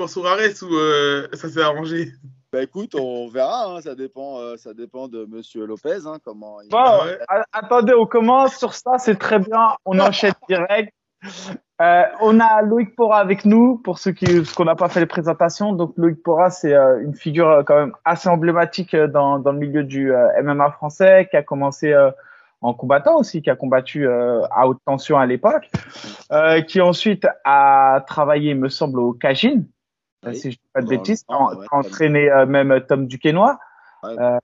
[0.07, 2.13] Sur Arès ou euh, ça s'est arrangé?
[2.51, 6.61] Bah écoute, on verra, hein, ça, dépend, euh, ça dépend de Monsieur Lopez, hein, comment
[6.61, 7.19] il Bon, ouais.
[7.51, 9.75] attendez, on commence sur ça, c'est très bien.
[9.85, 10.91] On enchaîne direct.
[11.81, 14.99] Euh, on a Loïc Pora avec nous pour ceux qui, parce qu'on n'a pas fait
[14.99, 15.73] les présentations.
[15.73, 19.51] Donc Loïc Pora, c'est euh, une figure euh, quand même assez emblématique euh, dans, dans
[19.51, 22.11] le milieu du euh, MMA français, qui a commencé euh,
[22.61, 25.69] en combattant aussi, qui a combattu euh, à haute tension à l'époque,
[26.31, 29.63] euh, qui ensuite a travaillé, me semble, au Cajun,
[30.25, 30.35] Oui.
[30.35, 33.53] si je dis pas de bêtises, temps, ouais, entraîné euh, même Tom Duquesnoy.
[34.03, 34.39] Ouais, Euh.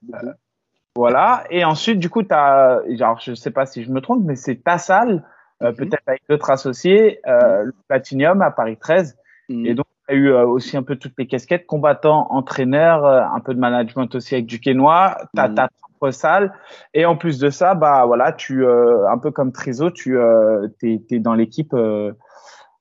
[0.96, 1.44] Voilà.
[1.50, 4.36] Et ensuite, du coup, tu as, genre, je sais pas si je me trompe, mais
[4.38, 5.24] c'est ta salle,
[5.62, 5.76] euh, Mhm.
[5.76, 9.18] peut-être avec d'autres associés, euh, le Platinum à Paris 13.
[9.50, 9.66] Mhm.
[9.66, 13.22] Et donc, tu as eu euh, aussi un peu toutes les casquettes, combattant, entraîneur, euh,
[13.24, 15.18] un peu de management aussi avec du Quénois.
[15.36, 15.56] Tu as Mhm.
[15.56, 16.54] ta propre salle.
[16.94, 20.68] Et en plus de ça, bah voilà, tu, euh, un peu comme Triso, tu euh,
[20.82, 22.14] es, dans l'équipe euh,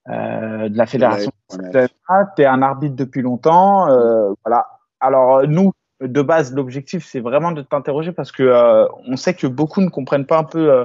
[0.09, 1.32] euh, de la fédération.
[2.36, 3.88] Tu es un arbitre depuis longtemps.
[3.90, 4.66] euh, voilà.
[5.00, 9.46] Alors, nous, de base, l'objectif, c'est vraiment de t'interroger parce que euh, on sait que
[9.46, 10.84] beaucoup ne comprennent pas un peu euh,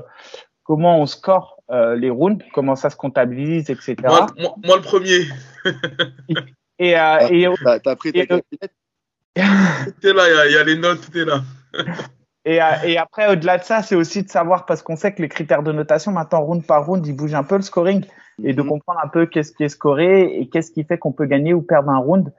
[0.63, 3.95] comment on score euh, les rounds, comment ça se comptabilise, etc.
[4.03, 5.19] moi, moi- moi, le premier.
[6.79, 7.47] Et, euh, et
[7.83, 8.19] T'as pris ta
[9.35, 11.41] est là, il y a- il y, a les notes, est là.
[12.45, 15.29] Et, et après, au-delà de ça, c'est aussi de savoir, parce qu'on sait que les
[15.29, 18.05] critères de notation, maintenant, round par round, ils bougent un peu le scoring,
[18.43, 18.69] et de Mhm.
[18.69, 21.61] comprendre un peu qu'est-ce qui est scoré et qu'est-ce qui fait qu'on peut gagner ou
[21.61, 22.31] perdre un round.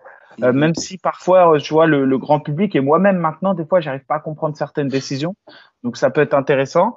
[0.42, 0.58] Euh, Mhm.
[0.58, 3.80] même si parfois, euh, je vois le, le grand public et moi-même maintenant, des fois,
[3.80, 5.34] j'arrive pas à comprendre certaines décisions.
[5.82, 6.96] Donc, ça peut être intéressant.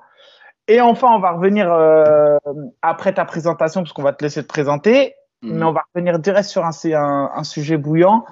[0.67, 2.37] Et enfin, on va revenir euh,
[2.81, 5.57] après ta présentation, parce qu'on va te laisser te présenter, Mhm.
[5.57, 8.23] mais on va revenir direct sur un, un, un sujet bouillant.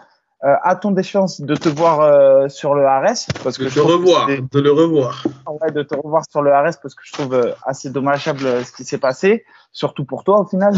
[0.44, 3.76] Euh, A-t-on des chances de te voir euh, sur le RS parce De je te
[3.76, 5.24] que revoir, des- de le revoir.
[5.62, 8.64] ouais, de te revoir sur le RS parce que je trouve euh, assez dommageable euh,
[8.64, 10.74] ce qui s'est passé, surtout pour toi au final.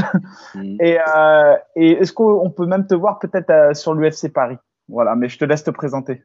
[0.56, 0.78] Mhm.
[0.82, 4.58] Et, euh, et est-ce qu'on peut même te voir peut-être euh, sur l'UFC Paris?
[4.90, 6.24] Voilà, mais je te laisse te présenter.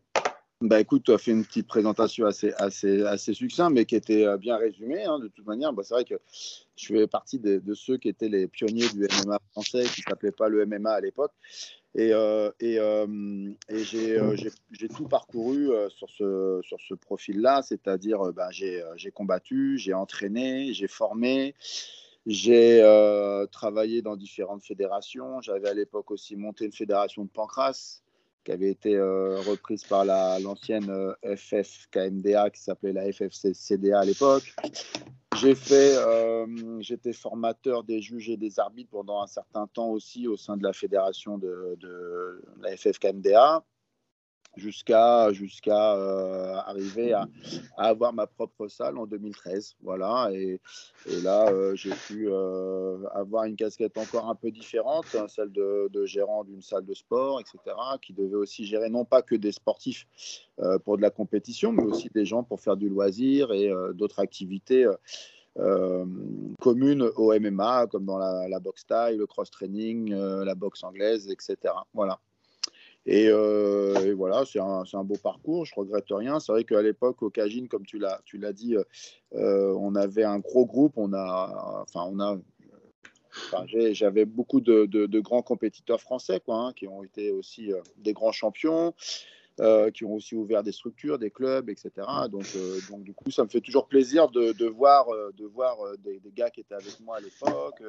[0.60, 4.26] Bah écoute, tu as fait une petite présentation assez, assez, assez succincte, mais qui était
[4.38, 5.04] bien résumée.
[5.04, 6.16] hein, de toute manière, bah, c'est vrai que
[6.76, 10.10] je fais partie de, de ceux qui étaient les pionniers du MMA français, qui ne
[10.10, 11.30] s'appelait pas le MMA à l'époque.
[11.98, 13.06] Et, euh, euh,
[13.72, 14.36] euh,
[14.70, 21.56] j'ai, tout parcouru sur ce, profil-là, c'est-à-dire bah, j'ai, combattu, j'ai entraîné, j'ai formé,
[22.24, 22.80] j'ai
[23.50, 25.40] travaillé dans différentes fédérations.
[25.40, 28.00] J'avais à l'époque aussi monté une fédération de Pancras
[28.44, 30.94] qui avait été reprise par la- l'ancienne
[31.24, 34.54] FFKMDA qui s'appelait la FFCDA à l'époque.
[35.40, 36.46] J'ai fait, euh,
[36.80, 40.64] j'étais formateur des juges et des arbitres pendant un certain temps aussi au sein de
[40.64, 43.64] la fédération de, de la FFKMDA
[44.58, 47.28] jusqu'à jusqu'à euh, arriver à,
[47.76, 50.30] avoir ma propre salle en 2013 voilà.
[50.32, 50.60] Et,
[51.22, 55.88] là euh, j'ai pu euh, avoir une casquette encore un peu différente hein, celle de,
[56.04, 57.58] gérant d'une salle de sport etc
[58.02, 60.06] qui devait aussi gérer non pas que des sportifs
[60.84, 64.86] pour de la compétition mais aussi des gens pour faire du loisir et d'autres activités
[66.60, 71.28] communes au MMA comme dans la, boxe taille le cross training euh, la boxe anglaise
[71.30, 72.20] etc voilà
[73.10, 76.40] et, euh, et voilà, c'est un, un beau parcours, je regrette rien.
[76.40, 78.76] C'est vrai qu'à l'époque, au Cagine, comme tu l'as, dit,
[79.34, 80.92] euh, on avait un gros groupe.
[80.96, 82.38] On a, enfin, on a,
[83.92, 88.12] j'avais beaucoup de, de- grands compétiteurs français, quoi, hein, qui ont été aussi euh, des
[88.12, 88.92] grands champions,
[89.60, 91.90] euh, qui ont aussi ouvert des structures, des clubs, etc.
[92.30, 95.06] Donc, euh, donc du coup, ça me fait toujours plaisir de, voir,
[95.36, 97.82] de voir euh, des, gars qui étaient avec moi à l'époque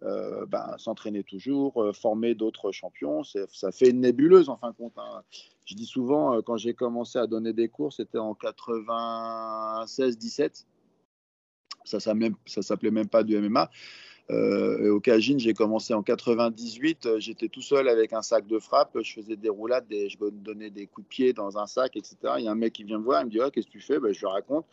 [0.00, 3.22] ben, s'entraîner toujours, former d'autres champions.
[3.22, 4.94] Ça fait une nébuleuse en fin de compte.
[4.96, 5.22] hein.
[5.66, 10.64] Je dis souvent, quand j'ai commencé à donner des cours, c'était en 96-17.
[11.84, 12.14] Ça, ça,
[12.46, 13.70] ça s'appelait même pas du MMA.
[14.30, 17.06] Euh, au Cagine, j'ai commencé en 98.
[17.06, 18.96] euh, J'étais tout seul avec un sac de frappe.
[19.02, 22.16] Je faisais des roulades, des, je donnais des coups de pied dans un sac, etc.
[22.38, 23.72] Il y a un mec qui vient me voir, il me dit Ah, Qu'est-ce que
[23.72, 23.98] tu fais?
[23.98, 24.64] Ben, Je lui raconte.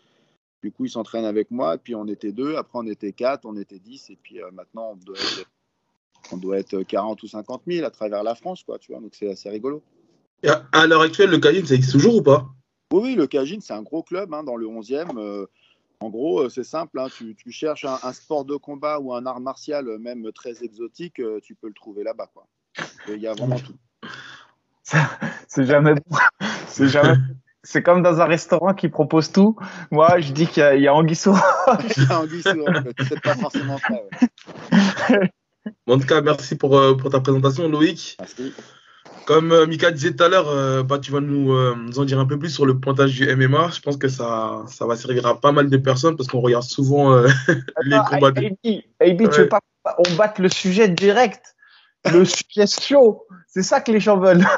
[0.64, 1.78] Du coup, il s'entraîne avec moi.
[1.78, 2.56] Puis, on était deux.
[2.56, 3.46] Après, on était quatre.
[3.46, 4.10] On était dix.
[4.10, 5.50] Et puis, euh, maintenant, on doit, être,
[6.32, 8.64] on doit être 40 ou 50 000 à travers la France.
[8.64, 9.82] Quoi, tu vois Donc, c'est assez rigolo.
[10.44, 12.48] Et à, l'heure actuelle, le Cagine, ça existe toujours ou pas?
[12.94, 15.18] Oui, oui, le Cagine, c'est un gros club hein, dans le 11e.
[15.18, 15.46] euh,
[16.02, 17.00] en gros, euh, c'est simple.
[17.00, 20.32] hein, tu, tu cherches un, un sport de combat ou un art martial, euh, même
[20.34, 22.30] très exotique, euh, tu peux le trouver là-bas.
[23.08, 23.76] Il y a vraiment tout.
[25.48, 26.18] C'est jamais bon.
[26.68, 27.18] C'est jamais.
[27.64, 29.56] C'est comme dans un restaurant qui propose tout.
[29.92, 33.94] Moi, je dis qu'il y a, il y a peut-être pas forcément ça.
[33.94, 35.32] ouais.
[35.86, 38.18] Bon, En tout cas, merci pour, euh, pour ta présentation, Loïc.
[38.20, 38.54] Merci.
[39.26, 42.06] Comme euh, Mika disait tout à l'heure, euh, bah, tu vas nous, euh, nous en
[42.06, 43.70] dire un peu plus sur le pointage du MMA.
[43.74, 46.64] Je pense que ça, ça va servir à pas mal de personnes parce qu'on regarde
[46.64, 47.28] souvent euh,
[47.84, 48.46] les combats de...
[48.46, 49.60] AB, tu veux pas
[49.98, 51.56] on batte le sujet direct
[52.12, 54.46] Le sujet chaud C'est ça que les gens veulent.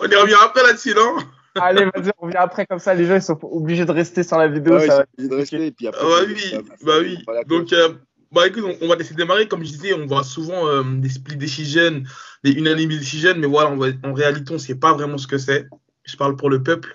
[0.00, 1.16] On y revient après là-dessus, non
[1.60, 4.38] Allez, vas-y, on revient après, comme ça, les gens ils sont obligés de rester sur
[4.38, 4.74] la vidéo.
[4.74, 7.18] Ouais, ça va de rester, et puis après, Ah bah je- oui, bah oui.
[7.48, 7.88] Donc, euh,
[8.32, 9.48] bah écoute, on, on va laisser démarrer.
[9.48, 12.02] Comme je disais, on voit souvent euh, des split decisions,
[12.44, 15.26] des unanimous decisions, mais voilà, on va- en réalité, on ne sait pas vraiment ce
[15.26, 15.66] que c'est.
[16.04, 16.94] Je parle pour le peuple.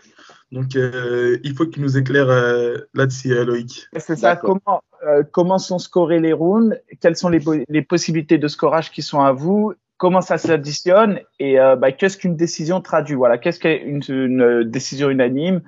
[0.52, 3.88] Donc, euh, il faut qu'il nous éclaire euh, là-dessus, euh, Loïc.
[3.98, 4.36] C'est ça.
[4.36, 6.80] Comment, euh, comment sont scorés les rounds?
[7.02, 9.74] Quelles sont les, les possibilités de scorage qui sont à vous?
[9.98, 11.22] Comment ça s'additionne?
[11.40, 13.16] Et euh, bah, qu'est-ce qu'une décision traduit?
[13.16, 15.62] Voilà, qu'est-ce qu'est une, une, euh, décision unanime?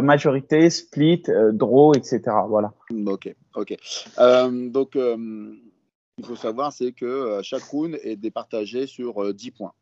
[0.00, 2.22] Majorité, split, euh, draw, etc.
[2.48, 2.72] Voilà.
[3.06, 3.76] Ok, ok.
[4.18, 5.54] Euh, donc, euh,
[6.18, 9.74] il faut savoir, c'est que euh, chaque round est départagé sur euh, 10 points.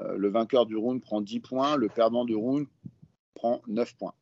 [0.00, 2.66] Euh, le vainqueur du round prend 10 points, le perdant du round
[3.34, 4.14] prend 9 points.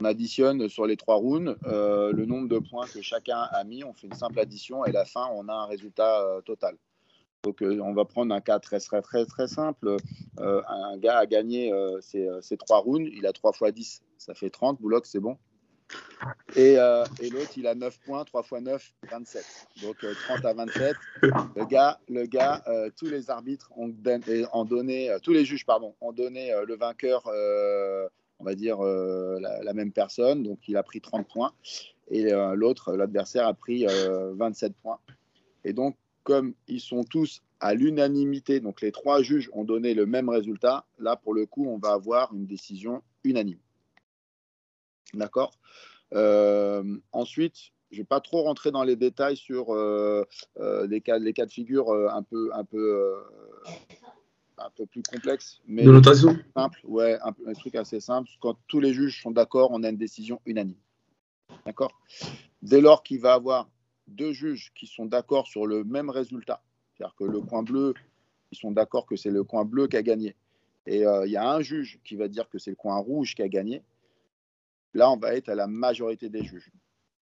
[0.00, 3.82] On additionne sur les trois rounds euh, le nombre de points que chacun a mis,
[3.82, 6.76] on fait une simple addition et à la fin, on a un résultat euh, total.
[7.44, 9.96] Donc, euh, on va prendre un cas très, très, très, très simple.
[10.40, 13.70] Euh, un gars a gagné euh, ses, euh, ses trois rounds, il a 3 fois
[13.70, 14.80] 10, ça fait 30.
[14.80, 15.38] Bouloc, c'est bon
[16.56, 19.44] Et, euh, et l'autre, il a 9 points, 3 x 9, 27.
[19.82, 20.96] Donc euh, 30 à 27.
[21.22, 23.94] Le gars, le gars euh, tous les arbitres ont,
[24.52, 28.54] ont donné, euh, tous les juges, pardon, ont donné euh, le vainqueur, euh, on va
[28.54, 30.42] dire, euh, la, même personne.
[30.42, 31.52] Donc il a pris 30 points.
[32.08, 35.00] Et euh, l'autre, l'adversaire, a pris euh, 27 points.
[35.64, 40.06] Et donc, comme ils sont tous à l'unanimité, donc les trois juges ont donné le
[40.06, 43.58] même résultat, là, pour le coup, on va avoir une décision unanime.
[45.14, 45.52] D'accord
[46.14, 50.24] Euh, Ensuite, je ne vais pas trop rentrer dans les détails sur euh,
[50.58, 53.14] euh, les, cas, les cas de figure un peu, un peu,
[54.58, 55.60] un peu plus complexes.
[55.66, 58.28] Mais De notation simple, ouais, un, un truc assez simple.
[58.40, 60.76] Quand tous les juges sont d'accord, on a une décision unanime.
[61.64, 61.92] D'accord
[62.62, 63.68] Dès lors qu'il va avoir
[64.08, 66.62] deux juges qui sont d'accord sur le même résultat,
[66.94, 67.94] c'est-à-dire que le coin bleu,
[68.52, 70.36] ils sont d'accord que c'est le coin bleu qui a gagné,
[70.86, 73.34] et euh, il y a un juge qui va dire que c'est le coin rouge
[73.34, 73.82] qui a gagné,
[74.96, 76.70] là, on va être à la majorité des juges.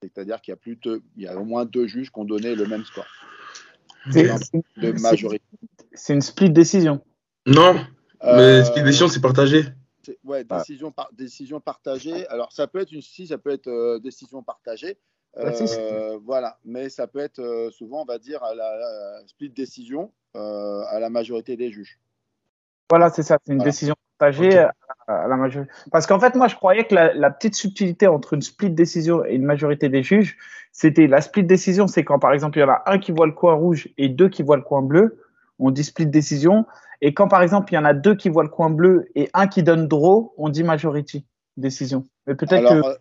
[0.03, 2.25] C'est-à-dire qu'il y a plus de, il y a au moins deux juges qui ont
[2.25, 3.07] donné le même score
[4.11, 5.45] C'est- de c'est- majorité.
[5.93, 7.03] C'est une split décision.
[7.47, 7.77] Non,
[8.23, 9.65] Euh, mais est décision, c'est partagé.
[10.23, 12.27] Ouais, décision, par, décision partagée.
[12.29, 14.99] Alors, ça peut être une si, ça peut être euh, décision partagée.
[15.37, 15.51] Ah.
[15.79, 19.51] Euh, voilà, mais ça peut être euh, souvent, on va dire, à la, la split
[19.51, 21.99] décision euh, à la majorité des juges.
[22.91, 23.71] Voilà, c'est ça, c'est une Voilà.
[23.71, 24.73] décision partagée à,
[25.07, 25.71] à la majorité.
[25.91, 29.25] Parce qu'en fait, moi, je croyais que la, la petite subtilité entre une split décision
[29.25, 30.37] et une majorité des juges,
[30.73, 33.27] c'était la split décision, c'est quand, par exemple, il y en a un qui voit
[33.27, 35.19] le coin rouge et deux qui voient le coin bleu,
[35.59, 36.67] on dit split décision.
[37.01, 39.31] Et quand, par exemple, il y en a deux qui voient le coin bleu et
[39.35, 42.05] un qui donne draw, on dit majority décision.
[42.27, 42.99] Mais peut-être que.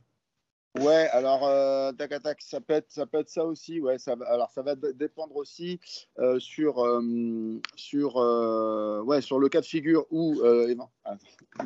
[0.80, 3.80] Ouais, alors, euh, tac, tac, tac, ça peut être ça, peut être ça aussi.
[3.80, 5.80] Ouais, ça, alors, ça va dépendre aussi
[6.20, 10.74] euh, sur, euh, sur, euh, ouais, sur le cas de figure où, euh,
[11.06, 11.18] ah,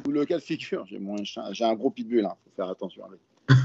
[0.07, 3.05] où le cas de figure, j'ai mon j'ai un gros pitbull, il faut faire attention
[3.05, 3.19] avec.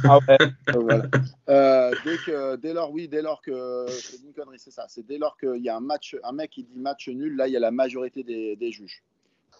[0.04, 0.36] Ah ouais.
[0.74, 1.90] Euh, voilà.
[2.04, 4.86] Dès, que, dès lors, oui, dès lors que c'est une connerie, c'est ça.
[4.88, 7.48] C'est dès lors qu'il y a un match, un mec qui dit match nul, là
[7.48, 9.02] il y a la majorité des, des juges.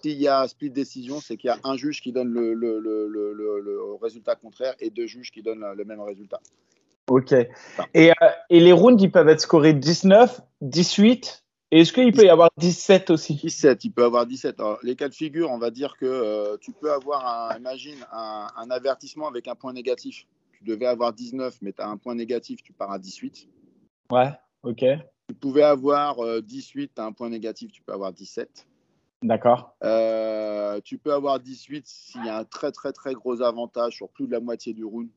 [0.03, 2.81] S'il y a split décision, c'est qu'il y a un juge qui donne le, le,
[2.81, 6.41] le, le, le- le résultat contraire et deux juges qui donnent le, même résultat.
[7.09, 7.33] Ok.
[7.33, 8.13] Et, euh,
[8.51, 11.45] et les rounds, ils peuvent être scorés 19, 18.
[11.71, 13.37] Et est-ce qu'il peut y avoir 17 aussi?
[13.37, 14.61] 17, il peut avoir 17.
[14.61, 17.97] Alors, les cas de figure, on va dire que euh, tu peux avoir, un, imagine,
[18.13, 20.27] un, un avertissement avec un point négatif.
[20.53, 23.49] Tu devais avoir 19, mais tu as un point négatif, tu pars à 18.
[24.11, 24.31] Ouais,
[24.63, 24.85] ok.
[25.29, 28.67] Tu pouvais avoir euh, 18, tu as un point négatif, tu peux avoir 17.
[29.23, 29.77] D'accord.
[29.85, 34.09] Euh, tu peux avoir 18 s'il y a un très très très gros avantage sur
[34.09, 35.09] plus de la moitié du round.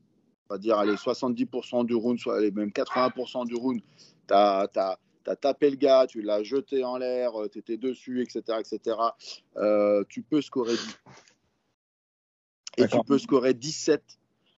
[0.50, 3.82] On va dire allez, 70% du round, soit allez, même 80% du round.
[4.28, 4.68] Tu as,
[5.42, 8.60] tapé le gars, tu l'as jeté en l'air, tu étais dessus, etc.
[8.60, 8.98] etc.
[9.58, 11.00] Euh, tu peux scorer 10.
[12.78, 14.04] Et tu peux scorer 17.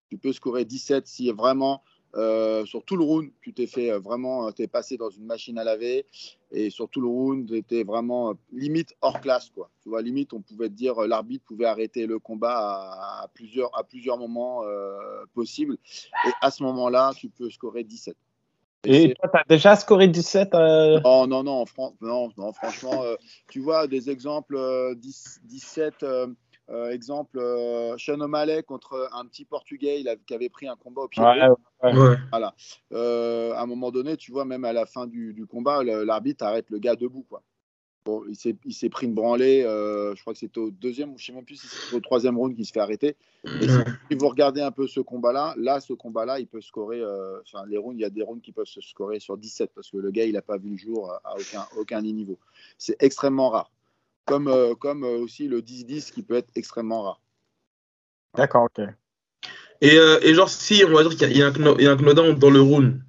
[0.10, 1.84] Tu peux scorer 17 si vraiment
[2.16, 5.26] euh, sur tout le round, tu t'es fait euh, vraiment, tu es passé dans une
[5.26, 6.06] machine à laver
[6.52, 9.50] et sur tout le round, tu étais vraiment euh, limite hors classe.
[9.50, 9.70] Quoi.
[9.84, 13.28] Tu vois, limite, on pouvait te dire, euh, l'arbitre pouvait arrêter le combat à, à
[13.28, 15.78] plusieurs, à plusieurs moments euh, possibles.
[16.26, 18.16] Et à ce moment-là, tu peux scorer 17.
[18.86, 23.04] Et toi, tu as déjà scoré 17 euh, non, non, non, fran- non, non, franchement,
[23.04, 23.16] euh,
[23.50, 26.04] tu vois des exemples, euh, 10 17,
[26.70, 30.76] euh, exemple, euh, Sean O'Malley contre un petit Portugais il a- qui avait pris un
[30.76, 31.22] combat au pied.
[31.84, 31.94] Ouais, ouais.
[31.94, 32.18] Ouais.
[32.94, 36.44] Euh, à un moment donné, tu vois, même à la fin du, du combat, l'arbitre
[36.46, 37.26] arrête le gars debout.
[37.30, 37.42] Quoi.
[38.06, 41.24] Bon, il s'est pris une branlée, euh, je crois que c'était au deuxième, ou je
[41.24, 43.18] ne sais même plus si c'était au troisième round qu'il se fait arrêter.
[43.44, 47.42] Et si, vous regardez un peu ce combat-là, là, ce combat-là, il peut scorer, euh,
[47.42, 49.92] enfin, les rounds, il y a des rounds qui peuvent se scorer sur 17 parce
[49.92, 52.38] que le gars, il n'a pas vu le jour à aucun, aucun niveau.
[52.78, 53.72] C'est extrêmement rare.
[54.28, 57.22] Comme, euh, comme euh, aussi le 10-10 qui peut être extrêmement rare.
[58.36, 58.86] D'accord, ok.
[59.82, 61.38] Et, euh, et genre, si on va dire qu'il y a- il
[61.84, 63.02] y, a un knockdown dans le round,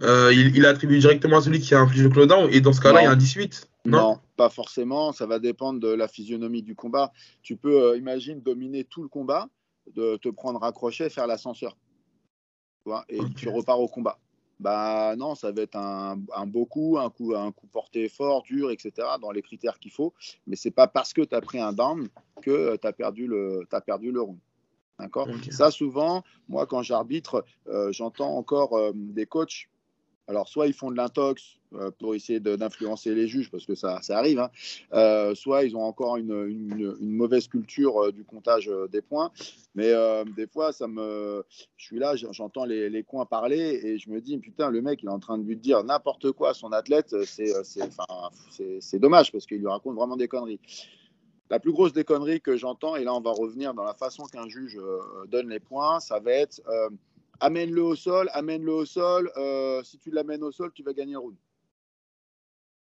[0.00, 2.80] euh, il, il attribue directement à celui qui a infligé le knockdown, et dans ce
[2.80, 3.68] cas-là, il y a un 18.
[3.84, 5.12] Non, Non, pas forcément.
[5.12, 7.12] Ça va dépendre de la physionomie du combat.
[7.42, 9.48] Tu peux, euh, imagine, dominer tout le combat,
[9.94, 11.76] de te prendre crochet, faire l'ascenseur.
[13.08, 14.18] Et tu repars au combat.
[14.62, 18.44] Bah non, ça va être un, un beau coup, un coup, un coup porté fort,
[18.44, 20.14] dur, etc., dans les critères qu'il faut.
[20.46, 22.08] Mais c'est pas parce que tu as pris un down
[22.42, 24.38] que tu as perdu le, t'as perdu le round.
[25.00, 25.28] D'accord?
[25.28, 25.52] Ok.
[25.52, 29.68] Ça, souvent, moi, quand j'arbitre, euh, j'entends encore euh, des coachs.
[30.28, 31.61] Alors, soit ils font de l'intox euh,
[31.98, 34.50] pour essayer d'influencer les juges, parce que ça, ça arrive, hein.
[34.92, 39.30] Euh, soit ils ont encore une, une- mauvaise culture euh, du comptage euh, des points.
[39.74, 41.44] Mais euh, des fois, ça me,
[41.76, 45.02] je suis là, j'entends les, les coins parler et je me dis, putain, le mec,
[45.02, 47.14] il est en train de lui dire n'importe quoi à son athlète.
[47.24, 50.60] C'est euh, dommage parce qu'il lui raconte vraiment des conneries.
[51.50, 54.24] La plus grosse des conneries que j'entends, et là on va revenir dans la façon
[54.24, 56.88] qu'un juge euh, donne les points, ça va être euh,
[57.40, 59.30] amène-le au sol, amène-le au sol.
[59.36, 61.36] euh, si tu l'amènes au sol, tu vas gagner le round.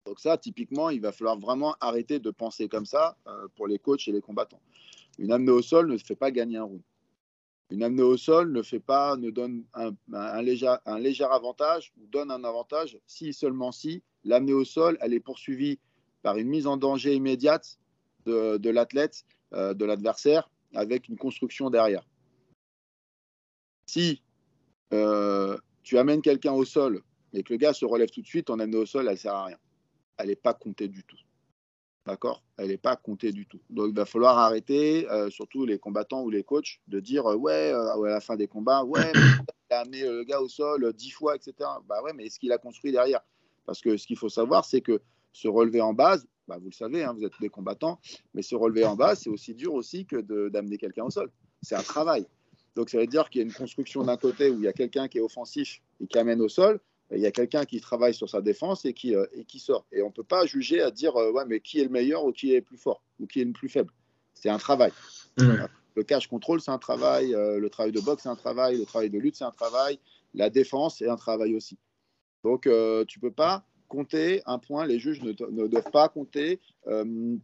[0.06, 3.78] Donc ça, typiquement, il va falloir vraiment arrêter de penser comme ça euh, pour les
[3.78, 4.60] coachs et les combattants.
[5.18, 6.82] Une amenée au sol ne fait pas gagner un round.
[7.70, 12.44] Une amenée au sol ne fait pas, ne donne un, léger, avantage ou donne un
[12.44, 15.78] avantage si seulement si l'amenée au sol, elle est poursuivie
[16.22, 17.78] par une mise en danger immédiate
[18.26, 19.24] de, l'athlète,
[19.54, 22.06] euh, de l'adversaire, avec une construction derrière.
[23.86, 24.22] Si
[24.92, 27.02] euh, tu amènes quelqu'un au sol
[27.32, 29.18] et que le gars se relève tout de suite, ton amenée au sol, elle ne
[29.18, 29.58] sert à rien.
[30.18, 31.18] Elle n'est pas comptée du tout.
[32.06, 32.42] D'accord?
[32.56, 33.60] Elle n'est pas comptée du tout.
[33.70, 37.36] Donc il va falloir arrêter, euh, surtout les combattants ou les coachs, de dire euh,
[37.36, 40.84] ouais, euh, à la fin des combats, ouais, il a amené le gars au sol
[40.84, 41.54] euh, dix fois, etc.
[41.86, 43.20] Bah ouais, mais est-ce qu'il a construit derrière?
[43.66, 45.00] Parce que ce qu'il faut savoir, c'est que
[45.32, 48.00] se relever en base, bah, vous le savez, hein, vous êtes des combattants,
[48.34, 51.30] mais se relever en base, c'est aussi dur aussi que d'amener quelqu'un au sol.
[51.62, 52.26] C'est un travail.
[52.74, 54.72] Donc ça veut dire qu'il y a une construction d'un côté où il y a
[54.72, 56.80] quelqu'un qui est offensif et qui amène au sol,
[57.14, 59.84] il y a quelqu'un qui travaille sur sa défense et qui, euh, et qui sort.
[59.92, 62.24] Et on ne peut pas juger à dire euh, ouais, mais qui est le meilleur
[62.24, 63.92] ou qui est le plus fort ou qui est le plus faible.
[64.34, 64.92] C'est un travail.
[65.38, 65.46] Ouais.
[65.94, 67.34] Le cash control, c'est un travail.
[67.34, 68.78] euh, le travail de boxe, c'est un travail.
[68.78, 69.98] Le travail de lutte, c'est un travail.
[70.34, 71.78] La défense, c'est un travail aussi.
[72.44, 74.86] Donc, tu ne peux pas compter un point.
[74.86, 77.42] Les juges ne, ne doivent pas compter une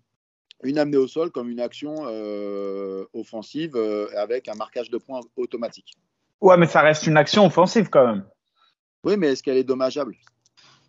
[0.78, 1.94] amenée au sol comme une action
[3.12, 3.76] offensive
[4.16, 5.92] avec un marquage de points automatique.
[6.40, 8.24] Ouais, mais ça reste une action offensive quand même.
[9.04, 10.14] Oui, mais est-ce qu'elle est dommageable?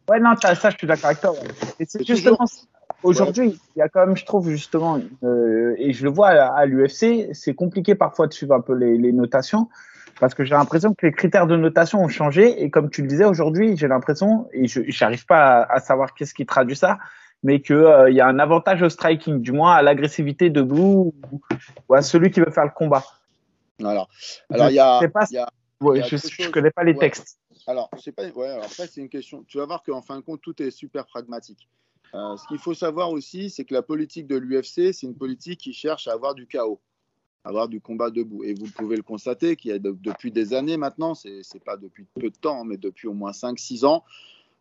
[0.09, 1.31] Ouais, non, ça, ça, je suis d'accord avec toi.
[1.31, 1.39] ouais.
[1.79, 2.45] Et c'est justement
[3.03, 6.57] aujourd'hui, il y a quand même, je trouve justement, euh, et je le vois à,
[6.57, 9.69] à l'UFC, c'est compliqué parfois de suivre un peu les, les notations
[10.19, 13.07] parce que j'ai l'impression que les critères de notation ont changé et comme tu le
[13.07, 16.97] disais aujourd'hui, j'ai l'impression et je n'arrive pas à, à savoir qu'est-ce qui traduit ça,
[17.43, 21.13] mais que euh, il y a un avantage au striking, du moins à l'agressivité debout
[21.31, 21.41] ou,
[21.87, 23.03] ou à celui qui veut faire le combat.
[23.79, 24.09] Alors,
[24.49, 24.99] alors il y a,
[25.81, 26.99] Ouais, je, chose- connais pas les ouais.
[26.99, 27.37] textes.
[27.69, 28.27] Alors, c'est pas.
[28.31, 29.43] Ouais, après, c'est une question.
[29.47, 31.69] Tu vas voir qu'en fin de compte, tout est super pragmatique.
[32.15, 35.59] Euh, ce qu'il faut savoir aussi, c'est que la politique de l'UFC, c'est une politique
[35.59, 36.81] qui cherche à avoir du chaos,
[37.43, 38.43] à avoir du combat debout.
[38.43, 41.77] Et vous pouvez le constater qu'il y a de- depuis des années maintenant, c'est pas
[41.77, 44.03] depuis peu de temps, mais depuis au moins 5-6 ans,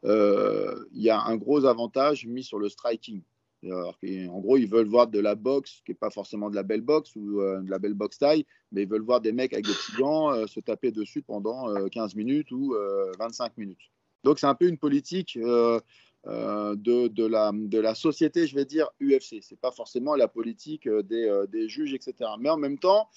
[0.05, 3.22] euh, il y a un gros avantage mis sur le striking.
[3.64, 6.80] En gros, ils veulent voir de la boxe, qui n'est pas forcément de la belle
[6.80, 9.66] boxe ou euh, de la belle boxe taille, mais ils veulent voir des mecs avec
[9.66, 13.90] des petits gants euh, se taper dessus pendant euh, 15 minutes ou euh, 25 minutes.
[14.24, 15.80] Donc, c'est un peu une politique euh,
[16.26, 19.43] euh, de, la, société, je vais dire, UFC.
[19.43, 22.30] Ce n'est pas forcément la politique euh, des, euh, juges, etc.
[22.39, 23.09] Mais en même temps,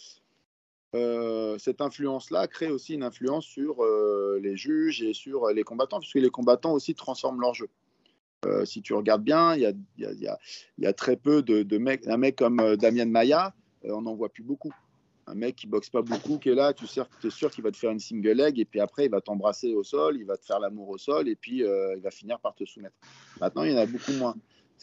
[0.96, 6.00] euh, cette influence-là crée aussi une influence sur euh, les juges et sur les combattants,
[6.00, 7.70] puisque les combattants aussi transforment leur jeu.
[8.48, 12.08] Euh, si tu regardes bien, il y a, très peu de, mecs.
[12.08, 13.54] Un mec comme euh, Damien Maya,
[13.86, 14.74] euh, on n'en voit plus beaucoup.
[15.28, 17.78] Un mec qui boxe pas beaucoup, qui est là, tu es sûr qu'il va te
[17.78, 20.46] faire une single leg, et puis après, il va t'embrasser au sol, il va te
[20.46, 22.96] faire l'amour au sol, et puis il va finir par te soumettre.
[23.40, 24.36] Maintenant, il y en a beaucoup moins.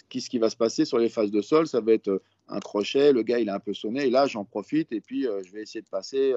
[0.08, 3.12] Qu'est-ce qui va se passer sur les phases de sol Ça va être un crochet,
[3.12, 5.62] le gars, il est un peu sonné, et là, j'en profite, et puis je vais
[5.62, 6.32] essayer de passer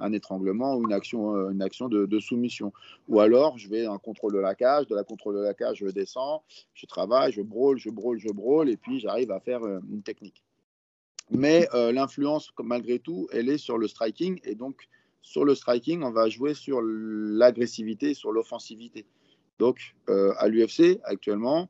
[0.00, 2.72] un étranglement ou une action, euh, une action de, soumission.
[3.08, 5.78] Ou alors, je vais un contrôle de la cage, de la contrôle de la cage,
[5.78, 6.42] je descends,
[6.74, 10.02] je travaille, je brûle, je brûle, je brûle, et puis j'arrive à faire euh, une
[10.02, 10.42] technique.
[11.30, 14.88] Mais euh, l'influence, malgré tout, elle est sur le striking, et donc
[15.22, 19.06] sur le striking, on va jouer sur l'agressivité, sur l'offensivité.
[19.58, 21.68] Donc, à l'UFC, actuellement,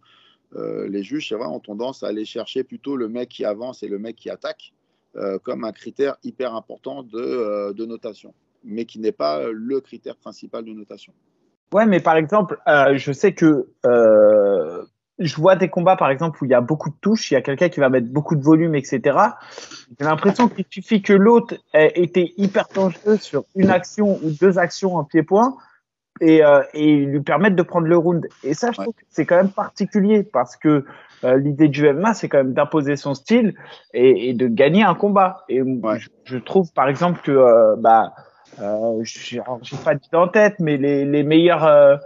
[0.53, 4.17] les juges, ont tendance à aller chercher plutôt le mec qui avance et le mec
[4.17, 4.75] qui attaque
[5.43, 8.35] comme un critère hyper important de, euh, de notation,
[8.65, 11.13] mais qui n'est pas euh, le critère principal de notation.
[11.73, 14.83] Ouais, mais par exemple, euh, je sais que euh,
[15.19, 17.37] je vois des combats, par exemple, où il y a beaucoup de touches, il y
[17.37, 19.01] a quelqu'un qui va mettre beaucoup de volume, etc.
[19.99, 24.59] J'ai l'impression qu'il suffit que l'autre ait été hyper dangereux sur une action ou deux
[24.59, 25.57] actions en pied-point
[26.21, 28.29] et, euh, et lui permettre de prendre le round.
[28.45, 28.85] Et ça, je Ouais.
[28.85, 30.85] trouve que c'est quand même particulier parce que
[31.25, 33.55] euh, l'idée du MMA, c'est quand même d'imposer son style
[33.95, 35.45] et, et de gagner un combat.
[35.49, 35.99] Et Ouais.
[35.99, 38.13] je, je trouve, par exemple, que euh, bah,
[38.61, 41.97] euh, j'ai alors, j'ai pas dit en tête, mais les, les meilleurs, euh,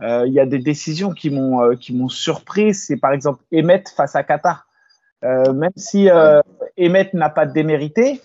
[0.00, 2.74] il y a des décisions qui m'ont qui m'ont surpris.
[2.74, 4.66] C'est par exemple Emmet face à Qatar.
[5.22, 6.08] Même si
[6.78, 8.22] Emmet n'a pas démérité,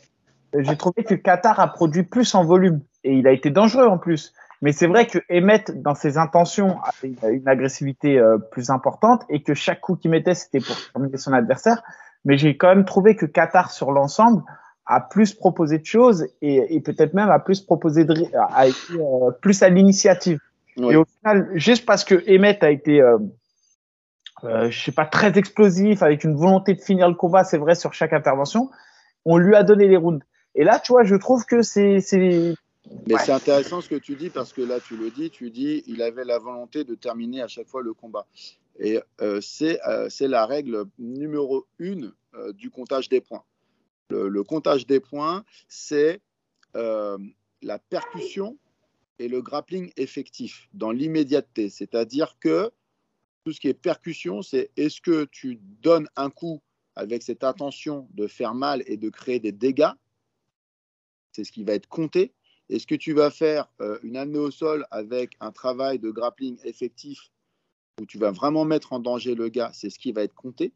[0.58, 3.98] j'ai trouvé que Qatar a produit plus en volume et il a été dangereux en
[3.98, 4.34] plus.
[4.66, 9.44] Mais c'est vrai que Emmet, dans ses intentions, avait une, agressivité euh, plus importante et
[9.44, 11.84] que chaque coup qu'il mettait, c'était pour terminer son adversaire.
[12.24, 14.42] Mais j'ai quand même trouvé que Qatar, sur l'ensemble,
[14.88, 18.94] a plus proposé de choses et, et peut-être même a plus proposé de, a été
[18.94, 20.40] euh, plus à l'initiative.
[20.78, 20.94] Oui.
[20.94, 23.20] Et au final, juste parce que Emmet a été, euh,
[24.46, 27.76] euh, je sais pas, très explosif, avec une volonté de finir le combat, c'est vrai
[27.76, 28.72] sur chaque intervention,
[29.26, 30.26] on lui a donné les rounds.
[30.56, 32.00] Et là, tu vois, je trouve que c'est,
[33.08, 33.20] Mais Ouais.
[33.26, 36.02] c'est intéressant ce que tu dis parce que là, tu le dis, tu dis, il
[36.02, 38.28] avait la volonté de terminer à chaque fois le combat.
[38.80, 43.44] Et euh, c'est euh, la règle numéro une euh, du comptage des points.
[44.10, 46.20] Le, le comptage des points, c'est
[46.76, 47.18] euh,
[47.62, 48.58] la percussion
[49.18, 51.70] et le grappling effectif dans l'immédiateté.
[51.70, 52.72] C'est-à-dire que
[53.46, 56.62] tout ce qui est percussion, c'est est-ce que tu donnes un coup
[56.96, 59.92] avec cette intention de faire mal et de créer des dégâts?
[61.32, 62.34] C'est ce qui va être compté.
[62.70, 66.58] Est-ce que tu vas faire euh, une année au sol avec un travail de grappling
[66.64, 67.32] effectif
[68.02, 70.74] où tu vas vraiment mettre en danger le gars C'est ce qui va être compté.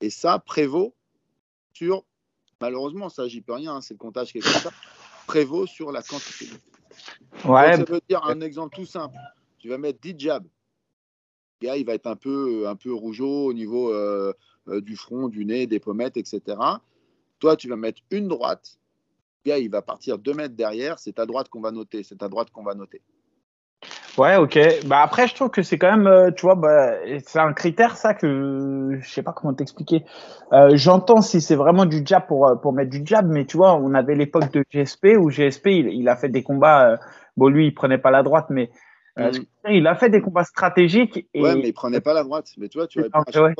[0.00, 0.94] Et ça prévaut
[1.72, 2.04] sur,
[2.60, 4.70] malheureusement, ça j'y peux rien, hein, c'est le comptage qui est comme ça,
[5.26, 6.46] prévaut sur la quantité.
[7.44, 9.16] Ouais, Donc, ça veut dire un exemple tout simple.
[9.58, 10.46] Tu vas mettre 10 jabs.
[11.60, 14.32] Le gars, il va être un peu, un peu rougeau au niveau euh,
[14.68, 16.56] euh, du front, du nez, des pommettes, etc.
[17.38, 18.78] Toi, tu vas mettre une droite.
[19.46, 20.98] Gars, il va partir deux mètres derrière.
[20.98, 22.02] C'est ta droite qu'on va noter.
[22.02, 23.00] C'est ta droite qu'on va noter.
[24.18, 24.58] ouais, ok.
[24.86, 26.94] Bah après, je trouve que c'est quand même, euh, tu vois, bah,
[27.24, 30.04] c'est un critère ça que je sais pas comment t'expliquer.
[30.52, 33.56] Euh, J'entends si c'est vraiment du jab pour euh, pour mettre du jab, mais tu
[33.56, 36.90] vois, on avait l'époque de GSP où GSP il, il a fait des combats.
[36.92, 36.96] euh,
[37.36, 38.70] bon, lui, il prenait pas la droite, mais
[39.18, 39.72] euh, Mhm.
[39.74, 41.28] il a fait des combats stratégiques.
[41.34, 41.42] Et...
[41.42, 42.48] Ouais, mais il prenait pas la droite.
[42.56, 43.54] Mais tu vois, tu à chaque ouais.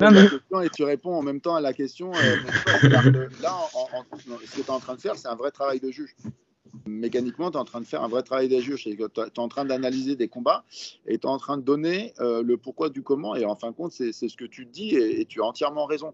[0.00, 2.12] Non, mais- la et tu réponds en même temps à la question.
[2.14, 2.36] euh,
[2.80, 2.86] que
[3.42, 5.50] là, en- en- non, ce que tu es en train de faire, c'est un vrai
[5.50, 6.14] travail de juge.
[6.86, 8.84] Mécaniquement, tu es en train de faire un vrai travail de juge.
[8.84, 10.64] Tu es en train d'analyser des combats
[11.06, 13.34] et tu es en train de donner euh, le pourquoi du comment.
[13.34, 15.86] Et en fin de compte, c'est ce que tu dis et, et tu as entièrement
[15.86, 16.12] raison.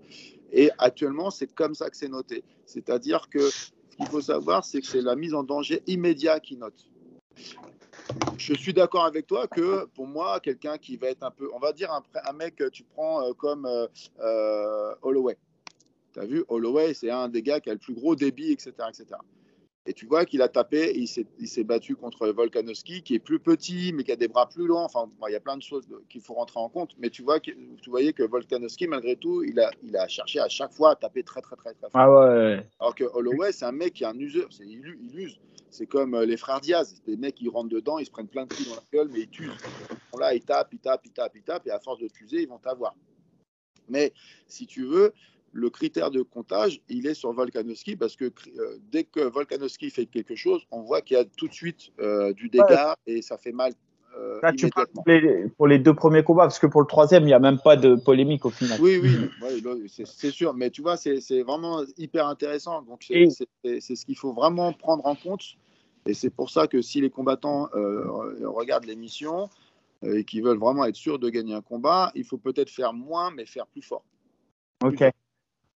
[0.52, 2.44] Et actuellement, c'est comme ça que c'est noté.
[2.66, 6.56] C'est-à-dire que ce qu'il faut savoir, c'est que c'est la mise en danger immédiat qui
[6.56, 6.86] note.
[8.36, 11.58] Je suis d'accord avec toi que pour moi, quelqu'un qui va être un peu, on
[11.58, 13.86] va dire un, un mec que tu prends euh, comme euh,
[14.20, 15.38] euh, Holloway.
[16.12, 18.72] Tu as vu, Holloway, c'est un des gars qui a le plus gros débit, etc.
[18.88, 19.06] etc.
[19.86, 23.18] Et tu vois qu'il a tapé, il s'est, il s'est battu contre Volkanovski, qui est
[23.18, 24.78] plus petit, mais qui a des bras plus longs.
[24.78, 26.92] Enfin, bon, il y a plein de choses qu'il faut rentrer en compte.
[26.98, 27.50] Mais tu, vois que,
[27.82, 30.96] tu voyais que Volkanovski, malgré tout, il a, il a cherché à chaque fois à
[30.96, 32.00] taper très, très, très, très fort.
[32.00, 32.66] Ah ouais.
[32.80, 34.48] Alors que Holloway, c'est un mec qui est un useur.
[34.60, 34.80] Il,
[35.14, 35.38] use.
[35.70, 36.94] C'est comme euh, les frères Diaz.
[36.96, 39.08] C'est des mecs qui rentrent dedans, ils se prennent plein de coups dans la gueule,
[39.12, 39.50] mais ils t'usent.
[40.12, 42.40] Bon, Là, ils tapent, ils tapent, ils tapent, ils tapent, et à force de t'user,
[42.40, 42.94] ils vont t'avoir.
[43.90, 44.14] Mais
[44.46, 45.12] si tu veux,
[45.54, 50.06] le critère de comptage, il est sur Volkanovski parce que euh, dès que Volkanovski fait
[50.06, 53.38] quelque chose, on voit qu'il y a tout de suite euh, du dégât et ça
[53.38, 53.72] fait mal
[54.18, 56.86] euh, Là, tu parles pour les, pour les deux premiers combats, parce que pour le
[56.86, 58.80] troisième, il n'y a même pas de polémique au final.
[58.80, 60.54] Oui, oui, ouais, c'est sûr.
[60.54, 62.82] Mais tu vois, c'est vraiment hyper intéressant.
[62.82, 65.42] Donc, c'est ce qu'il faut vraiment prendre en compte.
[66.06, 69.48] Et c'est pour ça que si les combattants regardent l'émission
[70.04, 73.32] et qui veulent vraiment être sûrs de gagner un combat, il faut peut-être faire moins,
[73.32, 74.04] mais faire plus fort.
[74.84, 75.02] Ok.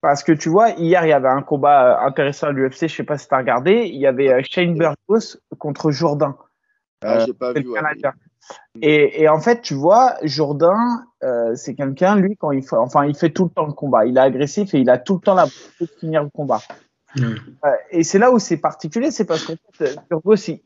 [0.01, 2.95] Parce que tu vois, hier, il y avait un combat euh, intéressant à l'UFC, je
[2.95, 3.85] sais pas si tu as regardé.
[3.91, 6.37] Il y avait euh, Shane Burgos contre Jourdain.
[7.03, 7.69] Ah, Euh, J'ai pas C'est vu.
[7.69, 7.79] ouais.
[7.79, 8.13] Canadien.
[8.81, 13.05] Et, et en fait, tu vois, Jourdain, euh, c'est quelqu'un, lui, quand il fait, enfin,
[13.05, 14.05] il fait tout le temps le combat.
[14.05, 16.61] Il est agressif et il a tout le temps la de finir le combat.
[17.91, 20.59] Et c'est là où c'est particulier, c'est parce qu'en fait, Burgos, il,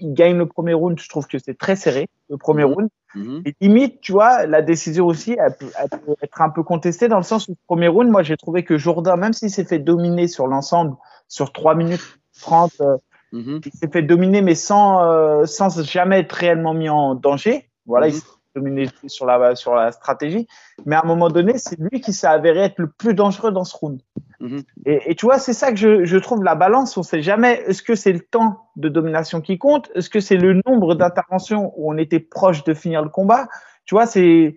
[0.00, 0.98] il, gagne le premier round.
[0.98, 2.72] Je trouve que c'est très serré, le premier Mhm.
[2.72, 2.88] round.
[3.14, 3.42] Mhm.
[3.44, 7.08] Et limite, tu vois, la décision aussi, elle peut, elle peut être un peu contestée
[7.08, 9.64] dans le sens où le premier round, moi, j'ai trouvé que Jourdain, même s'il s'est
[9.64, 10.96] fait dominer sur l'ensemble,
[11.28, 12.96] sur 3 minutes 30, euh,
[13.32, 13.60] Mhm.
[13.64, 17.70] il s'est fait dominer, mais sans, euh, sans jamais être réellement mis en danger.
[17.86, 18.12] Voilà, Mhm.
[18.12, 18.26] il s'est
[18.56, 20.46] dominé sur la, sur la stratégie.
[20.84, 23.64] Mais à un moment donné, c'est lui qui s'est avéré être le plus dangereux dans
[23.64, 24.00] ce round.
[24.40, 24.62] Mhm.
[24.86, 26.96] Et, et tu vois, c'est ça que je, je trouve la balance.
[26.96, 29.90] On sait jamais, est-ce que c'est le temps de domination qui compte?
[29.94, 33.48] Est-ce que c'est le nombre d'interventions où on était proche de finir le combat?
[33.84, 34.56] Tu vois, c'est,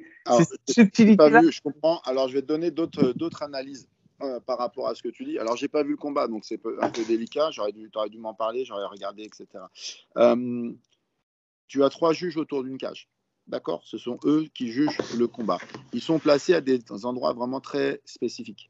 [0.69, 1.99] j'ai pas vu, je comprends.
[2.05, 3.89] Alors, je vais te donner d'autres analyses
[4.21, 5.37] euh, par rapport à ce que tu dis.
[5.37, 7.51] Alors, j'ai pas vu le combat, donc c'est un peu délicat.
[7.51, 9.47] J'aurais dû, aurais dû m'en parler, j'aurais regardé, etc.
[10.17, 10.71] Euh,
[11.67, 13.09] tu as trois juges autour d'une cage.
[13.47, 13.81] D'accord?
[13.83, 15.57] Ce sont eux qui jugent le combat.
[15.91, 18.69] Ils sont placés à des endroits vraiment très spécifiques.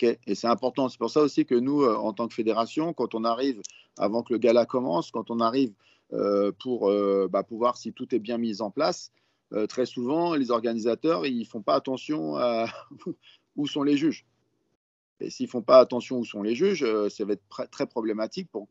[0.00, 0.88] Et c'est important.
[0.88, 3.60] C'est pour ça aussi que nous, euh, en tant que fédération, quand on arrive,
[3.98, 5.72] avant que le gala commence, quand on arrive
[6.12, 9.12] euh, pour euh, bah, pour voir si tout est bien mis en place,
[9.52, 12.66] euh, très souvent, les organisateurs, ils font pas attention à
[13.56, 14.26] où sont les juges.
[15.20, 18.68] Et s'ils font pas attention où sont les juges, ça va être très problématique pour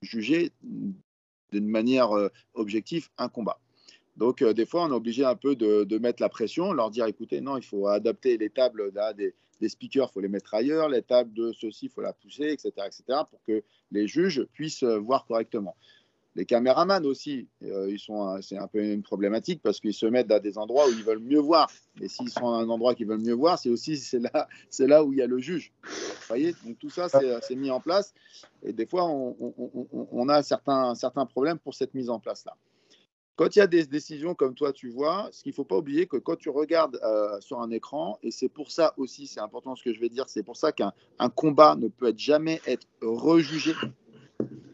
[0.00, 2.10] juger d'une manière
[2.54, 3.60] objective un combat.
[4.16, 7.06] Donc, euh, des fois, on est obligé un peu de, mettre la pression, leur dire
[7.06, 11.02] écoutez, non, il faut adapter les tables des, speakers, il faut les mettre ailleurs, les
[11.02, 13.62] tables de ceci, il faut la pousser, etc., etc., pour que
[13.92, 15.76] les juges puissent euh, voir correctement.
[16.36, 17.96] Les caméramans aussi, euh,
[18.40, 21.18] c'est un peu une problématique parce qu'ils se mettent à des endroits où ils veulent
[21.18, 21.68] mieux voir.
[22.00, 25.12] Et s'ils sont à un endroit qu'ils veulent mieux voir, c'est aussi là, là où
[25.12, 25.72] il y a le juge.
[25.82, 25.90] Vous
[26.28, 28.14] voyez, donc tout ça c'est, mis en place.
[28.62, 29.36] Et des fois, on,
[30.12, 32.56] on, a certains, certains problèmes pour cette mise en place là.
[33.40, 35.78] Quand il y a des décisions comme toi, tu vois, ce qu'il ne faut pas
[35.78, 39.40] oublier, que quand tu regardes euh, sur un écran, et c'est pour ça aussi, c'est
[39.40, 40.92] important ce que je vais dire, c'est pour ça qu'un
[41.34, 43.72] combat ne peut jamais être rejugé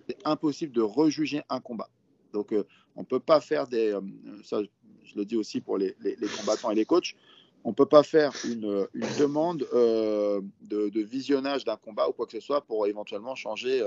[0.08, 1.88] c'est impossible de rejuger un combat.
[2.32, 2.66] Donc, euh,
[2.96, 3.92] on ne peut pas faire des.
[3.92, 4.00] Euh,
[4.42, 4.60] ça,
[5.04, 5.94] je le dis aussi pour les,
[6.36, 7.14] combattants et les coachs.
[7.66, 8.86] On ne peut pas faire une,
[9.18, 13.82] demande euh, de, visionnage d'un combat ou quoi que ce soit pour éventuellement changer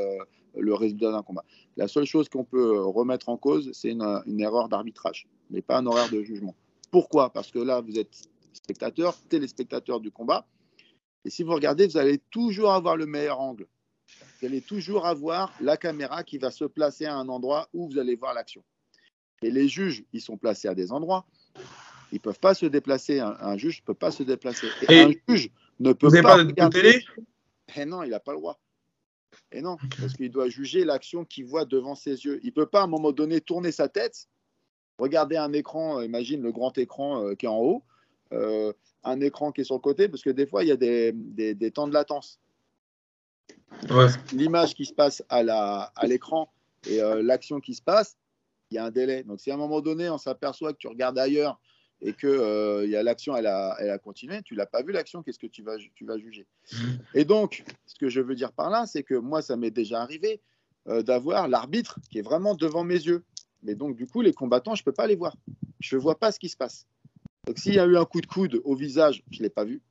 [0.53, 1.45] le résultat d'un combat.
[1.77, 5.77] La seule chose qu'on peut remettre en cause, c'est une, une, erreur d'arbitrage, mais pas
[5.77, 6.55] un horaire de jugement.
[6.91, 7.31] Pourquoi?
[7.31, 10.45] Parce que là, vous êtes spectateur, téléspectateur du combat.
[11.23, 13.65] Et si vous regardez, vous allez toujours avoir le meilleur angle
[14.39, 17.99] vous allez toujours avoir la caméra qui va se placer à un endroit où vous
[17.99, 18.63] allez voir l'action.
[19.41, 21.25] Et les juges, ils sont placés à des endroits.
[22.11, 23.19] Ils ne peuvent pas se déplacer.
[23.19, 24.67] Un, juge ne peut pas se déplacer.
[24.89, 26.43] Et, un juge ne peut vous pas.
[26.43, 27.05] Vous pas de télé?
[27.75, 28.59] Eh non, il n'a pas le droit.
[29.51, 32.39] Et non, parce qu'il doit juger l'action qu'il voit devant ses yeux.
[32.43, 34.27] Il ne peut pas à un moment donné tourner sa tête,
[34.97, 37.83] regarder un écran, euh, imagine le grand écran euh, qui est en haut,
[38.33, 38.73] euh,
[39.03, 41.71] un écran qui est sur le côté, parce que des fois, il y a des
[41.71, 42.39] temps de latence.
[44.33, 46.51] L'image qui se passe à l'écran
[46.87, 48.17] et euh, l'action qui se passe,
[48.71, 49.23] il y a un délai.
[49.23, 51.59] Donc, si à un moment donné, on s'aperçoit que tu regardes ailleurs
[52.01, 54.91] et que euh, y a l'action, elle a, elle a continué, tu l'as pas vu
[54.91, 56.47] l'action, qu'est-ce que tu vas, tu vas juger?
[57.13, 60.01] Et donc, ce que je veux dire par là, c'est que moi, ça m'est déjà
[60.01, 60.41] arrivé
[60.87, 63.23] euh, d'avoir l'arbitre qui est vraiment devant mes yeux.
[63.63, 65.35] Mais donc, du coup, les combattants, je peux pas les voir.
[65.81, 66.87] Je vois pas ce qui se passe.
[67.45, 69.81] Donc, s'il y a eu un coup de coude au visage, je l'ai pas vu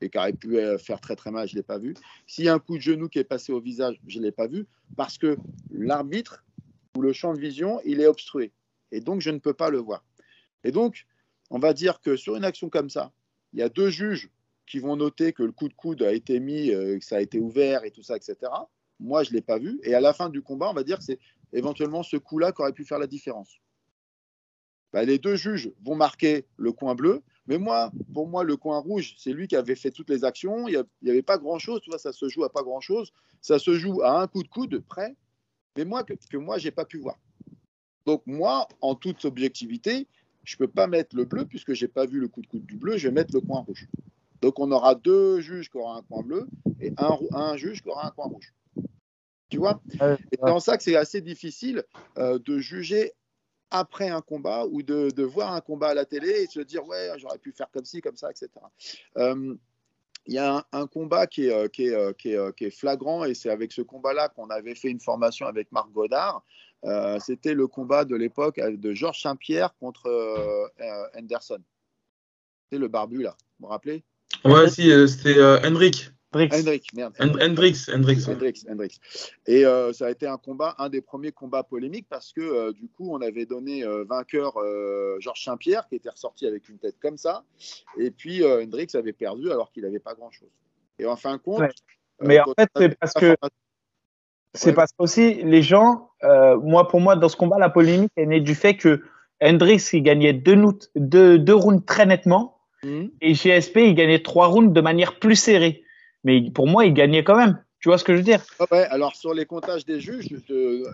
[0.00, 1.94] et qui aurait pu euh, faire très très mal, je ne l'ai pas vu.
[2.26, 4.32] S'il y a un coup de genou qui est passé au visage, je ne l'ai
[4.32, 4.66] pas vu,
[4.96, 5.36] parce que
[5.70, 6.44] l'arbitre
[6.96, 8.52] ou le champ de vision, il est obstrué.
[8.92, 10.04] Et donc, je ne peux pas le voir.
[10.64, 11.06] Et donc,
[11.50, 13.12] on va dire que sur une action comme ça,
[13.52, 14.30] il y a deux juges
[14.66, 17.20] qui vont noter que le coup de coude a été mis, euh, que ça a
[17.20, 18.36] été ouvert et tout ça, etc.
[18.98, 19.78] Moi, je ne l'ai pas vu.
[19.84, 21.20] Et à la fin du combat, on va dire que c'est
[21.52, 23.60] éventuellement ce coup-là qui aurait pu faire la différence.
[24.92, 28.78] Bah, les deux juges vont marquer le coin bleu mais moi, pour moi, le coin
[28.78, 30.66] rouge, c'est lui qui avait fait toutes les actions.
[30.68, 33.12] Il n'y avait pas grand-chose, tu vois, ça se joue à pas grand-chose.
[33.40, 35.14] Ça se joue à un coup de coude près,
[35.76, 37.16] mais moi, que, que moi, j'ai pas pu voir.
[38.04, 40.08] Donc moi, en toute objectivité,
[40.46, 42.46] je ne peux pas mettre le bleu puisque je n'ai pas vu le coup de
[42.46, 43.86] coude du bleu, je vais mettre le coin rouge.
[44.40, 46.46] Donc on aura deux juges qui auront un coin bleu
[46.80, 48.54] et un, un juge qui aura un coin rouge.
[49.48, 49.82] Tu vois?
[49.92, 49.98] Et
[50.32, 51.84] c'est en ça que c'est assez difficile
[52.18, 53.12] euh, de juger
[53.70, 57.10] après un combat ou de, voir un combat à la télé et se dire ouais
[57.18, 58.48] j'aurais pu faire comme ci comme ça etc
[59.16, 59.56] euh,
[60.26, 63.72] il y a un, combat qui est, euh, euh, qui, est, flagrant et c'est avec
[63.72, 66.44] ce combat-là qu'on avait fait une formation avec Marc Godard.
[67.20, 70.08] C'était le combat de l'époque de Georges Saint-Pierre contre
[71.18, 71.60] Henderson.
[72.70, 74.04] C'est le barbu là, vous vous rappelez?
[74.44, 76.10] Ouais, si, c'était Henrik.
[76.36, 76.82] Hendrix.
[76.94, 77.14] merde.
[77.20, 77.86] Hendrix,
[78.68, 79.00] Hendrix.
[79.46, 82.72] Et euh, ça a été un combat, un des premiers combats polémiques parce que euh,
[82.72, 84.54] du coup, on avait donné euh, vainqueur
[85.20, 87.44] Georges Saint-Pierre qui était ressorti avec une tête comme ça.
[87.98, 90.50] Et puis Hendrix avait perdu alors qu'il n'avait pas grand-chose.
[90.98, 91.62] Et en fin de compte.
[92.20, 93.36] Mais en fait, c'est parce que.
[94.56, 96.10] C'est parce que aussi, les gens,
[96.62, 99.02] moi, pour moi, dans ce combat, la polémique est née du fait que
[99.42, 100.56] Hendrix, il gagnait deux,
[100.94, 102.58] deux, deux rounds très nettement.
[102.82, 103.06] Mmh.
[103.20, 105.84] Et GSP, il gagnait trois rounds de manière plus serrée
[106.26, 107.62] mais pour moi, il gagnait quand même.
[107.78, 108.44] Tu vois ce que je veux dire?
[108.58, 110.26] Ah ouais, Alors, sur les comptages des juges,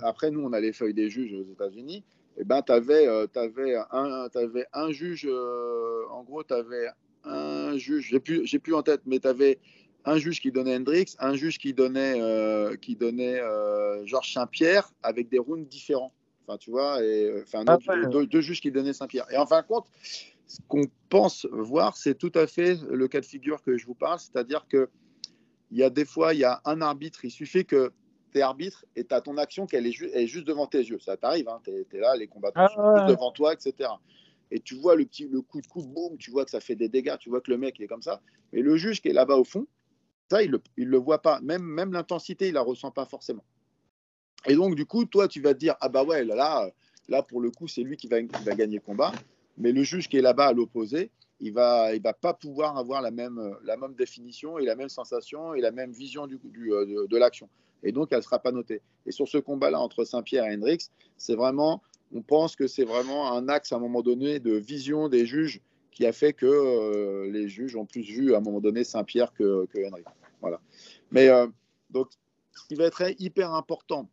[0.02, 2.04] après, nous, on a les feuilles des juges aux États-Unis.
[2.36, 6.86] Et eh ben, tu avais, euh, avais un juge, euh, en gros, tu avais
[7.24, 9.58] un juge, j'ai plus, j'ai plus en tête, mais tu avais
[10.04, 13.40] un juge qui donnait Hendrix, un juge qui donnait, euh, qui donnait
[14.04, 16.12] Georges Saint-Pierre avec des rounds différents.
[16.46, 17.78] Enfin, tu vois, et, enfin, ah
[18.10, 19.26] deux, deux, juges qui donnaient Saint-Pierre.
[19.30, 19.86] Et en fin de compte,
[20.46, 23.94] ce qu'on pense voir, c'est tout à fait le cas de figure que je vous
[23.94, 24.88] parle, c'est-à-dire que
[25.70, 27.92] il y a des fois, il y a un arbitre, il suffit que
[28.32, 30.98] tu es arbitre et tu as ton action qu'elle est, est, juste devant tes yeux.
[31.00, 33.88] Ça t'arrive, hein, tu es, là, les combattants ah sont juste devant toi, etc.
[34.50, 36.76] Et tu vois le petit le coup de coup, boum, tu vois que ça fait
[36.76, 38.20] des dégâts, tu vois que le mec il est comme ça.
[38.52, 39.66] Mais le juge qui est là-bas au fond,
[40.40, 41.40] il ne le, voit pas.
[41.42, 43.44] Même, l'intensité, il la ressent pas forcément.
[44.46, 46.70] Et donc, du coup, toi, tu vas te dire, ah bah ouais, là,
[47.08, 49.12] là, pour le coup, c'est lui qui va, gagner le combat.
[49.58, 51.10] Mais le juge qui est là-bas à l'opposé,
[51.40, 53.38] il va, va pas pouvoir avoir la même,
[53.96, 57.48] définition et la même sensation et la même vision euh, de, l'action.
[57.82, 58.80] Et donc, elle ne sera pas notée.
[59.06, 61.82] Et sur ce combat-là entre Saint-Pierre et Hendrix, c'est vraiment,
[62.14, 65.60] on pense que c'est vraiment un axe à un moment donné de vision des juges
[65.90, 69.32] qui a fait que euh, les juges ont plus vu à un moment donné Saint-Pierre
[69.34, 70.04] que Hendrix.
[71.10, 71.46] Mais euh,
[71.90, 72.08] donc,
[72.52, 74.08] ce qui va être hyper important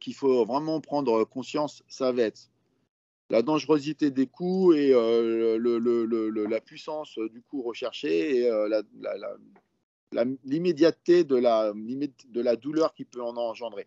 [0.00, 2.50] qu'il faut vraiment prendre conscience, ça va être
[3.30, 5.58] la dangerosité des coups et euh,
[6.48, 8.82] la puissance du coup recherché et euh,
[10.44, 13.86] l'immédiateté de la, de la douleur qui peut en engendrer.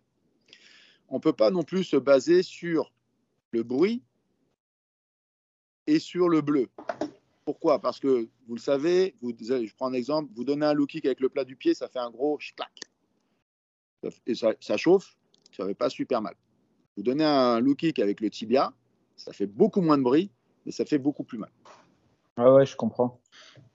[1.09, 2.93] On ne peut pas non plus se baser sur
[3.51, 4.03] le bruit
[5.87, 6.69] et sur le bleu.
[7.51, 7.81] Pourquoi?
[7.81, 11.05] Parce que vous le savez, vous, je prends un exemple, vous donnez un low kick
[11.05, 12.71] avec le plat du pied, ça fait un gros clac.
[14.25, 15.17] Et ça, ça chauffe,
[15.51, 16.33] ça ne fait pas super mal.
[16.95, 18.71] Vous donnez un low kick avec le tibia,
[19.17, 20.31] ça fait beaucoup moins de bruit,
[20.65, 21.51] mais ça fait beaucoup plus mal.
[22.37, 23.19] Ah ouais, je comprends.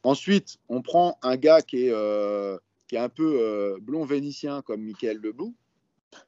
[0.04, 2.56] Ensuite, on prend un gars qui est, euh,
[2.88, 5.54] qui est un peu euh, blond vénitien comme Michael Debout.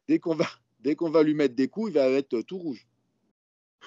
[0.07, 0.45] Dès qu'on va,
[0.81, 2.87] dès qu'on va lui mettre des coups, il va être tout rouge.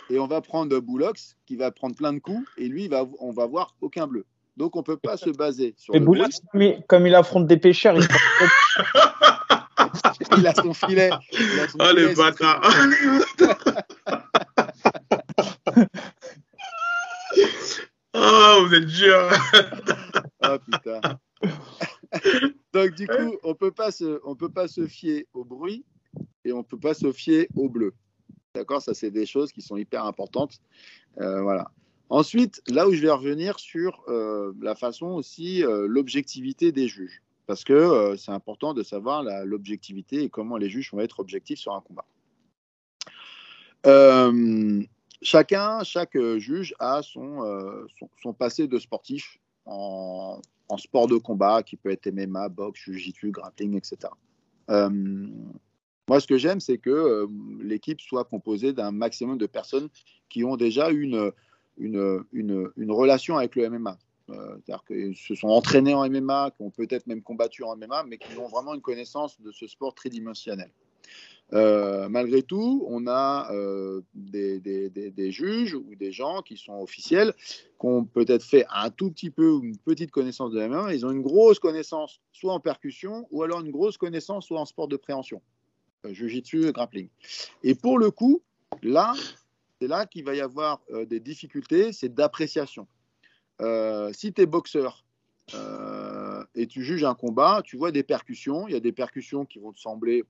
[0.09, 3.05] Et on va prendre Boulox qui va prendre plein de coups et lui, il va,
[3.19, 4.25] on va voir aucun bleu.
[4.57, 5.95] Donc on ne peut pas se baser sur.
[5.95, 6.41] Et Boulox,
[6.87, 8.03] comme il affronte des pêcheurs, il,
[10.37, 11.09] il a son filet.
[11.79, 12.61] oh les bâtards
[18.13, 19.29] Oh, vous êtes dur.
[20.43, 21.01] oh putain.
[22.73, 25.85] Donc du coup, on peut pas se, on peut pas se fier au bruit
[26.43, 27.93] et on peut pas se fier au bleu.
[28.53, 30.59] D'accord, ça c'est des choses qui sont hyper importantes.
[31.19, 31.71] Euh, voilà.
[32.09, 37.21] Ensuite, là où je vais revenir sur euh, la façon aussi, euh, l'objectivité des juges,
[37.47, 41.73] parce que c'est important de savoir l'objectivité et comment les juges vont être objectifs sur
[41.73, 42.05] un combat.
[45.21, 47.87] Chacun, chaque juge a son,
[48.21, 50.41] son, passé de sportif en,
[50.77, 54.11] sport de combat, qui peut être MMA, boxe, jiu-jitsu, grappling, etc.
[56.11, 57.27] Euh, moi, ce que j'aime, c'est que
[57.61, 59.89] l'équipe soit composée d'un maximum de personnes
[60.29, 61.31] qui ont déjà une,
[61.77, 63.97] une, une, relation avec le MMA.
[64.27, 68.17] C'est-à-dire qu'ils se sont entraînés en MMA, qui ont peut-être même combattu en MMA, mais
[68.17, 70.71] qui ont vraiment une connaissance de ce sport tridimensionnel.
[71.53, 77.33] Euh, malgré tout, on a euh, des, juges ou des gens qui sont officiels,
[77.79, 80.91] qui ont peut-être fait un tout petit peu une petite connaissance de la main.
[80.91, 84.65] Ils ont une grosse connaissance soit en percussion ou alors une grosse connaissance soit en
[84.65, 85.41] sport de préhension,
[86.05, 87.09] euh, jiu-jitsu et grappling.
[87.63, 88.41] Et pour le coup,
[88.81, 89.13] là,
[89.79, 92.87] c'est là qu'il va y avoir des difficultés, c'est d'appréciation.
[94.13, 95.03] si tu es boxeur,
[96.55, 98.67] et tu juges un combat, tu vois des percussions.
[98.67, 100.23] Il y a des percussions qui vont te sembler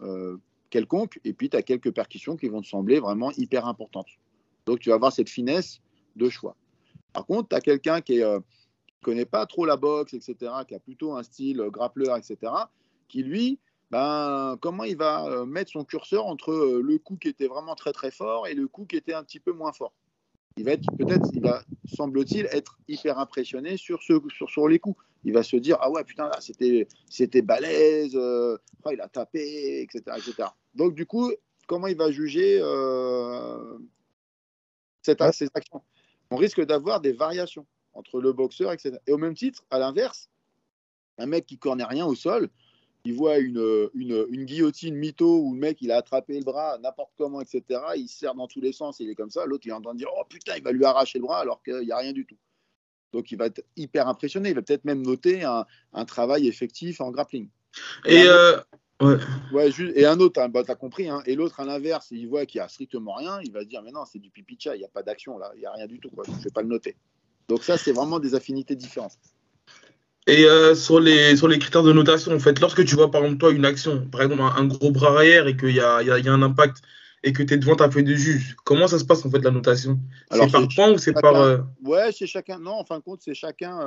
[0.00, 0.36] euh,
[0.70, 4.08] quelconque, et puis tu as quelques percussions qui vont te sembler vraiment hyper importantes.
[4.66, 5.80] Donc tu vas avoir cette finesse
[6.16, 6.56] de choix.
[7.12, 8.40] Par contre, tu as quelqu'un qui ne euh,
[9.02, 12.52] connaît pas trop la boxe, etc., qui a plutôt un style euh, grappleur, etc.,
[13.08, 13.58] qui lui,
[13.90, 18.10] ben, comment il va mettre son curseur entre le coup qui était vraiment très très
[18.10, 19.92] fort et le coup qui était un petit peu moins fort?
[20.58, 21.62] Il va être peut-être, il va,
[21.94, 25.00] semble-t-il, être hyper impressionné sur, ce, sur, sur les coups.
[25.24, 29.82] Il va se dire ah ouais putain c'était c'était balèze, euh, oh, il a tapé,
[29.82, 30.48] etc., etc.
[30.74, 31.32] Donc du coup,
[31.68, 33.78] comment il va juger euh,
[35.02, 35.82] cette, ces actions?
[36.30, 38.96] On risque d'avoir des variations entre le boxeur, etc.
[39.06, 40.28] Et au même titre, à l'inverse,
[41.18, 42.48] un mec qui connaît rien au sol,
[43.08, 47.12] il voit une, une, guillotine mytho où le mec il a attrapé le bras n'importe
[47.16, 47.62] comment, etc.
[47.96, 49.46] Il se serre dans tous les sens, il est comme ça.
[49.46, 51.40] L'autre il est en train de dire Oh putain, il va lui arracher le bras
[51.40, 52.36] alors qu'il n'y a rien du tout.
[53.14, 54.50] Donc il va être hyper impressionné.
[54.50, 55.64] Il va peut-être même noter un,
[55.94, 57.48] un, travail effectif en grappling.
[58.04, 58.58] Et, euh,
[59.00, 59.70] ouais.
[59.94, 62.44] et un autre, hein, bah, tu as compris, hein, et l'autre à l'inverse, il voit
[62.44, 64.80] qu'il n'y a strictement rien, il va se dire Mais non, c'est du pipicha, il
[64.80, 66.24] n'y a pas d'action là, il n'y a rien du tout, quoi.
[66.26, 66.94] je ne vais pas le noter.
[67.48, 69.16] Donc ça, c'est vraiment des affinités différentes.
[70.28, 73.22] Et euh, sur, les, sur les critères de notation, en fait, lorsque tu vois par
[73.22, 76.10] exemple toi une action, par exemple un, gros bras arrière et qu'il y a, y,
[76.10, 76.82] a, y a, un impact
[77.24, 79.38] et que tu es devant ta feuille de juge, comment ça se passe en fait
[79.38, 79.98] la notation?
[80.30, 81.34] C'est par point ou c'est par.
[81.34, 81.58] Euh...
[81.82, 82.58] Ouais, c'est chacun.
[82.58, 83.80] Non, en fin de compte, c'est chacun.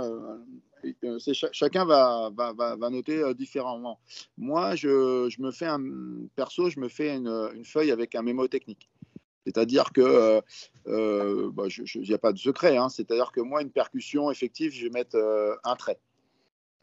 [1.03, 1.19] Euh,
[1.51, 3.99] chacun va, va, va, va noter différemment.
[4.35, 5.80] Moi, je, je, me fais un.
[6.35, 8.89] Perso, je me fais une, une feuille avec un mémo technique.
[9.45, 10.41] C'est-à-dire que
[10.88, 11.65] il bah,
[11.95, 12.77] n'y a pas de secret.
[12.77, 15.18] Hein, C'est-à-dire que moi, une percussion effective, je vais mettre
[15.63, 15.99] un trait.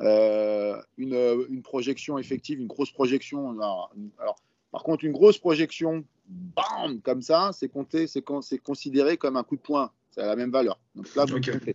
[0.00, 1.14] Euh, une,
[1.48, 3.50] une, projection effective, une grosse projection.
[3.50, 9.42] Alors, par contre, une grosse projection, bam, comme ça, c'est compté, c'est considéré comme un
[9.42, 9.90] coup de poing.
[10.10, 10.78] C'est à la même valeur.
[10.94, 11.74] Donc là, okay.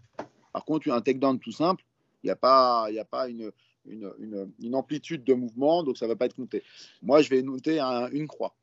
[0.53, 1.83] Par contre, un takedown tout simple,
[2.23, 3.51] il n'y a pas, y a pas une,
[3.85, 6.63] une, une, une, amplitude de mouvement, donc ça ne va pas être compté.
[7.01, 8.55] Moi, je vais noter un, une croix.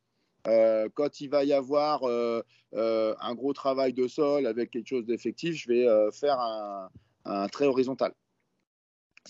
[0.46, 2.42] Euh, quand il va y avoir euh,
[2.74, 6.88] euh, un gros travail de sol avec quelque chose d'effectif, je vais euh, faire un,
[7.24, 8.14] un, trait horizontal.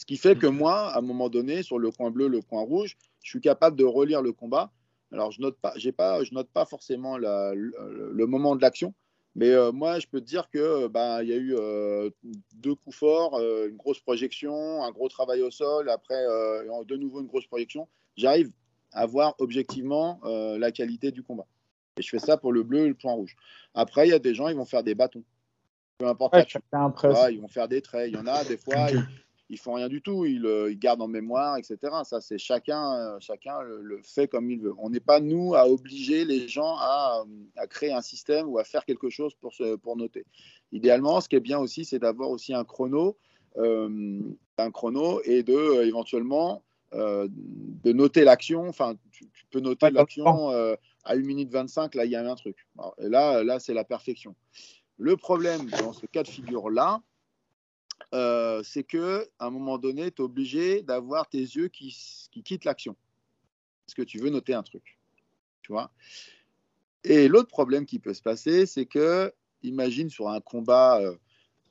[0.01, 0.57] Ce qui fait que mhm.
[0.57, 3.77] moi, à un moment donné, sur le coin bleu, le coin rouge, je suis capable
[3.77, 4.73] de relire le combat.
[5.13, 8.63] Alors, je note pas, j'ai pas, je note pas forcément la, le, le, moment de
[8.63, 8.95] l'action,
[9.35, 12.09] mais euh, moi, je peux te dire que bah, y a eu euh,
[12.55, 17.21] deux coups forts, euh, une grosse projection, un gros travail au sol, après de nouveau
[17.21, 17.87] une grosse projection.
[18.17, 18.51] J'arrive
[18.93, 21.47] à voir objectivement la qualité du combat.
[21.99, 23.37] Et je fais ça pour le bleu et le point rouge.
[23.75, 25.25] Après, il y a des gens, ils vont faire des bâtons.
[25.99, 26.33] Peu importe.
[26.33, 27.35] Ouais, la aussi.
[27.35, 28.09] ils vont faire des traits.
[28.09, 29.05] Il y en a, des fois, ils,
[29.51, 30.25] ils font rien du tout.
[30.25, 31.77] Ils, euh, ils gardent en mémoire, etc.
[32.05, 34.75] Ça, c'est chacun, euh, chacun le, le fait comme il veut.
[34.79, 37.25] On n'est pas, nous, à obliger les gens à,
[37.57, 40.25] à créer un système ou à faire quelque chose pour, se, pour noter.
[40.73, 43.19] Idéalement, ce qui est bien aussi, c'est d'avoir aussi un chrono,
[43.59, 44.21] euh,
[44.57, 46.63] un chrono et de euh, éventuellement
[46.95, 48.69] euh, de noter l'action.
[48.69, 51.97] Enfin, tu, tu peux noter Ouais, l'action euh, à 1 minute 25.
[51.97, 52.57] Là, il y a un truc.
[52.79, 54.37] Alors, et là, là, c'est la perfection.
[54.97, 57.03] Le problème dans ce cas de figure-là,
[58.13, 61.97] euh, c'est que à un moment donné, tu es obligé d'avoir tes yeux qui,
[62.33, 62.97] qui quittent l'action.
[63.87, 64.99] Parce que tu veux noter un truc.
[65.63, 65.91] Tu vois?
[67.05, 69.33] Et l'autre problème qui peut se passer, c'est que,
[69.63, 71.15] imagine sur un combat euh,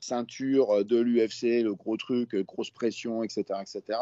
[0.00, 3.98] ceinture de l'UFC, le gros truc, euh, grosse pression, etc., etc.,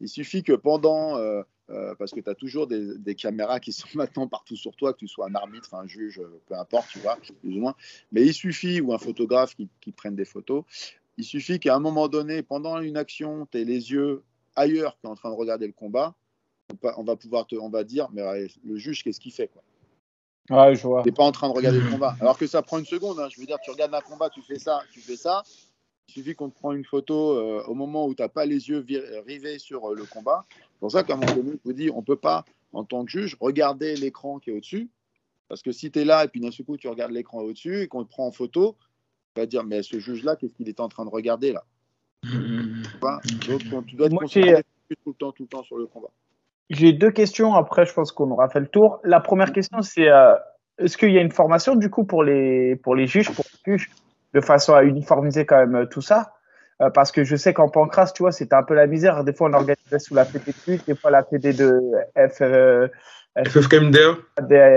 [0.00, 1.18] il suffit que pendant,
[1.98, 5.08] parce que tu as toujours des, caméras qui sont maintenant partout sur toi, que tu
[5.08, 7.74] sois un arbitre, un juge, peu importe, tu vois, plus ou moins,
[8.12, 10.62] mais il suffit, ou un photographe qui, qui prenne des photos,
[11.18, 14.22] il suffit qu'à un moment donné, pendant une action, tu aies les yeux
[14.54, 16.14] ailleurs qu'en train de regarder le combat,
[16.96, 18.22] on va- pouvoir te, on va dire, mais
[18.64, 19.62] le juge, qu'est-ce qu'il fait quoi?
[20.50, 21.02] Ouais, je vois.
[21.02, 22.16] Tu n'es pas en train de regarder le combat.
[22.20, 23.18] Alors que ça prend une seconde.
[23.18, 23.28] hein.
[23.30, 25.42] Je veux dire, tu regardes un combat, tu fais ça, tu fais ça.
[26.08, 28.68] Il suffit qu'on te prend une photo euh, au moment où tu n'as pas les
[28.68, 28.84] yeux
[29.26, 30.44] rivés sur euh, le combat.
[30.48, 32.84] C'est pour ça qu'à un moment donné, je vous dis, on ne peut pas, en
[32.84, 34.88] tant que juge, regarder l'écran qui est au-dessus.
[35.48, 37.82] Parce que si tu es là et puis d'un seul coup, tu regardes l'écran au-dessus
[37.82, 38.76] et qu'on te prend en photo,
[39.46, 41.64] dire, mais ce juge-là, qu'est-ce qu'il est en train de regarder là?
[42.24, 42.82] Mhm.
[42.92, 45.48] Tu vois Donc, on- tu dois te Moi, concentrer j'ai- tout le temps, tout le
[45.48, 46.08] temps sur le combat.
[46.70, 47.54] J'ai deux questions.
[47.54, 49.00] Après, je pense qu'on aura fait le tour.
[49.04, 50.34] La première question, c'est euh,
[50.78, 53.72] est-ce qu'il y a une formation du coup pour les pour les juges, pour les
[53.72, 53.90] juges,
[54.34, 56.34] de façon à uniformiser quand même euh, tout ça?
[56.80, 59.24] Euh, Parce que je sais qu'en Pancras, tu vois, c'était un peu la misère.
[59.24, 61.80] Des fois, on organisait sous la PD de lutte, des fois la PD de
[62.16, 62.40] F.
[62.40, 62.88] euh,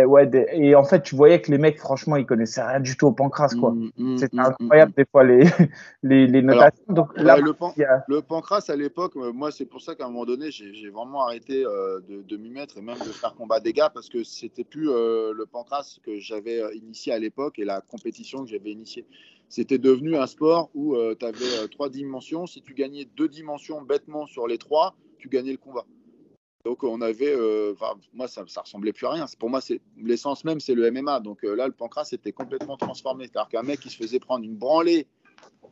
[0.06, 2.96] ouais, des- et en fait, tu voyais que les mecs, franchement, ils connaissaient rien du
[2.98, 3.72] tout au Pancras, quoi.
[3.72, 5.40] Mm, mm, C'était mm, incroyable des fois les
[6.04, 6.84] les, les notations.
[6.90, 10.06] Donc là, le, pan- a- Le pancras à l'époque, euh, moi c'est pour ça qu'à
[10.06, 13.12] un moment donné j'ai j'ai vraiment arrêté euh, de, de m'y mettre et même de
[13.12, 17.20] faire combat des gars parce que c'était plus euh, le pancras que j'avais initié à
[17.20, 19.06] l'époque et la compétition que j'avais initiée.
[19.52, 22.48] C'était devenu un sport où tu avais trois dimensions.
[22.48, 25.86] Si tu gagnais deux dimensions bêtement sur les trois, tu gagnais le combat.
[26.64, 27.74] Donc on avait, euh,
[28.14, 29.26] moi ça, ça ressemblait plus à rien.
[29.40, 29.60] Pour moi
[29.98, 31.20] l'essence même c'est le MMA.
[31.20, 33.26] Donc euh, là le pancras était complètement transformé.
[33.26, 35.08] C'est-à-dire qu'un mec qui se faisait prendre une branlée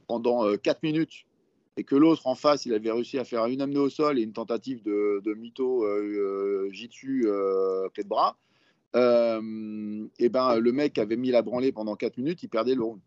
[0.07, 1.25] pendant 4 minutes
[1.79, 4.21] et que l'autre en face, il avait réussi à faire une amenée au sol et
[4.21, 8.37] une tentative de, de mytho euh, euh, jitsu euh, clé de bras,
[8.97, 12.83] euh, et ben le mec avait mis la branlée pendant 4 minutes, il perdait le
[12.83, 12.99] round.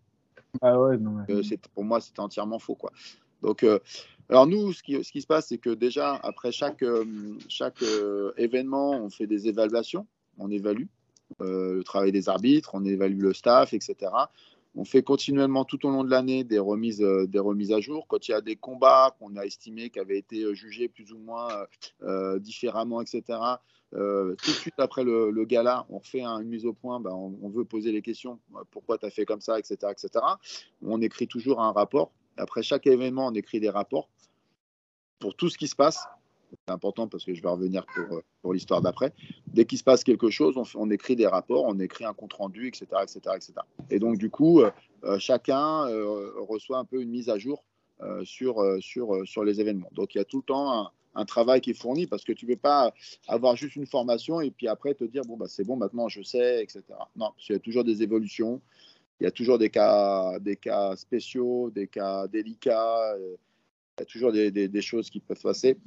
[0.61, 0.77] Ah
[1.75, 2.75] pour moi, c'était entièrement faux.
[2.75, 2.93] Quoi.
[3.43, 3.79] Donc, euh,
[4.29, 7.05] alors nous, ce qui, ce qui se passe, c'est que déjà, après chaque, euh,
[7.49, 10.07] chaque euh, événement, on fait des évaluations,
[10.39, 10.87] on évalue
[11.41, 14.13] le travail des arbitres, on évalue le staff, etc.
[14.75, 18.07] On fait continuellement tout au long de l'année des remises, des remises à jour.
[18.07, 21.19] Quand il y a des combats qu'on a estimés qui avaient été jugés plus ou
[21.19, 21.49] moins
[22.39, 23.39] différemment, etc.
[23.95, 27.01] euh, tout de suite après le, gala, on fait un- une mise au point.
[27.01, 28.39] Ben, on, veut poser les questions.
[28.57, 30.09] euh, Pourquoi tu as fait comme ça, etc., etc.
[30.83, 32.13] On écrit toujours un rapport.
[32.37, 34.09] Après chaque événement, on écrit des rapports
[35.19, 36.07] pour tout ce qui se passe.
[36.67, 39.13] C'est important parce que je vais revenir pour, euh, l'histoire d'après.
[39.47, 42.69] Dès qu'il se passe quelque chose, on, écrit des rapports, on écrit un compte rendu,
[42.69, 43.53] etc., etc., etc.
[43.91, 44.63] Et donc du coup,
[45.19, 45.85] chacun
[46.37, 47.65] reçoit un peu une mise à jour
[48.25, 48.63] sur,
[49.25, 49.89] sur les événements.
[49.93, 52.33] Donc il y a tout le temps un, un travail qui est fourni parce que
[52.33, 52.93] tu ne peux pas
[53.29, 56.23] avoir juste une formation et puis après te dire bon bah c'est bon maintenant je
[56.23, 56.83] sais, etc.
[57.17, 58.61] Non, parce qu'il y a toujours des évolutions.
[59.21, 63.13] Il y a toujours des cas, des cas spéciaux, des cas délicats.
[63.15, 63.37] euh,
[63.99, 65.79] Il y a toujours des, des- des choses qui peuvent se passer.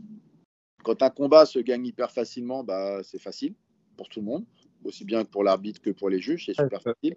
[0.83, 3.53] Quand un combat se gagne hyper facilement, bah, c'est facile
[3.97, 4.45] pour tout le monde,
[4.85, 7.15] aussi bien pour l'arbitre que pour les juges, c'est super facile.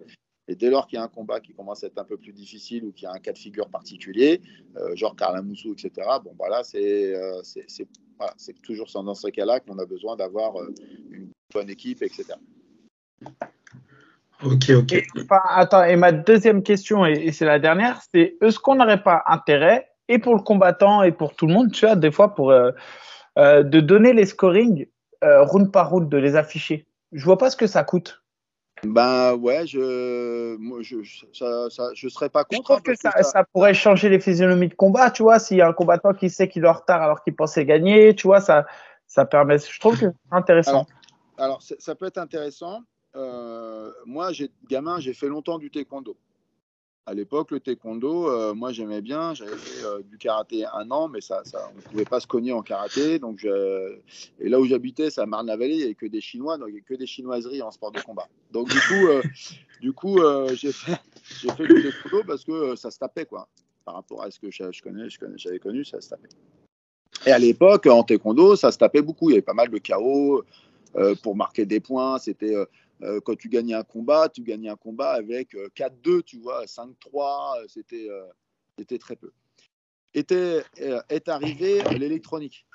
[0.49, 2.33] Et dès lors qu'il y a un combat qui commence à être un peu plus
[2.33, 4.41] difficile ou qu'il y a un cas de figure particulier,
[4.77, 9.59] euh, genre Carla Moussou, etc., bon, voilà, c'est euh, c'est- voilà, toujours dans ce cas-là
[9.59, 10.73] qu'on a besoin d'avoir euh,
[11.11, 12.33] une bonne équipe, etc.
[14.43, 14.93] Ok, ok.
[14.93, 18.75] Et, enfin, attends, et ma deuxième question, et, et c'est la dernière, c'est est-ce qu'on
[18.75, 22.09] n'aurait pas intérêt, et pour le combattant et pour tout le monde, tu vois, des
[22.09, 22.71] fois, pour euh,
[23.37, 24.87] euh, de donner les scorings
[25.23, 26.87] euh, round par round, de les afficher?
[27.11, 28.23] Je vois pas ce que ça coûte.
[28.83, 30.97] Ben ouais, je, moi, je,
[31.33, 32.69] ça, ça- je serais pas Je contre.
[32.69, 35.61] trouve hein, que ça, ça pourrait changer les physionomies de combat, tu vois, s'il y
[35.61, 38.41] a un combattant qui sait qu'il est en retard alors qu'il pensait gagner, tu vois,
[38.41, 38.65] ça,
[39.07, 39.57] ça permet.
[39.59, 40.85] Je trouve que c'est intéressant.
[41.37, 42.81] Alors, ça peut être intéressant.
[43.15, 46.15] Euh, moi, j'ai gamin, j'ai fait longtemps du taekwondo.
[47.09, 49.33] À l'époque, le taekwondo, euh, moi j'aimais bien.
[49.33, 51.41] J'avais fait euh, du karaté un an, mais ça,
[51.73, 53.17] on ne pouvait pas se cogner en karaté.
[53.17, 53.43] Donc.
[54.39, 56.73] Et là où j'habitais, c'est à Marne-la-Vallée, il n'y avait que des Chinois, donc il
[56.73, 58.27] n'y avait que des chinoiseries en sport de combat.
[58.51, 59.23] Donc du coup, euh,
[59.81, 60.19] du coup
[60.53, 63.47] j'ai fait, fait du taekwondo parce que ça se tapait, quoi.
[63.85, 64.83] Par rapport à ce que je, je
[65.37, 66.29] j'avais connu, ça se tapait.
[67.25, 69.31] Et à l'époque, en taekwondo, ça se tapait beaucoup.
[69.31, 70.43] Il y avait pas mal de chaos
[71.23, 72.19] pour marquer des points.
[72.19, 72.53] C'était
[73.01, 76.65] euh, quand tu gagnais un combat, tu gagnais un combat avec 4-2, euh, tu vois,
[76.65, 78.09] 5-3, euh, c'était,
[78.77, 79.31] c'était très peu.
[80.13, 82.65] Est arrivé l'électronique.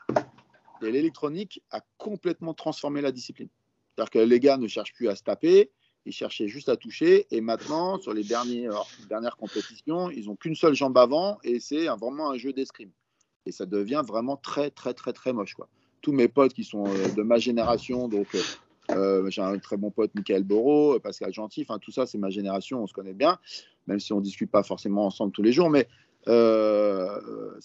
[0.82, 3.48] Et l'électronique a complètement transformé la discipline.
[3.94, 5.70] C'est-à-dire que les gars ne cherchent plus à se taper,
[6.04, 7.26] ils cherchaient juste à toucher.
[7.30, 11.86] Et maintenant, sur les dernières, dernières compétitions, ils n'ont qu'une seule jambe avant et c'est
[11.86, 12.90] vraiment un jeu d'escrime.
[13.46, 15.54] Et ça devient vraiment très, très, très, très moche.
[15.54, 15.68] Quoi.
[16.02, 18.36] Tous mes potes qui sont de ma génération, donc
[18.90, 21.62] j'ai un très bon pote, Michael Borot, Pascal Gentil.
[21.62, 23.38] Enfin, tout ça, c'est ma génération, on se connaît bien,
[23.86, 25.70] même si on ne discute pas forcément ensemble tous les jours.
[25.70, 25.88] Mais
[26.28, 27.60] euh,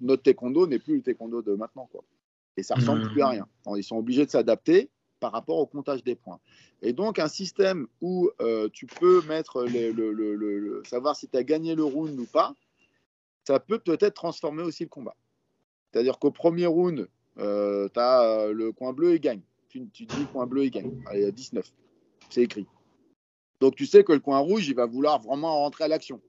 [0.00, 1.88] notre taekwondo n'est plus le taekwondo de maintenant.
[1.90, 2.04] Quoi.
[2.56, 3.10] Et ça ressemble mmh.
[3.10, 3.48] plus à rien.
[3.76, 4.90] Ils sont obligés de s'adapter
[5.20, 6.38] par rapport au comptage des points.
[6.80, 11.74] Et donc, un système où euh, tu peux mettre le, savoir si tu as gagné
[11.74, 12.54] le round ou pas,
[13.44, 15.16] ça peut peut-être transformer aussi le combat.
[15.90, 20.64] C'est-à-dire qu'au premier round, tu as le coin bleu et gagne tu, dis coin bleu,
[20.64, 21.02] il gagne.
[21.06, 21.70] Allez, a 19.
[22.30, 22.66] C'est écrit.
[23.60, 26.20] Donc tu sais que le coin rouge, il va vouloir vraiment rentrer à l'action.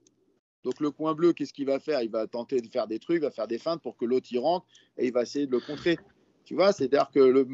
[0.64, 2.02] Donc le coin bleu, qu'est-ce qu'il va faire?
[2.02, 4.28] Il va tenter de faire des trucs, il va faire des feintes pour que l'autre
[4.32, 4.66] y rentre
[4.98, 5.98] et il va essayer de le contrer.
[6.44, 7.44] Tu vois, c'est-à-dire que le,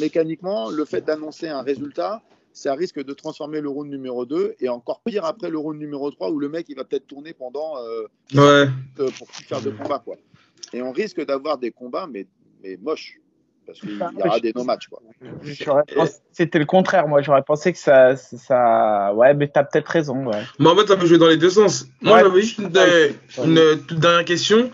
[0.00, 2.22] mécaniquement, le fait d'annoncer un résultat,
[2.52, 6.10] ça risque de transformer le round numéro 2 et encore pire après le round numéro
[6.10, 8.66] 3 où le mec il va peut-être tourner pendant euh, ouais.
[9.18, 10.16] pour plus faire de combat quoi.
[10.72, 12.26] Et on risque d'avoir des combats mais,
[12.62, 13.20] mais moches
[13.66, 14.88] parce qu'il y aura des no-matchs.
[16.32, 17.22] C'était le contraire, moi.
[17.22, 19.12] J'aurais pensé que ça, ça.
[19.14, 20.26] Ouais, mais t'as peut-être raison.
[20.26, 20.42] Ouais.
[20.58, 21.86] Mais en fait, ça peut jouer dans les deux sens.
[22.00, 22.70] Moi, j'avais juste une,
[23.44, 24.70] une, toute dernière question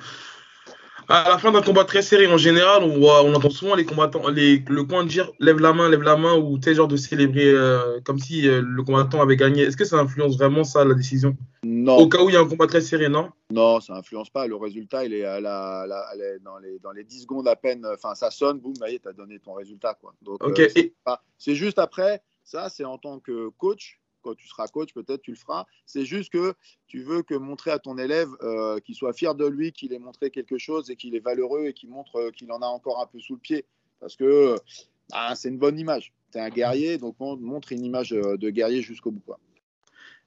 [1.12, 4.28] à la fin d'un combat très serré, en général, on, on entend souvent les combattants,
[4.28, 6.96] les, le coin de dire lève la main, lève la main, ou tel genre de
[6.96, 9.62] célébrer euh, comme si euh, le combattant avait gagné.
[9.62, 11.36] Est-ce que ça influence vraiment ça, la décision?
[11.64, 11.98] Non.
[11.98, 13.28] Au cas où il y a un combat très serré, non?
[13.50, 14.46] Non, ça influence pas.
[14.46, 15.86] Le résultat, il est, à la,
[16.42, 17.86] dans, les, dans les 10 secondes à peine.
[17.92, 19.94] Enfin, ça sonne, boum, tu as donné ton résultat.
[20.00, 20.14] Quoi.
[20.22, 20.68] Donc, euh,
[21.36, 25.32] c'est juste après, ça, c'est en tant que coach, quand tu seras coach, peut-être tu
[25.32, 25.66] le feras.
[25.86, 26.54] C'est juste que
[26.86, 29.98] tu veux que montrer à ton élève euh, qu'il soit fier de lui, qu'il ait
[29.98, 33.00] montré quelque chose et qu'il est valeureux et qu'il montre euh, qu'il en a encore
[33.02, 33.64] un peu sous le pied.
[34.00, 34.56] Parce que
[35.10, 36.12] bah, c'est une bonne image.
[36.32, 39.22] Tu es un guerrier, donc montre une image euh, de guerrier jusqu'au bout.
[39.24, 39.38] Quoi.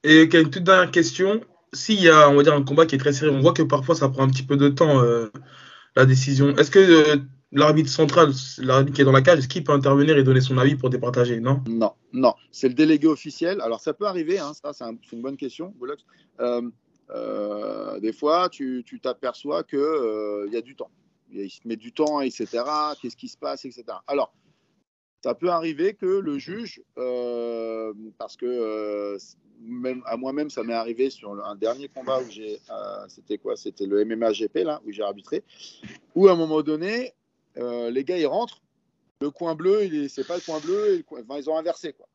[0.03, 1.41] Et une toute dernière question.
[1.73, 3.63] S'il y a, on va dire, un combat qui est très sérieux, on voit que
[3.63, 5.01] parfois ça prend un petit peu de temps,
[5.95, 6.55] la décision.
[6.55, 7.19] Est-ce que
[7.51, 10.57] l'arbitre central, l'arbitre qui est dans la cage, est-ce qu'il peut intervenir et donner son
[10.57, 11.63] avis pour départager Non?
[11.67, 12.33] Non, non.
[12.51, 13.61] C'est le délégué officiel.
[13.61, 15.73] Alors, ça peut arriver, hein, ça, c'est une bonne question,
[16.41, 16.61] euh,
[17.11, 20.91] euh, des fois, tu t'aperçois qu'il euh, y a du temps.
[21.31, 22.63] Il se met du temps, etc.
[23.01, 23.83] Qu'est-ce qui se passe, etc.
[24.07, 24.33] Alors,
[25.23, 26.81] ça peut arriver que le juge,
[28.17, 29.17] parce que
[29.61, 32.59] même, à moi-même, ça m'est arrivé sur un dernier combat où j'ai,
[33.07, 33.55] c'était quoi?
[33.55, 35.43] C'était le MMA GP là, où j'ai arbitré,
[36.13, 37.13] où à un moment donné,
[37.57, 38.61] euh, les gars, ils rentrent.
[39.21, 41.03] Le coin bleu, c'est pas le coin bleu.
[41.37, 41.93] ils ont inversé.
[41.93, 42.07] Quoi.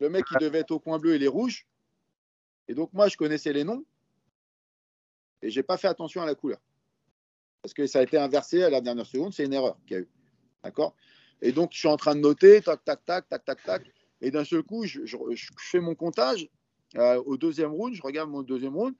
[0.00, 1.66] Le mec, qui devait être au coin bleu, il est rouge.
[2.68, 3.84] Et donc, moi, je connaissais les noms.
[5.42, 6.58] Et j'ai pas fait attention à la couleur.
[7.62, 9.34] Parce que ça a été inversé à la dernière seconde.
[9.34, 10.08] C'est une erreur qu'il y a eu.
[10.62, 10.94] D'accord?
[11.42, 13.82] Et donc, je suis en train de noter, tac, tac, tac, tac, tac, tac.
[14.20, 15.00] Et d'un seul coup, je,
[15.58, 16.48] fais mon comptage.
[16.96, 18.94] Euh, au deuxième round, je regarde mon deuxième round.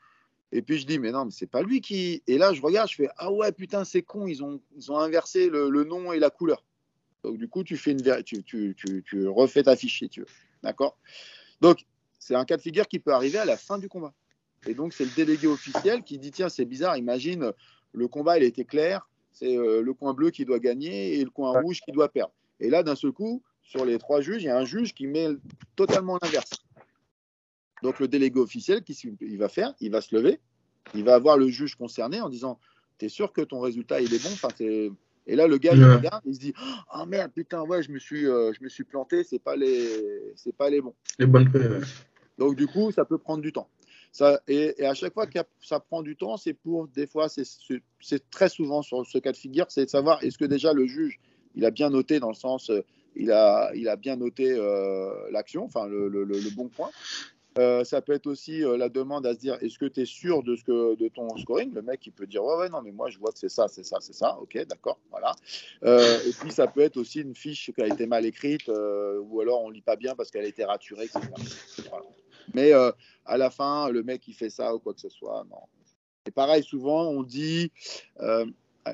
[0.57, 2.23] Et puis je dis, mais non, mais c'est pas lui qui.
[2.29, 4.99] Et là, je regarde, je fais, ah ouais, putain, c'est con, ils ont, ils ont
[4.99, 6.65] inversé le, nom et la couleur.
[7.25, 10.21] Donc du coup, tu, fais une, tu, tu, tu, tu refais ta fiche si tu
[10.21, 10.27] veux.
[10.63, 10.97] D'accord?
[11.61, 11.85] Donc,
[12.21, 14.15] c'est un cas de figure qui peut arriver à la fin du combat.
[14.69, 17.53] Et donc, c'est le délégué officiel qui dit, tiens, c'est bizarre, imagine,
[17.93, 21.31] le combat, il était clair, c'est euh, le coin bleu qui doit gagner et le
[21.31, 22.33] coin rouge qui doit perdre.
[22.61, 25.09] Et là, d'un seul coup, sur les trois juges, il y a un juge qui
[25.09, 25.29] met
[25.75, 26.64] totalement l'inverse.
[27.85, 29.75] Donc le délégué officiel, qu'est-ce qu'il va faire?
[29.79, 30.41] Il va se lever,
[30.95, 32.59] il va avoir le juge concerné en disant
[32.97, 34.31] T'es sûr que ton résultat il est bon?
[34.33, 36.55] Enfin, Et là, le gars, il regarde, il se dit
[36.97, 40.33] Oh merde, putain, ouais, je me suis, euh, je me suis planté, c'est pas les,
[40.35, 40.95] c'est pas les bons.
[41.19, 41.51] Les bonnes
[42.39, 43.69] Donc, du coup, ça peut prendre du temps.
[44.13, 48.31] Ça, et, à chaque fois que ça prend du temps, c'est pour, des fois, c'est
[48.31, 51.21] très souvent sur ce cas de figure, c'est de savoir est-ce que déjà le juge,
[51.55, 52.81] il a bien noté dans le sens, euh,
[53.17, 56.91] il a, il a bien noté euh, l'action, enfin le, le, le, bon point?
[57.59, 60.05] Euh, ça peut être aussi euh, la demande à se dire est-ce que tu es
[60.05, 61.73] sûr de, ce que, de ton scoring?
[61.73, 63.69] Le mec, il peut dire ouais, ouais, non, mais moi, je vois que c'est ça,
[63.69, 64.39] c'est ça, c'est ça.
[64.41, 65.35] Ok, d'accord, voilà.
[65.85, 69.41] Euh, et puis, ça peut être aussi une fiche qui a été mal écrite ou
[69.41, 71.21] alors on lit pas bien parce qu'elle a été raturée, etc.
[72.55, 75.45] Mais à la fin, le mec, il fait ça ou quoi que ce soit.
[75.51, 75.61] Non.
[76.27, 77.71] Et pareil, souvent, on dit,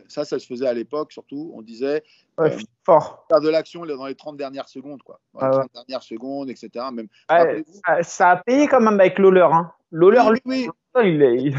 [0.09, 2.03] ça, ça se faisait à l'époque surtout, on disait
[2.39, 3.27] Ouais, Euh, fort.
[3.29, 5.21] faire de l'action dans les 30 dernières secondes, quoi.
[5.35, 5.69] Dans les Ah ouais.
[5.69, 6.87] 30 dernières secondes, etc.
[6.93, 9.49] Même, Ouais, ça, ça a payé quand même avec Lawler.
[9.53, 9.73] Hein.
[9.93, 11.55] Lawler, Oui, lui, oui, il est.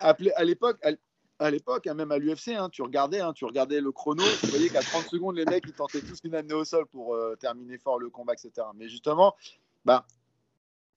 [0.00, 0.78] à l'époque,
[1.38, 4.46] à, l'époque, hein, même à l'UFC, hein, tu regardais, hein, tu regardais le chrono, tu
[4.46, 7.34] voyais qu'à 30 secondes, les mecs, ils tentaient tous une amenée au sol pour euh,
[7.36, 8.66] terminer fort le combat, etc.
[8.74, 9.34] Mais justement,
[9.84, 10.04] bah,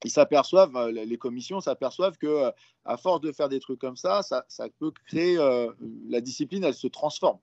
[0.04, 2.52] ils s'aperçoivent, euh, les commissions s'aperçoivent que euh,
[2.86, 5.72] à force de faire des trucs comme ça, ça, ça peut créer euh,
[6.10, 7.40] la discipline, elle se transforme.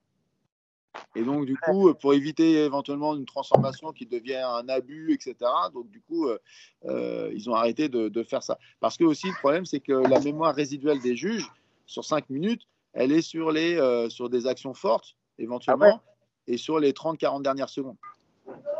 [1.15, 5.35] Et donc, du coup, pour éviter éventuellement une transformation qui devient un abus, etc.,
[5.73, 6.37] donc du coup, euh,
[6.85, 8.59] euh, ils ont arrêté de, de faire ça.
[8.79, 11.49] Parce que aussi, le problème, c'est que la mémoire résiduelle des juges,
[11.87, 15.99] sur 5 minutes, elle est sur, les, sur des actions fortes, éventuellement,
[16.47, 17.97] et sur les 30-40 dernières secondes.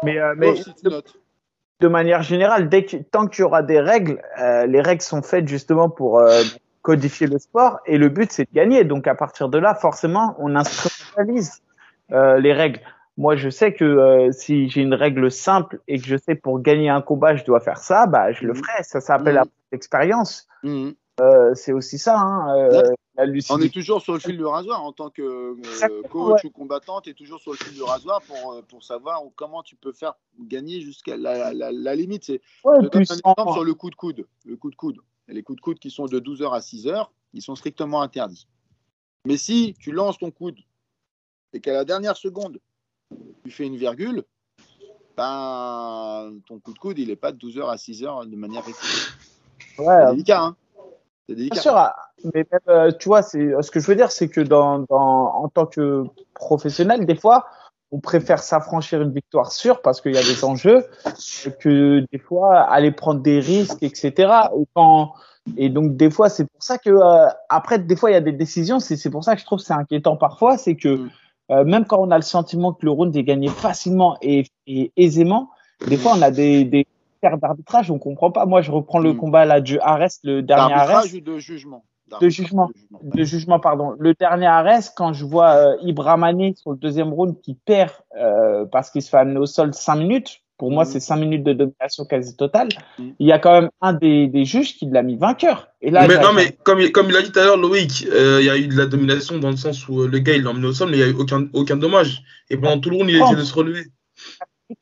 [0.03, 0.19] Mais,
[0.53, 1.17] tu notes.
[1.79, 5.21] De manière générale, dès que, tant qu'il y aura des règles, euh, les règles sont
[5.21, 6.43] faites justement pour euh,
[6.81, 8.83] codifier le sport et le but c'est de gagner.
[8.83, 11.61] Donc à partir de là, forcément, on instrumentalise
[12.11, 12.79] euh, les règles.
[13.17, 16.59] Moi, je sais que euh, si j'ai une règle simple et que je sais pour
[16.61, 18.63] gagner un combat, je dois faire ça, bah je le Mhm.
[18.63, 18.83] ferai.
[18.83, 19.41] Ça s'appelle
[19.71, 20.47] l'expérience.
[21.21, 22.81] Euh, c'est aussi ça, hein, euh,
[23.15, 26.49] la On est toujours sur le fil du rasoir en tant que euh, coach ou
[26.49, 29.91] combattant, tu es toujours sur le fil du rasoir pour, pour savoir comment tu peux
[29.93, 32.23] faire gagner jusqu'à la, la- la limite.
[32.23, 34.25] C'est Ouais, un exemple sur le coup de coude.
[34.45, 34.97] Le coup de coude.
[35.27, 38.47] Les coups de coude qui sont de 12h à 6h, ils sont strictement interdits.
[39.25, 40.57] Mais si tu lances ton coude
[41.53, 42.59] et qu'à la dernière seconde,
[43.45, 44.23] tu fais une virgule,
[45.15, 49.17] ben, ton coup de coude, il n'est pas de 12h à 6h de manière régulière.
[49.77, 50.55] ouais, C'est délicat, hein
[51.29, 51.95] Bien sûr, ah,
[52.33, 55.35] mais même, euh, tu vois, c'est ce que je veux dire, c'est que dans, dans,
[55.35, 57.45] en tant que professionnel, des fois,
[57.91, 60.85] on préfère s'affranchir une victoire sûre parce qu'il y a des enjeux
[61.59, 64.13] que des fois aller prendre des risques, etc.
[64.59, 65.13] Et, quand,
[65.57, 68.21] et donc des fois, c'est pour ça que euh, après, des fois, il y a
[68.21, 68.79] des décisions.
[68.79, 71.07] C'est pour ça que je trouve que c'est inquiétant parfois, c'est que
[71.49, 71.53] Mm.
[71.53, 74.91] euh, même quand on a le sentiment que le round est gagné facilement et, et
[74.97, 75.49] aisément,
[75.87, 76.87] des fois, on a des, des
[77.37, 78.45] d'arbitrage, on comprend pas.
[78.45, 79.17] Moi, je reprends le Mm.
[79.17, 81.85] combat là du Arrest, le dernier Arrest D'arbitrage ou de jugement?
[82.21, 82.67] De jugement.
[82.67, 82.99] De jugement.
[83.15, 83.95] de jugement, pardon.
[83.97, 88.91] Le dernier arrêt, quand je vois euh, sur le deuxième round qui perd euh, parce
[88.91, 90.89] qu'il se fait amener au sol cinq minutes, pour moi, Mhm.
[90.91, 92.69] c'est cinq minutes de domination quasi totale.
[92.99, 93.15] Mhm.
[93.19, 95.69] Il y a quand même un des, des juges qui l'a mis vainqueur.
[95.81, 98.05] Et là, mais non, mais comme, il- comme il a dit tout à l'heure, Loïc,
[98.11, 100.35] euh, il y a eu de la domination dans le sens où euh, le gars
[100.35, 102.21] il l'a emmené au sol, mais il n'y a eu aucun, aucun dommage.
[102.49, 103.85] Et pendant tout le round, il a essayé de se relever.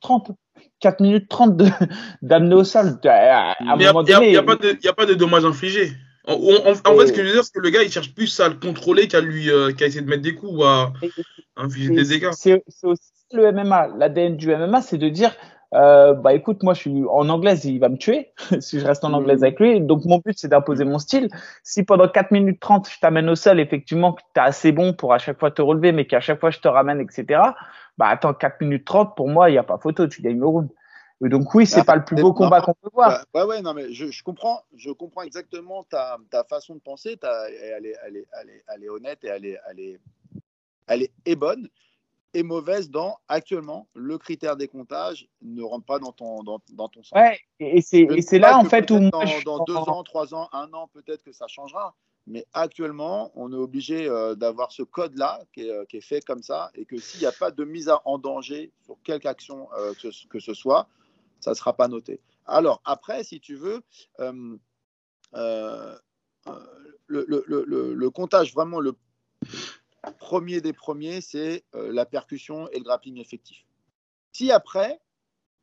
[0.01, 0.31] 30,
[0.81, 1.65] 4 minutes 30 de-
[2.21, 2.99] d'amener au sol.
[3.05, 5.91] À, à un Mais il n'y a, pas de, y a pas de dommages infligés.
[6.27, 8.47] En, fait, ce que je veux dire, c'est que le gars il cherche plus à
[8.49, 10.93] le contrôler qu'à lui euh, qu'à essayer de mettre des coups ou à
[11.57, 12.29] infliger des dégâts.
[12.31, 13.87] C'est aussi le MMA.
[13.97, 15.31] L'ADN du MMA, c'est de dire,
[15.73, 19.03] euh, bah écoute, moi je suis en anglaise, il va me tuer si je reste
[19.03, 19.43] en anglaise Mhm.
[19.45, 19.81] avec lui.
[19.81, 21.29] Donc mon but, c'est d'imposer mon style.
[21.63, 24.93] Si pendant 4 minutes 30, je t'amène au sol, effectivement, que tu es assez bon
[24.93, 27.41] pour à chaque fois te relever, mais qu'à chaque fois je te ramène, etc.
[27.97, 30.45] Bah attends, 4 minutes 30, pour moi, il n'y a pas photo, tu gagnes le
[30.45, 30.69] round.
[31.23, 33.25] Et donc oui, c'est Ah, pas le plus beau combat qu'on peut voir.
[33.33, 36.79] Bah, ouais, ouais, non, mais je, je comprends, je comprends exactement ta, ta façon de
[36.79, 37.17] penser.
[37.17, 39.99] ta- elle, est, elle, est, elle, est, elle est honnête et elle est, elle est,
[40.87, 41.69] elle est, est bonne
[42.33, 46.87] et mauvaise dans actuellement le critère des comptages ne rentre pas dans ton, dans, dans
[46.87, 47.19] ton sens.
[47.19, 50.71] Ouais, et c'est là en fait où moi, dans, dans deux ans, trois ans, un
[50.73, 51.95] an, peut-être que ça changera.
[52.27, 56.69] Mais actuellement, on est obligé euh, d'avoir ce code-là euh, qui est fait comme ça
[56.75, 59.93] et que s'il n'y a pas de mise en danger sur quelque action euh,
[60.29, 60.87] que, ce- soit,
[61.39, 62.21] ça ne sera pas noté.
[62.45, 63.81] Alors, après, si tu veux,
[67.07, 68.93] le, comptage, vraiment le
[70.19, 73.65] premier des premiers, c'est la percussion et le grappling effectif.
[74.31, 74.99] Si après,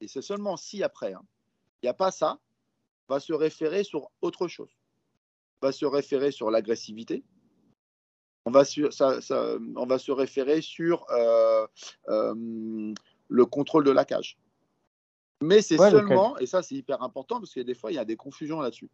[0.00, 1.22] et c'est seulement si après, hein,
[1.82, 2.38] il n'y a pas ça,
[3.08, 4.77] on va se référer sur autre chose.
[5.62, 7.24] On va se référer sur l'agressivité.
[8.46, 11.66] On va, sur- ça- ça- on va se référer sur euh,
[12.08, 12.94] euh,
[13.28, 14.38] le contrôle de la cage.
[15.42, 17.98] Mais c'est Ouais, seulement, et ça c'est hyper important parce que des fois il y
[17.98, 18.90] a des confusions là-dessus.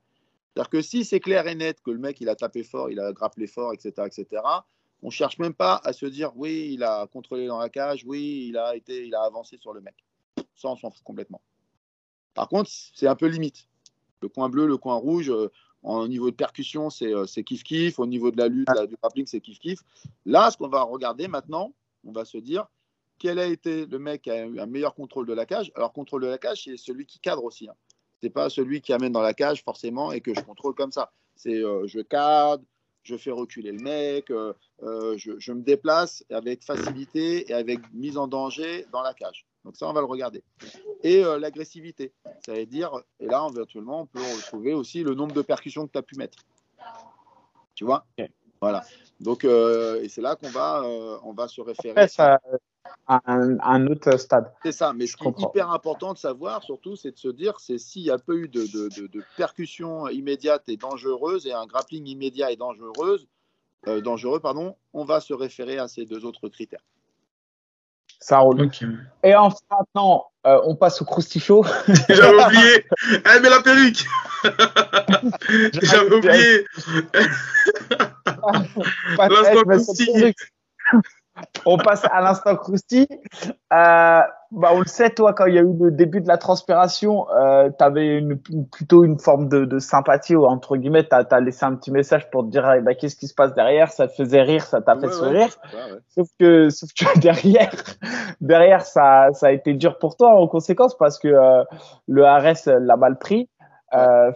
[0.55, 3.01] C'est-à-dire que si c'est clair et net que le mec il a tapé fort, il
[3.01, 4.43] a grappelé fort, etc., etc.,
[5.03, 8.47] on cherche même pas à se dire oui, il a contrôlé dans la cage, oui,
[8.49, 9.95] il a été, il a avancé sur le mec.
[10.55, 11.43] Ça, on s'en fout complètement.
[12.35, 13.69] Par contre, c'est un peu limite.
[14.23, 15.51] Le coin bleu, le coin rouge, euh,
[15.85, 17.98] au niveau de percussion, c'est euh, kiff-kiff.
[17.98, 19.81] Au niveau de la lutte, la- du grappling, c'est kiff-kiff.
[20.24, 21.73] Là, ce qu'on va regarder maintenant,
[22.05, 22.66] on va se dire
[23.19, 25.70] quel a été le mec qui a eu un meilleur contrôle de la cage?
[25.77, 27.69] Alors, contrôle de la cage, c'est celui qui cadre aussi.
[27.69, 27.74] Hein.
[28.23, 31.12] C'est pas celui qui amène dans la cage forcément et que je contrôle comme ça.
[31.36, 32.65] C'est euh, je cadre,
[33.02, 34.52] je fais reculer le mec, euh,
[34.82, 39.47] euh, je, je me déplace avec facilité et avec mise en danger dans la cage.
[39.65, 40.43] Donc ça, on va le regarder.
[41.03, 42.12] Et euh, l'agressivité,
[42.45, 45.93] ça veut dire, et là, virtuellement, on peut retrouver aussi le nombre de percussions que
[45.93, 46.39] tu as pu mettre.
[47.74, 48.07] Tu vois?
[48.61, 48.82] Voilà.
[49.20, 52.09] Donc, euh, et c'est là qu'on va, euh, on va se référer.
[52.09, 52.39] Ça
[53.07, 54.53] à un, un autre stade.
[54.62, 57.59] C'est ça, mais ce qui est hyper important de savoir, surtout, c'est de se dire,
[57.59, 61.53] c'est s'il n'y a pas eu de, de, de, de percussion immédiate et dangereuse et
[61.53, 63.27] un grappling immédiat et dangereuse,
[64.03, 66.85] dangereux, pardon, on va se référer à ces deux autres critères.
[68.25, 68.71] Ça roule.
[69.23, 71.63] Et enfin, maintenant, euh, on passe au crustichaud.
[72.09, 72.87] J'avais oublié.
[73.23, 74.07] Elle met la perruque.
[75.83, 76.65] J'avais oublié.
[79.19, 80.35] L'instant croustille.
[81.66, 83.09] On passe à l'instant croustille.
[83.73, 84.20] Euh,
[84.55, 87.27] bah, on le sait, toi, quand il y a eu le début de la transpiration,
[87.31, 91.40] euh, tu avais une, plutôt une forme de, de sympathie, ou entre guillemets, tu as,
[91.40, 94.06] laissé un petit message pour te dire eh ben, qu'est-ce qui se passe derrière, ça
[94.06, 95.48] te faisait rire, ça t'a fait Ouais, sourire.
[95.73, 95.98] Ouais, ouais.
[96.09, 97.74] Sauf que, sauf que derrière,
[98.40, 101.65] derrière ça, ça a été dur pour toi en conséquence parce que euh,
[102.06, 103.48] le Ares l'a mal pris.
[103.95, 104.33] Euh,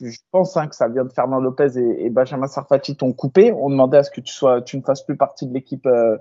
[0.00, 3.52] je pense hein, que ça vient de Fernand Lopez et, et Benjamin Sarfati t'ont coupé.
[3.52, 6.16] On demandait à ce que tu sois, tu ne fasses plus partie de l'équipe, euh,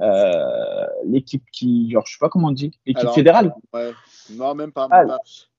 [0.00, 3.54] euh, l'équipe qui, genre, je sais pas comment on dit, l'équipe Alors, fédérale.
[3.72, 3.92] Ouais.
[4.30, 4.88] Non, même pas.
[4.90, 4.98] Ah.
[4.98, 5.18] même pas.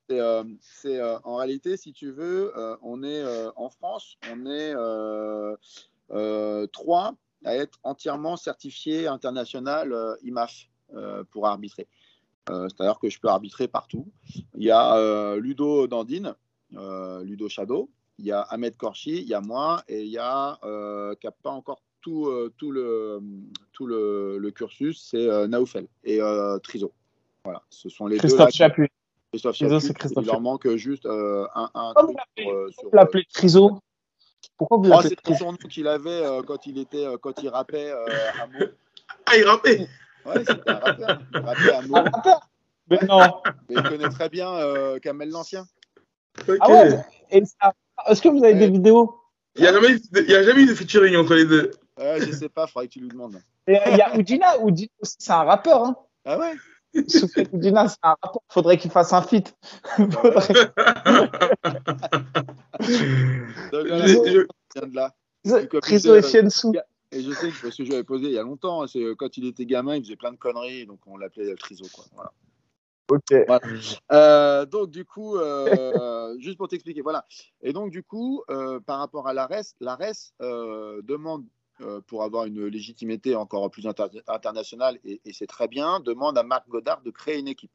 [0.09, 0.19] C'est,
[0.61, 2.51] c'est, en réalité, si tu veux,
[2.81, 3.23] on est
[3.55, 4.73] en France, on est
[6.71, 7.13] trois
[7.45, 9.93] à être entièrement certifiés international
[10.23, 10.67] IMAF
[11.29, 11.87] pour arbitrer.
[12.47, 14.07] C'est-à-dire que je peux arbitrer partout.
[14.55, 16.33] Il y a Ludo Dandine,
[16.71, 17.89] Ludo Shadow,
[18.19, 21.27] il y a Ahmed Korchi, il y a moi et il y a euh, qui
[21.27, 23.19] n'a pas encore tout, euh, tout, le,
[23.73, 26.91] tout le, le cursus, c'est euh, Naoufel et euh, Triso.
[27.43, 28.47] Voilà, ce sont les deux là.
[28.47, 28.87] Christophe.
[29.31, 32.85] Christophe Triso, c'est Christophe il leur manque juste euh, un, un Pourquoi truc vous sur,
[32.85, 33.79] euh, l'appelez Triso
[34.57, 37.17] Pourquoi vous Oh, l'appelez c'était Triso son nom qu'il avait euh, quand il était euh,
[37.17, 38.05] quand il rappait euh,
[38.41, 38.65] à Meaux.
[39.25, 39.87] Ah, il rappait.
[40.25, 41.21] Ouais, c'était un rappeur.
[41.33, 42.49] Il rappait à rappeur
[42.89, 43.41] Mais non.
[43.69, 45.65] Mais il connaît très bien euh, Kamel l'Ancien.
[46.61, 46.99] Ah ouais
[47.31, 47.73] Et ça-
[48.07, 49.15] Est-ce que vous avez des vidéos
[49.55, 51.45] Il n'y a, jamais eu de- il y a jamais eu de featuring entre les
[51.45, 51.71] deux.
[51.97, 53.35] Ouais, je sais pas, faudrait que tu lui demandes.
[53.69, 54.57] Euh, Il y a Oudina.
[54.59, 55.83] Oudina aussi, c'est un rappeur.
[55.83, 55.95] Hein.
[56.25, 56.53] Ah ouais?
[57.07, 58.41] Soufiane Oudina, c'est un rappeur.
[58.49, 59.53] Faudrait qu'il fasse un feat.
[59.83, 60.71] Faudrait-
[63.71, 64.45] Donc, voilà, Je-
[64.85, 65.13] de là.
[67.11, 69.15] et je sais que parce que je l'avais posé il y a longtemps, c'est euh,
[69.15, 71.85] quand il était gamin, il faisait plein de conneries, donc on l'appelait le Triso.
[71.93, 72.05] Quoi.
[72.13, 72.31] Voilà.
[73.09, 73.33] Ok.
[74.11, 77.25] Euh, donc du coup, euh, juste pour t'expliquer, voilà.
[77.61, 81.45] Et donc du coup, euh, par rapport à l'ARES, l'ARES demande,
[82.07, 86.43] pour avoir une légitimité encore plus inter- internationale, et, et c'est très bien, demande à
[86.43, 87.71] Marc Godard de créer une équipe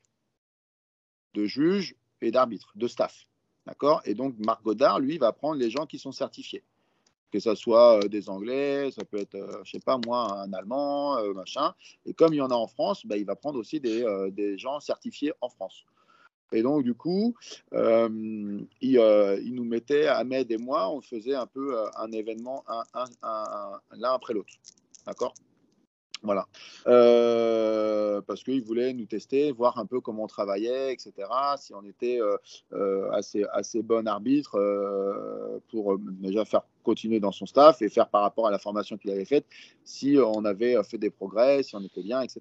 [1.35, 3.27] de juges et d'arbitres, de staff.
[3.67, 4.03] D'accord?
[4.05, 6.63] Et donc Marc Godard, lui, va prendre les gens qui sont certifiés.
[7.35, 10.53] Que ce soit euh, des Anglais, ça peut être, euh, je sais pas moi, un
[10.53, 11.75] Allemand, euh, machin.
[12.07, 14.57] Et comme il y en a en France, bah, il va prendre aussi des, des
[14.57, 15.85] gens certifiés en France.
[16.53, 17.35] Et donc, du coup,
[17.73, 23.81] euh, nous mettait, Ahmed et moi, on faisait un peu un événement un- un- un-
[23.97, 24.55] l'un après l'autre.
[25.05, 25.35] D'accord?
[26.25, 26.47] Voilà.
[26.87, 31.13] Euh, parce qu'il voulait nous tester, voir un peu comment on travaillait, etc.
[31.59, 32.37] Si on était euh,
[32.73, 34.59] euh, assez, assez bon arbitre
[35.71, 39.11] pour déjà faire continuer dans son staff et faire par rapport à la formation qu'il
[39.11, 39.45] avait faite,
[39.85, 42.41] si on avait fait des progrès, si on était bien, etc.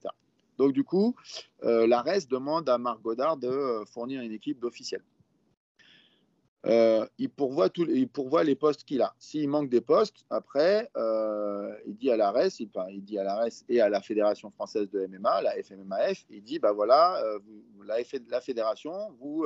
[0.57, 1.15] Donc, du coup,
[1.61, 5.03] l'ARES demande à Marc Godard de fournir une équipe d'officiels.
[6.65, 9.13] Euh, il, pourvoit les- il pourvoit les postes qu'il a.
[9.19, 13.65] S'il manque des postes, après, euh, il dit à l'ARES, il, il dit à l'ARES
[13.67, 17.83] et à la Fédération française de MMA, la FMMAF, il dit, bah voilà, euh, vous-
[17.83, 19.45] la, F- la fédération, vous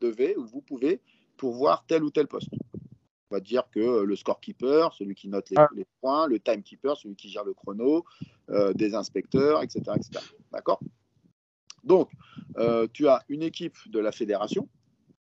[0.00, 1.00] devez ou vous pouvez
[1.38, 2.50] pourvoir tel ou tel poste.
[3.30, 5.68] On va dire que le scorekeeper, celui qui note les, Ah.
[5.74, 8.04] les points, le timekeeper, celui qui gère le chrono,
[8.74, 9.80] des inspecteurs, etc.
[9.96, 10.22] etc.
[10.52, 10.80] D'accord?
[11.82, 12.10] Donc,
[12.92, 14.68] tu as une équipe de la fédération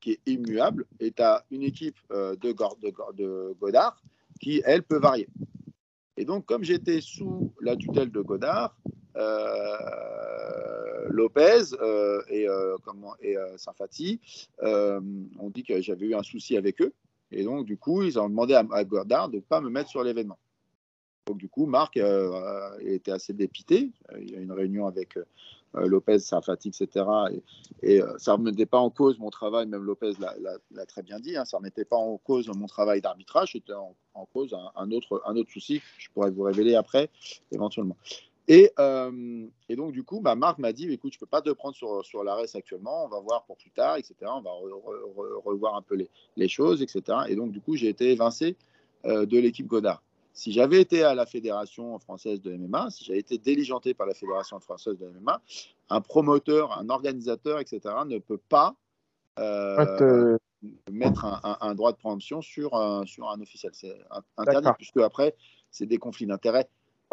[0.05, 4.02] qui est immuable et tu as une équipe euh, de, Godard
[4.39, 5.26] qui, elle, peut varier.
[6.18, 8.76] Et donc, comme j'étais sous la tutelle de Godard,
[9.16, 12.47] euh, Lopez euh, et,
[12.85, 15.01] comment, et euh,
[15.39, 16.93] ont dit que j'avais eu un souci avec eux.
[17.31, 19.89] Et donc, du coup, ils ont demandé à, à Godard de ne pas me mettre
[19.89, 20.39] sur l'événement.
[21.26, 21.98] Donc, du coup, Marc
[22.81, 23.90] était assez dépité.
[24.20, 25.16] Il y a une réunion avec
[25.74, 27.06] Lopez, Sarfati, etc.
[27.82, 31.18] Et, euh, ça ne remettait pas en cause mon travail, même Lopez l'a- très bien
[31.18, 33.94] dit, hein, ça ne remettait pas en cause mon travail d'arbitrage, c'était en,
[34.32, 37.10] cause un, autre, un autre souci que je pourrais vous révéler après,
[37.52, 37.96] éventuellement.
[38.46, 41.51] Et, euh, donc, du coup, bah, Marc m'a dit écoute, je ne peux pas te
[41.51, 42.22] prendre sur, sur
[42.55, 44.14] actuellement, on va voir pour plus tard, etc.
[44.22, 46.06] On va re- re- re- revoir un peu
[46.36, 47.18] les, choses, etc.
[47.28, 48.56] Et donc, du coup, j'ai été évincé
[49.06, 50.02] euh, de l'équipe Godard.
[50.35, 54.15] Si j'avais été à la Fédération française de MMA, si j'avais été diligenté par la
[54.15, 55.40] Fédération française de MMA,
[55.90, 58.74] un promoteur, un organisateur, etc., ne peut pas
[59.39, 60.39] euh, Euh,
[60.90, 63.73] mettre un, un- un droit de préemption sur un, sur un officiel.
[63.74, 63.97] C'est
[64.36, 65.35] interdit, puisque après,
[65.70, 66.69] c'est des conflits d'intérêts.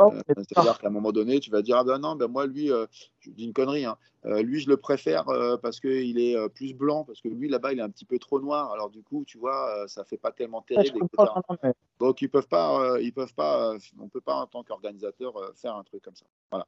[0.08, 2.46] Oh, Euh, C'est-à-dire qu'à un moment donné, tu vas dire Ah ben non, ben moi,
[2.48, 2.86] lui, euh,
[3.20, 6.74] je dis une connerie, hein, euh, lui, je le préfère euh, parce qu'il est plus
[6.74, 8.72] blanc, parce que lui, là-bas, il est un petit peu trop noir.
[8.72, 11.00] Alors, du coup, tu vois, ça fait pas tellement terrible.
[11.18, 15.34] non, mais- Donc, ils peuvent pas, ils peuvent pas, on peut pas, en tant qu'organisateur,
[15.56, 16.26] faire un truc comme ça.
[16.52, 16.68] Voilà.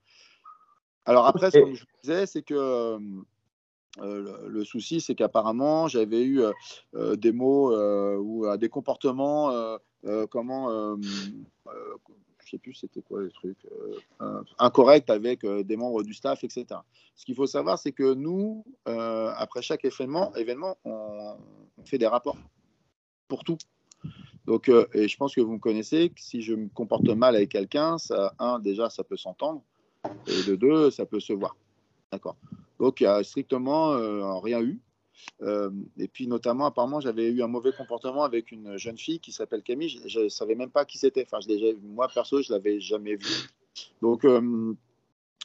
[1.05, 2.53] Alors, après, ce que je disais, c'est que.
[2.55, 2.99] euh,
[4.01, 6.41] le, le souci, c'est qu'apparemment, j'avais eu
[6.95, 9.77] euh, des mots euh, ou des comportements,
[10.31, 10.97] comment,
[12.57, 13.57] plus c'était quoi les trucs,
[14.21, 16.65] euh, incorrects avec euh, des membres du staff, etc.
[17.15, 21.37] Ce qu'il faut savoir, c'est que nous, euh, après chaque événement, événement on,
[21.85, 22.37] fait des rapports
[23.27, 23.57] pour tout.
[24.45, 27.49] Donc, et je pense que vous me connaissez, que si je me comporte mal avec
[27.49, 29.61] quelqu'un, ça, un, déjà, ça peut s'entendre,
[30.27, 31.55] et de deux, ça peut se voir.
[32.11, 32.35] D'accord.
[32.79, 33.91] Donc, il n'y a strictement
[34.41, 34.79] rien eu.
[35.41, 39.31] Euh, et puis, notamment, apparemment, j'avais eu un mauvais comportement avec une jeune fille qui
[39.31, 40.01] s'appelle Camille.
[40.05, 41.25] Je ne savais même pas qui c'était.
[41.29, 41.39] Enfin,
[41.81, 43.49] moi, perso, je ne l'avais jamais vue.
[44.01, 44.73] Donc, euh,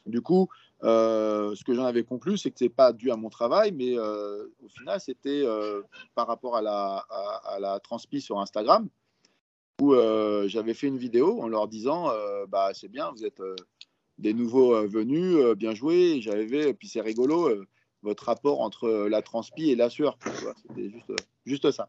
[0.07, 0.49] du coup,
[0.85, 3.73] euh, ce que j'en avais conclu, c'est que ce n'est pas dû à mon travail,
[3.73, 5.45] mais au final, c'était
[6.15, 8.89] par rapport à la, à, transpi sur Instagram,
[9.81, 9.95] où
[10.47, 12.11] j'avais fait une vidéo en leur disant
[12.49, 13.43] bah, C'est bien, vous êtes.
[14.19, 16.21] des nouveaux venus, bien joué.
[16.21, 17.65] J'avais, puis c'est rigolo,
[18.03, 20.19] votre rapport entre euh, la transpi et la sueur.
[20.69, 21.17] C'était juste, euh,
[21.47, 21.89] juste ça.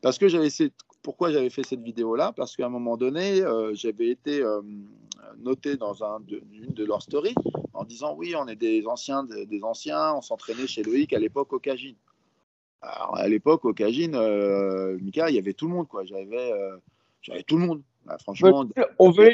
[0.00, 2.32] Parce que j'avais cette- pourquoi j'avais fait cette vidéo-là?
[2.34, 4.62] Parce qu'à un moment donné, euh, j'avais été euh,
[5.38, 7.34] noté dans un de, une de leurs stories
[7.74, 11.18] en disant oui, on est des anciens, des, des anciens, on s'entraînait chez Loïc à
[11.18, 11.96] l'époque au Cagine.
[12.80, 16.04] Alors à l'époque au Cagine, euh, Mika, il y avait tout le monde quoi.
[16.04, 16.52] J'avais,
[17.20, 17.82] j'avais tout le monde.
[18.04, 18.64] Bah, franchement,
[18.98, 19.30] On veut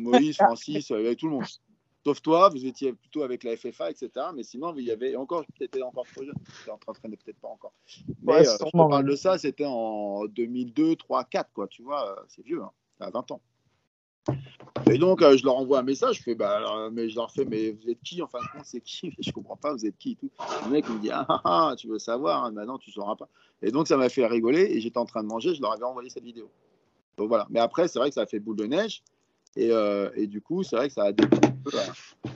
[0.00, 1.44] Moïse, Francis, euh, avec tout le monde.
[2.04, 4.10] Sauf toi, vous étiez plutôt avec la FFA, etc.
[4.34, 6.34] Mais sinon, il y avait encore, étais encore trop jeune.
[6.64, 7.74] Tu en traînais peut-être pas encore.
[8.22, 11.68] Mais Ouais, euh, je te parle de ça, c'était en 2002, 3, 4, quoi.
[11.68, 12.70] Tu vois, euh, c'est vieux, hein.
[13.00, 13.40] à 20 ans.
[14.90, 16.18] Et donc, euh, je leur envoie un message.
[16.18, 18.46] Je fais, bah, alors, mais je leur fais, mais vous êtes qui En fin de
[18.50, 19.14] compte, c'est qui?
[19.20, 20.30] Je comprends pas, vous êtes qui et tout.
[20.64, 23.16] Le mec il me dit, ah, ah, ah, tu veux savoir hein, Maintenant, tu sauras
[23.16, 23.28] pas.
[23.60, 24.62] Et donc, ça m'a fait rigoler.
[24.70, 25.54] Et j'étais en train de manger.
[25.54, 26.50] Je leur avais envoyé cette vidéo.
[27.18, 27.46] Donc voilà.
[27.50, 29.02] Mais après, c'est vrai que ça a fait boule de neige.
[29.56, 31.70] Et, euh, et du coup, c'est vrai que ça a un peu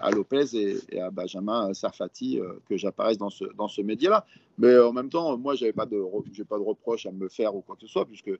[0.01, 3.81] à, à Lopez et, et à Benjamin Sarfati euh, que j'apparaisse dans ce, dans ce
[3.83, 4.27] média-là.
[4.59, 5.97] Mais euh, en même temps, moi, je n'ai pas, de
[6.45, 8.31] pas de reproche à me faire ou quoi que ce soit, puisque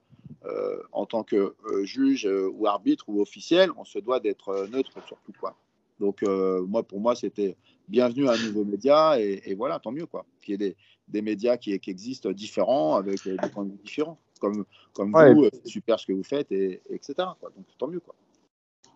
[0.45, 4.49] euh, en tant que euh, juge euh, ou arbitre ou officiel, on se doit d'être
[4.49, 5.33] euh, neutre sur tout.
[5.39, 5.55] Quoi.
[6.01, 7.57] Donc, euh, moi, pour moi, c'était
[7.89, 10.07] bienvenue à un nouveau média et, et voilà, tant mieux.
[10.07, 10.27] Quoi.
[10.43, 10.77] Qu'il y ait des,
[11.07, 14.19] des médias qui, qui existent différents, avec euh, des points de vue différents.
[14.41, 15.33] Comme, comme Ouais.
[15.33, 17.15] vous, euh, c'est super ce que vous faites, et, et etc.
[17.41, 17.51] Quoi.
[17.57, 18.01] Donc, tant mieux.
[18.01, 18.15] Quoi.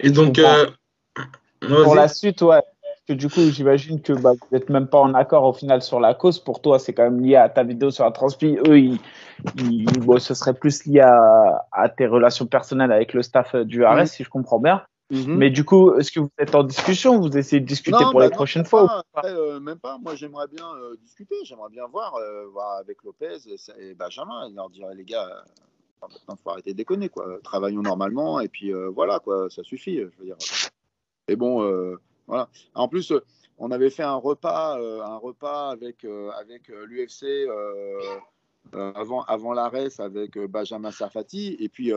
[0.00, 0.66] Et donc, euh,
[1.82, 2.60] Pour la suite, ouais.
[2.62, 5.80] Parce que du coup, j'imagine que bah, vous n'êtes même pas en accord au final
[5.82, 6.38] sur la cause.
[6.38, 8.58] Pour toi, c'est quand même lié à ta vidéo sur la transpi.
[8.66, 8.98] Eux, ils,
[9.56, 13.64] ils- bon, ce serait plus lié à, à tes relations personnelles avec le staff euh,
[13.64, 14.06] du RS, Mhm.
[14.06, 14.82] si je comprends bien.
[15.10, 18.20] Mais Mais du coup, est-ce que vous êtes en discussion Vous essayez de discuter pour
[18.20, 19.96] les prochaines fois ou pas, après, euh, même pas.
[19.96, 21.34] Moi, j'aimerais bien euh, discuter.
[21.44, 23.56] J'aimerais bien voir, euh, voir avec Lopez et,
[23.90, 24.46] et Benjamin.
[24.50, 25.30] Il leur dirait, les gars,
[26.06, 27.08] maintenant, faut arrêter de déconner.
[27.08, 27.38] Quoi.
[27.42, 28.40] Travaillons normalement.
[28.40, 29.96] Et puis, euh, voilà, quoi, ça suffit.
[29.96, 30.36] Je veux dire.
[31.28, 31.96] Et bon, euh,
[32.26, 32.48] voilà.
[32.74, 33.24] En plus, euh,
[33.58, 37.48] on avait fait un repas, un repas avec, avec l'UFC.
[38.72, 41.56] avant, avant l'arrêt avec Benjamin Sarfati.
[41.58, 41.92] Et puis,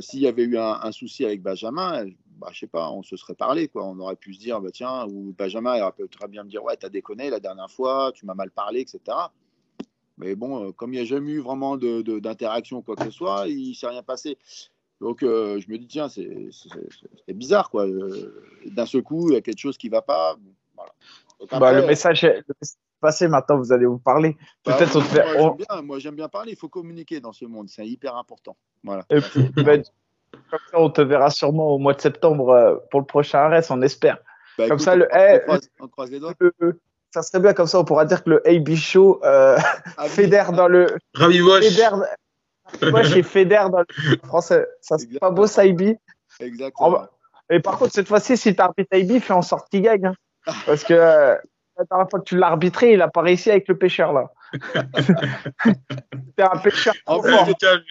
[0.00, 2.06] s'il y avait eu un, souci avec Benjamin,
[2.36, 3.68] bah, je sais pas, on se serait parlé.
[3.68, 3.86] Quoi.
[3.86, 6.50] On aurait pu se dire, bah, tiens, ou Benjamin il aurait pu très bien me
[6.50, 9.00] dire, ouais, t'as déconné la dernière fois, tu m'as mal parlé, etc.
[10.20, 13.10] Mais bon, euh, comme il n'y a jamais eu vraiment d'interaction ou quoi que ce
[13.10, 14.36] soit, il ne s'est rien passé.
[15.00, 16.28] Donc, euh, je me dis, tiens, c'est
[17.28, 17.86] bizarre, quoi.
[17.86, 18.34] Euh,
[18.66, 20.34] D'un seul coup, il y a quelque chose qui ne va pas.
[20.36, 20.92] Bon, voilà.
[21.40, 23.28] Donc Bah, après, le message est le message est passé.
[23.28, 24.36] Maintenant, vous allez vous parler.
[24.64, 26.52] bah, Peut-être te fait- moi, j'aime bien, parler.
[26.52, 27.70] Il faut communiquer dans ce monde.
[27.70, 28.56] C'est hyper important.
[28.84, 29.06] Voilà.
[29.08, 29.78] Et puis, bah,
[30.50, 33.80] comme ça, on te verra sûrement au mois de septembre pour le prochain RS, on
[33.80, 34.18] espère.
[34.58, 36.34] Bah, Comme écoute, ça, le- on, croise, on croise les doigts.
[36.38, 36.78] Le-
[37.12, 39.58] ça serait bien comme ça, on pourra dire que le AB Show euh,
[39.96, 41.64] Ah, fédère dans le Ravivoche.
[41.64, 41.96] fédère.
[42.82, 43.86] Moi, j'ai fédère dans le
[44.26, 44.66] français.
[44.80, 45.96] Ça c'est pas beau, ça, IB.
[46.38, 47.06] Exactement.
[47.50, 50.06] Et par contre, cette fois-ci, si tu arbitres IB, fais en sorte qu'il gagne.
[50.06, 50.14] hein.
[50.66, 51.34] Parce que euh,
[51.80, 54.30] la dernière fois que tu l'as arbitré, il a pas réussi avec le pêcheur là.
[55.64, 57.32] C'était un pêcheur En plus.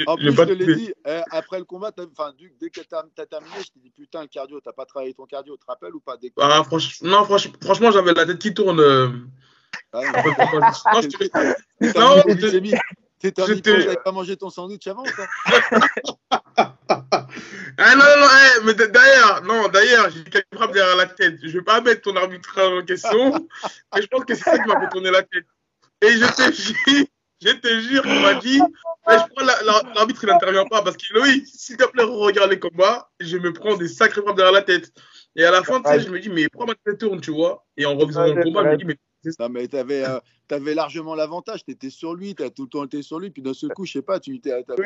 [0.07, 2.69] En plus, pas je te l'ai dit, eh, après le combat, t'as- enfin, du- dès
[2.69, 5.55] que tu as, terminé, je t'ai dit putain, le cardio, t'as pas travaillé ton cardio,
[5.55, 8.39] tu te rappelles ou pas dès que- Ah, franch- Non, franch- franchement, j'avais la tête
[8.39, 8.79] qui tourne.
[8.79, 9.09] euh,
[9.93, 10.01] Ah,
[10.93, 11.01] non.
[11.01, 12.79] je te-
[13.19, 15.27] T'es Non, c'était- hypo, t'avais pas mangé ton sandwich avant ou quoi
[17.77, 21.39] Ah non, non, non, eh, mais d'ailleurs, non, d'ailleurs, j'ai quelques frappes derrière la tête.
[21.41, 23.47] Je vais pas mettre ton arbitrage en question,
[23.95, 25.45] mais je pense que c'est ça qui m'a fait tourner la tête.
[26.01, 27.05] Et je te jure,
[27.41, 28.61] je te jure, il m'a dit,
[29.07, 32.03] mais je crois la- la- l'arbitre, il n'intervient pas parce que Loïc, s'il te plaît,
[32.03, 34.91] regarde les combats, je me prends des sacrées frappes derrière la tête.
[35.35, 37.31] Et à la fin, tu sais, je me dis, mais pourquoi ma tête tourne, tu
[37.31, 37.65] vois?
[37.77, 38.97] Et en refaisant Ouais, le combat, je me dis, mais
[39.39, 41.65] Non, mais t'avais euh, t'avais largement l'avantage.
[41.65, 43.29] T'étais sur lui, t'as tout le temps été sur lui.
[43.29, 44.53] Puis d'un seul coup, je sais pas, tu t'es.
[44.77, 44.85] Oui.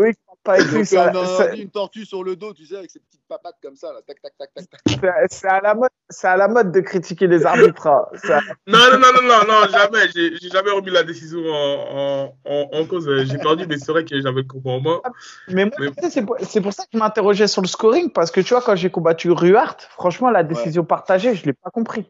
[0.00, 0.10] Oui,
[0.44, 3.76] pas écrit, dit une tortue sur le dos, tu sais, avec ses petites papates comme
[3.76, 4.00] ça, là.
[4.06, 4.80] Tac, tac, tac, tac, tac.
[4.88, 7.86] c'est- c'est à la mode, c'est à la mode de critiquer les arbitres.
[7.86, 8.06] hein.
[8.14, 10.08] Ça- Non, non, non, non, non, non, jamais.
[10.14, 13.08] J'ai jamais remis la décision en, en, en, en cause.
[13.24, 15.00] J'ai perdu, mais c'est vrai que j'avais le combat en main.
[15.48, 17.68] Mais moi, Mais- tu sais, c'est pour, c'est pour ça que je m'interrogeais sur le
[17.68, 21.52] scoring, parce que tu vois, quand j'ai combattu Ruart, franchement, la décision partagée, je l'ai
[21.52, 22.06] pas compris.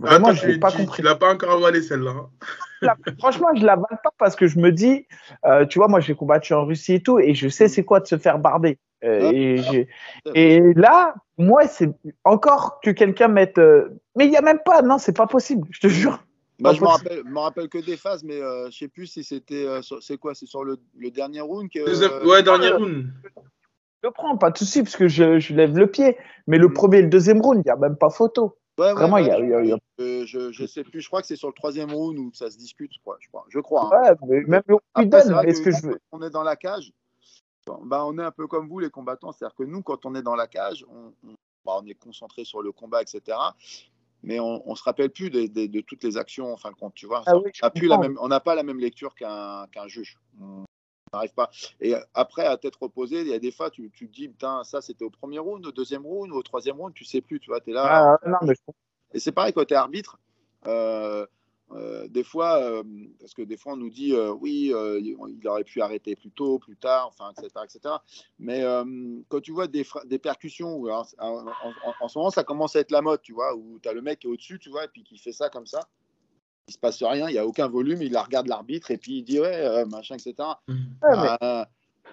[0.00, 0.96] Vraiment, Attends, je l'ai tu, pas tu, compris.
[0.96, 2.10] tu l'as pas encore avalé celle-là.
[2.10, 2.30] hein.
[3.18, 5.06] Franchement, je l'avale pas parce que je me dis,
[5.46, 8.00] euh, tu vois, moi, j'ai combattu en Russie et tout, et je sais c'est quoi
[8.00, 8.78] de se faire barber.
[9.04, 9.34] Euh, Ouais.
[9.36, 9.88] et, j'ai-
[10.34, 11.90] et là, moi, c'est
[12.24, 13.58] encore que quelqu'un mette.
[13.58, 16.22] euh, Mais il y a même pas, non, c'est pas possible, je te jure.
[16.60, 19.24] Bah, je me rappelle, me rappelle que des phases, mais euh, je sais plus si
[19.24, 19.66] c'était.
[19.66, 21.84] euh, c'est quoi C'est sur le, le dernier round que.
[21.84, 23.06] Deuxième- ouais, dernier round.
[23.24, 26.16] Je le prends, pas de souci, parce que je, je lève le pied.
[26.46, 26.72] Mais le Mm.
[26.74, 28.56] premier et le deuxième round, il y a même pas photo.
[28.76, 30.66] Ouais, Vraiment, il y a- ouais, il y a- il y a- euh, je, je
[30.66, 32.98] sais plus, je crois que c'est sur le troisième round où ça se discute, je
[32.98, 33.16] crois.
[33.20, 34.14] Je crois, je crois, hein.
[34.26, 35.32] Mais même le Après, lui c'est donne.
[35.36, 36.00] vrai Mais ce que que je veux.
[36.10, 36.92] on est dans la cage,
[37.84, 39.30] bah, on est un peu comme vous, les combattants.
[39.32, 41.34] C'est-à-dire que nous, quand on est dans la cage, on, on-
[41.64, 43.38] bah, on est concentré sur le combat, etc.
[44.24, 46.76] Mais on ne se rappelle plus de, de- de toutes les actions, en fin de
[46.76, 47.22] compte, tu vois.
[47.26, 47.50] Ah oui,
[48.20, 50.18] on n'a pas la même lecture qu'un juge.
[50.40, 50.64] On
[51.14, 51.50] n'arrive pas.
[51.80, 54.64] Et après, à tête reposée, il y a des fois, tu, tu te dis, putain,
[54.64, 57.40] ça c'était au premier round, au deuxième round, ou au troisième round, tu sais plus,
[57.40, 57.88] tu vois, tu es là.
[57.88, 58.54] Ah, non, mais.
[59.14, 60.18] Et c'est pareil quand tu es arbitre.
[60.66, 61.26] euh,
[61.72, 62.82] euh, des fois, euh,
[63.20, 66.58] parce que des fois on nous dit euh, oui, il aurait pu arrêter plus tôt,
[66.58, 67.64] plus tard, enfin, etc.
[67.64, 67.96] etc.
[68.38, 68.62] Mais
[69.28, 72.76] quand tu vois des, des percussions, où, alors, en, en- en ce moment ça commence
[72.76, 74.70] à être la mode, tu vois, où tu as le mec qui est au-dessus, tu
[74.70, 75.80] vois, et puis qui fait ça comme ça.
[76.66, 79.18] Il se passe rien, il n'y a aucun volume, il la regarde l'arbitre et puis
[79.18, 80.34] il dit ouais, euh, machin, etc.
[80.68, 81.66] Ouais, mais- Ah,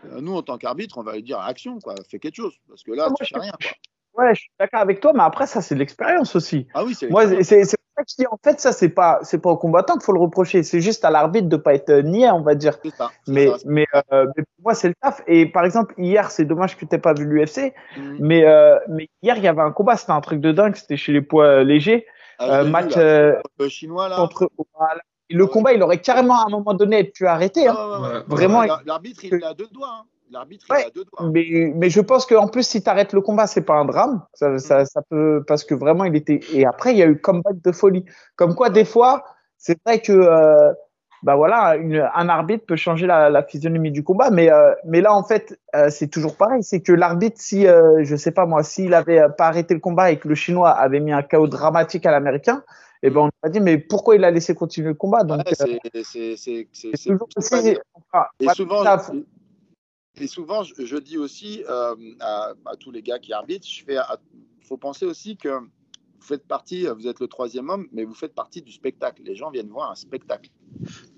[0.05, 2.83] euh, nous, en tant qu'arbitre, on va lui dire action, quoi, fais quelque chose, parce
[2.83, 3.53] que là, moi, tu je fais rien.
[3.61, 4.25] Quoi.
[4.25, 6.67] Ouais, je suis d'accord avec toi, mais après, ça, c'est de l'expérience aussi.
[6.73, 8.89] Ah oui, c'est Moi, c'est c'est pour ça que je dis, en fait, ça, c'est
[8.89, 10.63] pas, c'est pas au combattant qu'il faut le reprocher.
[10.63, 12.73] C'est juste à l'arbitre de pas être niais, on va dire.
[12.83, 13.09] c'est ça.
[13.27, 13.55] Mais, ça.
[13.65, 15.21] mais, euh, mais pour moi, c'est le taf.
[15.27, 18.17] Et par exemple, hier, c'est dommage que tu pas vu l'UFC, Mhm.
[18.19, 20.97] mais, euh, mais hier, il y avait un combat, c'était un truc de dingue, c'était
[20.97, 22.05] chez les poids légers.
[22.41, 24.15] Ah, Euh, vu, euh, Le chinois là.
[24.17, 24.49] contre.
[24.77, 24.99] voilà.
[25.29, 25.49] Et Le Ouais.
[25.49, 27.67] combat, il aurait carrément à un moment donné pu arrêter.
[27.67, 27.75] Hein.
[27.77, 28.23] Ah, ouais, ouais, ouais.
[28.27, 29.87] Vraiment, L'ar- L'arbitre, il est à deux doigts.
[30.01, 30.03] hein.
[30.31, 30.81] L'arbitre, il Ouais.
[30.81, 31.29] est à deux doigts.
[31.31, 34.23] Mais, mais je pense qu'en plus, si tu arrêtes le combat, c'est pas un drame.
[34.33, 36.39] Ça, ça, ça peut, parce que vraiment, il était.
[36.53, 38.05] Et après, il y a eu comeback de folie.
[38.35, 39.23] Comme quoi, des fois,
[39.57, 40.73] c'est vrai que, euh,
[41.23, 44.29] bah voilà, une- un arbitre peut changer la, la physionomie du combat.
[44.31, 46.63] Mais, euh, mais là, en fait, euh, c'est toujours pareil.
[46.63, 49.79] C'est que l'arbitre, si, euh, je sais pas moi, s'il avait euh, pas arrêté le
[49.79, 52.63] combat et que le Chinois avait mis un chaos dramatique à l'américain,
[53.03, 55.23] eh ben, on aurait dit, mais pourquoi il a laissé continuer le combat?
[55.23, 56.27] Donc, Ouais, euh, c'est-
[56.73, 57.77] c'est- toujours aussi.
[57.93, 58.83] enfin, Et souvent,
[60.19, 63.83] et souvent, je, je dis aussi euh, à, à tous les gars qui arbitrent, je
[63.83, 65.49] fais, il faut penser aussi que
[66.21, 69.23] vous faites partie, vous êtes le troisième homme, mais vous faites partie du spectacle.
[69.23, 70.51] Les gens viennent voir un spectacle.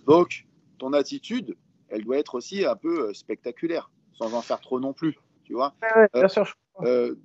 [0.08, 0.48] Donc,
[0.80, 1.58] ton attitude,
[1.90, 5.20] elle doit être aussi un peu euh, spectaculaire, sans en faire trop non plus.
[5.44, 6.46] Tu vois ouais, ouais, bien sûr,
[6.84, 7.16] Euh,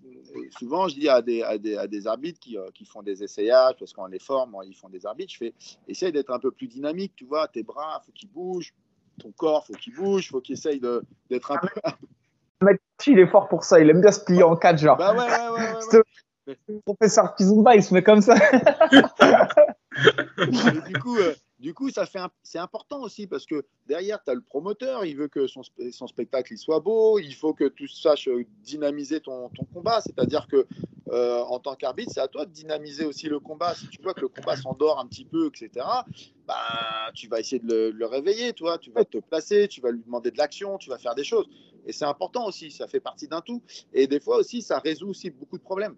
[0.59, 3.23] souvent, je dis à des, à des, à des arbitres qui, euh, qui font des
[3.23, 5.55] essayages, parce qu'on les forme, ils font des arbitres, je fais
[5.87, 8.75] essaye d'être un peu plus dynamique, tu vois, tes bras, faut qu'ils bougent,
[9.21, 10.81] ton corps, faut qu'il bouge, faut qu'il essaye
[11.31, 11.69] d'être un peu.
[12.61, 13.79] Mec, il est fort pour ça.
[13.79, 14.97] Il aime bien se plier en quatre, genre.
[14.97, 16.03] Bah ouais, ouais, ouais.
[16.67, 18.35] Le professeur Kizumba, il se met comme ça.
[20.87, 24.35] Du coup, euh, du coup, ça fait c'est important aussi parce que derrière, tu as
[24.35, 27.89] le promoteur, il veut que son, son spectacle il soit beau, il faut que tu
[27.89, 30.01] saches euh, dynamiser ton, ton combat.
[30.01, 30.67] C'est-à-dire que
[31.11, 33.75] euh, en tant qu'arbitre, c'est à toi de dynamiser aussi le combat.
[33.75, 35.85] Si tu vois que le combat s'endort un petit peu, etc.,
[36.47, 38.79] bah, tu vas essayer de le, le réveiller, toi.
[38.79, 41.49] Tu vas te placer, tu vas lui demander de l'action, tu vas faire des choses.
[41.87, 43.63] Et c'est important aussi, ça fait partie d'un tout.
[43.93, 45.97] Et des fois aussi, ça résout aussi beaucoup de problèmes.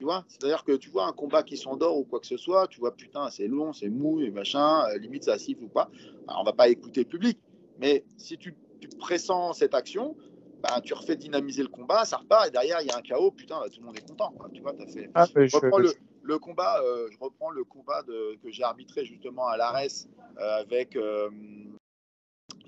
[0.00, 2.66] Tu vois C'est-à-dire que tu vois un combat qui s'endort ou quoi que ce soit,
[2.68, 5.90] tu vois, putain, c'est long, c'est mou et machin, euh, limite ça siffle ou pas.
[6.26, 7.38] Alors, on va pas écouter le public.
[7.78, 10.16] Mais si tu, tu pressens cette action,
[10.62, 13.30] bah, tu refais dynamiser le combat, ça repart et derrière il y a un chaos,
[13.30, 14.32] putain, bah, tout le monde est content.
[14.38, 14.48] quoi.
[14.54, 15.10] Tu vois, as fait.
[15.14, 18.50] Ah, mais Je je- reprends le, le combat, euh, je reprends le combat de, que
[18.50, 20.06] j'ai arbitré justement à l'ARES
[20.38, 21.28] euh, avec, euh,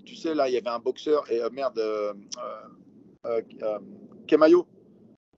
[0.04, 2.12] tu sais, là, il y avait un boxeur et euh, merde, euh,
[3.24, 3.78] euh, euh,
[4.28, 4.66] Kemayo.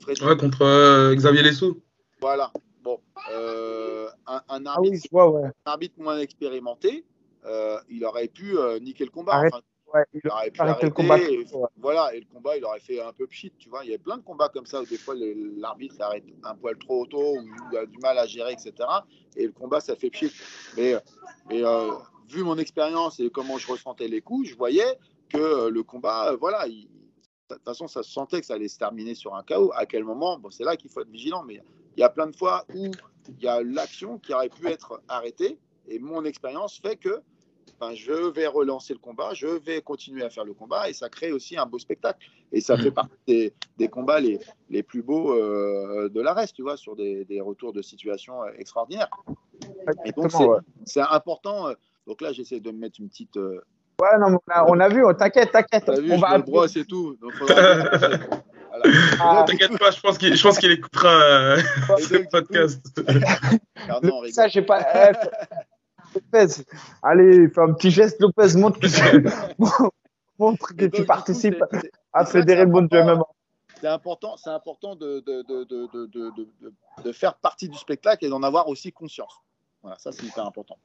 [0.08, 1.80] Ouais, contre euh, Xavier Lessou.
[2.24, 2.50] Voilà.
[2.82, 3.00] Bon,
[3.32, 5.42] euh, un, un Ah oui, arbitre, je vois, ouais.
[5.44, 7.04] un arbitre moins expérimenté,
[7.44, 9.34] euh, il aurait pu euh, niquer le combat.
[9.34, 9.52] Arrête.
[9.52, 10.86] Enfin, Ouais, il Il aurait pu arrêter.
[10.86, 11.18] le combat.
[11.18, 11.68] et, Ouais.
[11.76, 13.84] Voilà, et le combat, il aurait fait un peu pchit, tu vois.
[13.84, 15.14] Il y a plein de combats comme ça où des fois
[15.58, 18.72] l'arbitre arrête un poil trop tôt, ou il a du mal à gérer, etc.
[19.36, 20.32] Et le combat, ça fait pchit.
[20.78, 20.94] Mais,
[21.50, 21.62] mais
[22.30, 24.98] vu mon expérience et comment je ressentais les coups, je voyais
[25.28, 26.88] que le combat, voilà, il-
[27.50, 29.70] de toute façon, ça se sentait que ça allait se terminer sur un chaos.
[29.74, 30.38] À quel moment?
[30.38, 31.44] Bon, c'est là qu'il faut être vigilant.
[31.44, 31.62] Mais
[31.96, 32.86] il y a plein de fois où
[33.28, 35.58] il y a l'action qui aurait pu être arrêtée.
[35.88, 37.20] Et mon expérience fait que
[37.80, 40.88] ben, je vais relancer le combat, je vais continuer à faire le combat.
[40.88, 42.18] Et ça crée aussi un beau spectacle.
[42.52, 44.38] Et ça fait partie des, des combats les,
[44.70, 48.42] les plus beaux euh, de la reste, tu vois, sur des, des retours de situation
[48.44, 49.10] euh, extraordinaires.
[50.04, 50.58] Et donc, c'est ouais.
[50.84, 51.68] c'est important.
[51.68, 51.74] euh,
[52.06, 53.36] donc là, j'essaie de me mettre une petite.
[53.36, 53.60] euh,
[54.00, 55.88] Ouais, non, on a, on a vu, oh, t'inquiète, t'inquiète.
[56.10, 57.16] On va me brosse et tout.
[57.20, 57.32] Donc,
[59.20, 61.56] Ah, T'inquiète pas, je pense qu'il je pense qu'il écoutera euh,
[61.98, 62.80] ce podcast.
[64.32, 64.86] Ça, j'ai pas.
[64.94, 65.12] eh,
[66.14, 66.62] Lopez,
[67.02, 68.86] allez, fais un petit geste, Lopez, montre que,
[70.38, 73.24] montre que donc, tu participes coup, c'est- c'est- à fédérer le monde du c'est MMA.
[73.80, 77.76] c'est important, c'est important de, de, de, de, de, de, de- de faire partie du
[77.76, 79.40] spectacle et d'en avoir aussi conscience.
[79.82, 80.76] Voilà, ça c'est hyper important.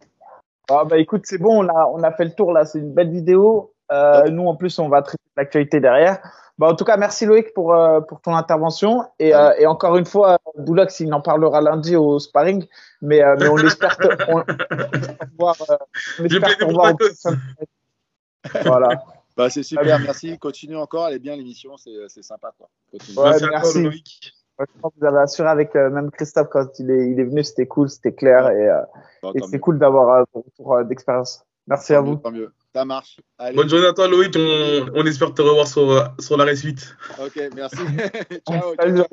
[0.71, 2.93] Ah, bah écoute, c'est bon, on a, on a fait le tour là, c'est une
[2.93, 3.73] belle vidéo.
[3.91, 6.19] Euh, nous, en plus, on va traiter l'actualité derrière.
[6.57, 9.05] Bah, en tout cas, merci Loïc pour, euh, pour ton intervention.
[9.17, 12.65] Et, euh, et encore une fois, Boulox, il en parlera lundi au sparring.
[13.01, 15.77] Mais, euh, mais on espère te, on, euh,
[16.19, 16.93] on espère te revoir
[18.65, 19.03] Voilà.
[19.37, 20.37] Bah, c'est super, merci.
[20.37, 22.51] Continue encore, elle est bien l'émission, c'est c'est sympa.
[22.57, 22.67] Quoi.
[22.91, 23.83] Ouais, Merci à toi, merci.
[23.83, 24.33] Loïc.
[24.59, 27.65] Franchement, vous avez assuré avec euh, même Christophe quand il est, il est venu, c'était
[27.65, 28.81] cool, c'était clair et, euh,
[29.23, 31.45] Bon, et c'est mieux, cool d'avoir euh, ton retour euh, d'expérience.
[31.69, 32.15] Merci à vous.
[32.15, 32.51] tant mieux.
[32.73, 33.19] Ça marche.
[33.37, 34.35] Allez, Bonne journée à toi, Loïc.
[34.37, 36.95] On, on espère te revoir sur, sur la suite.
[37.19, 37.77] ok, merci.
[38.47, 39.05] ciao, ciao.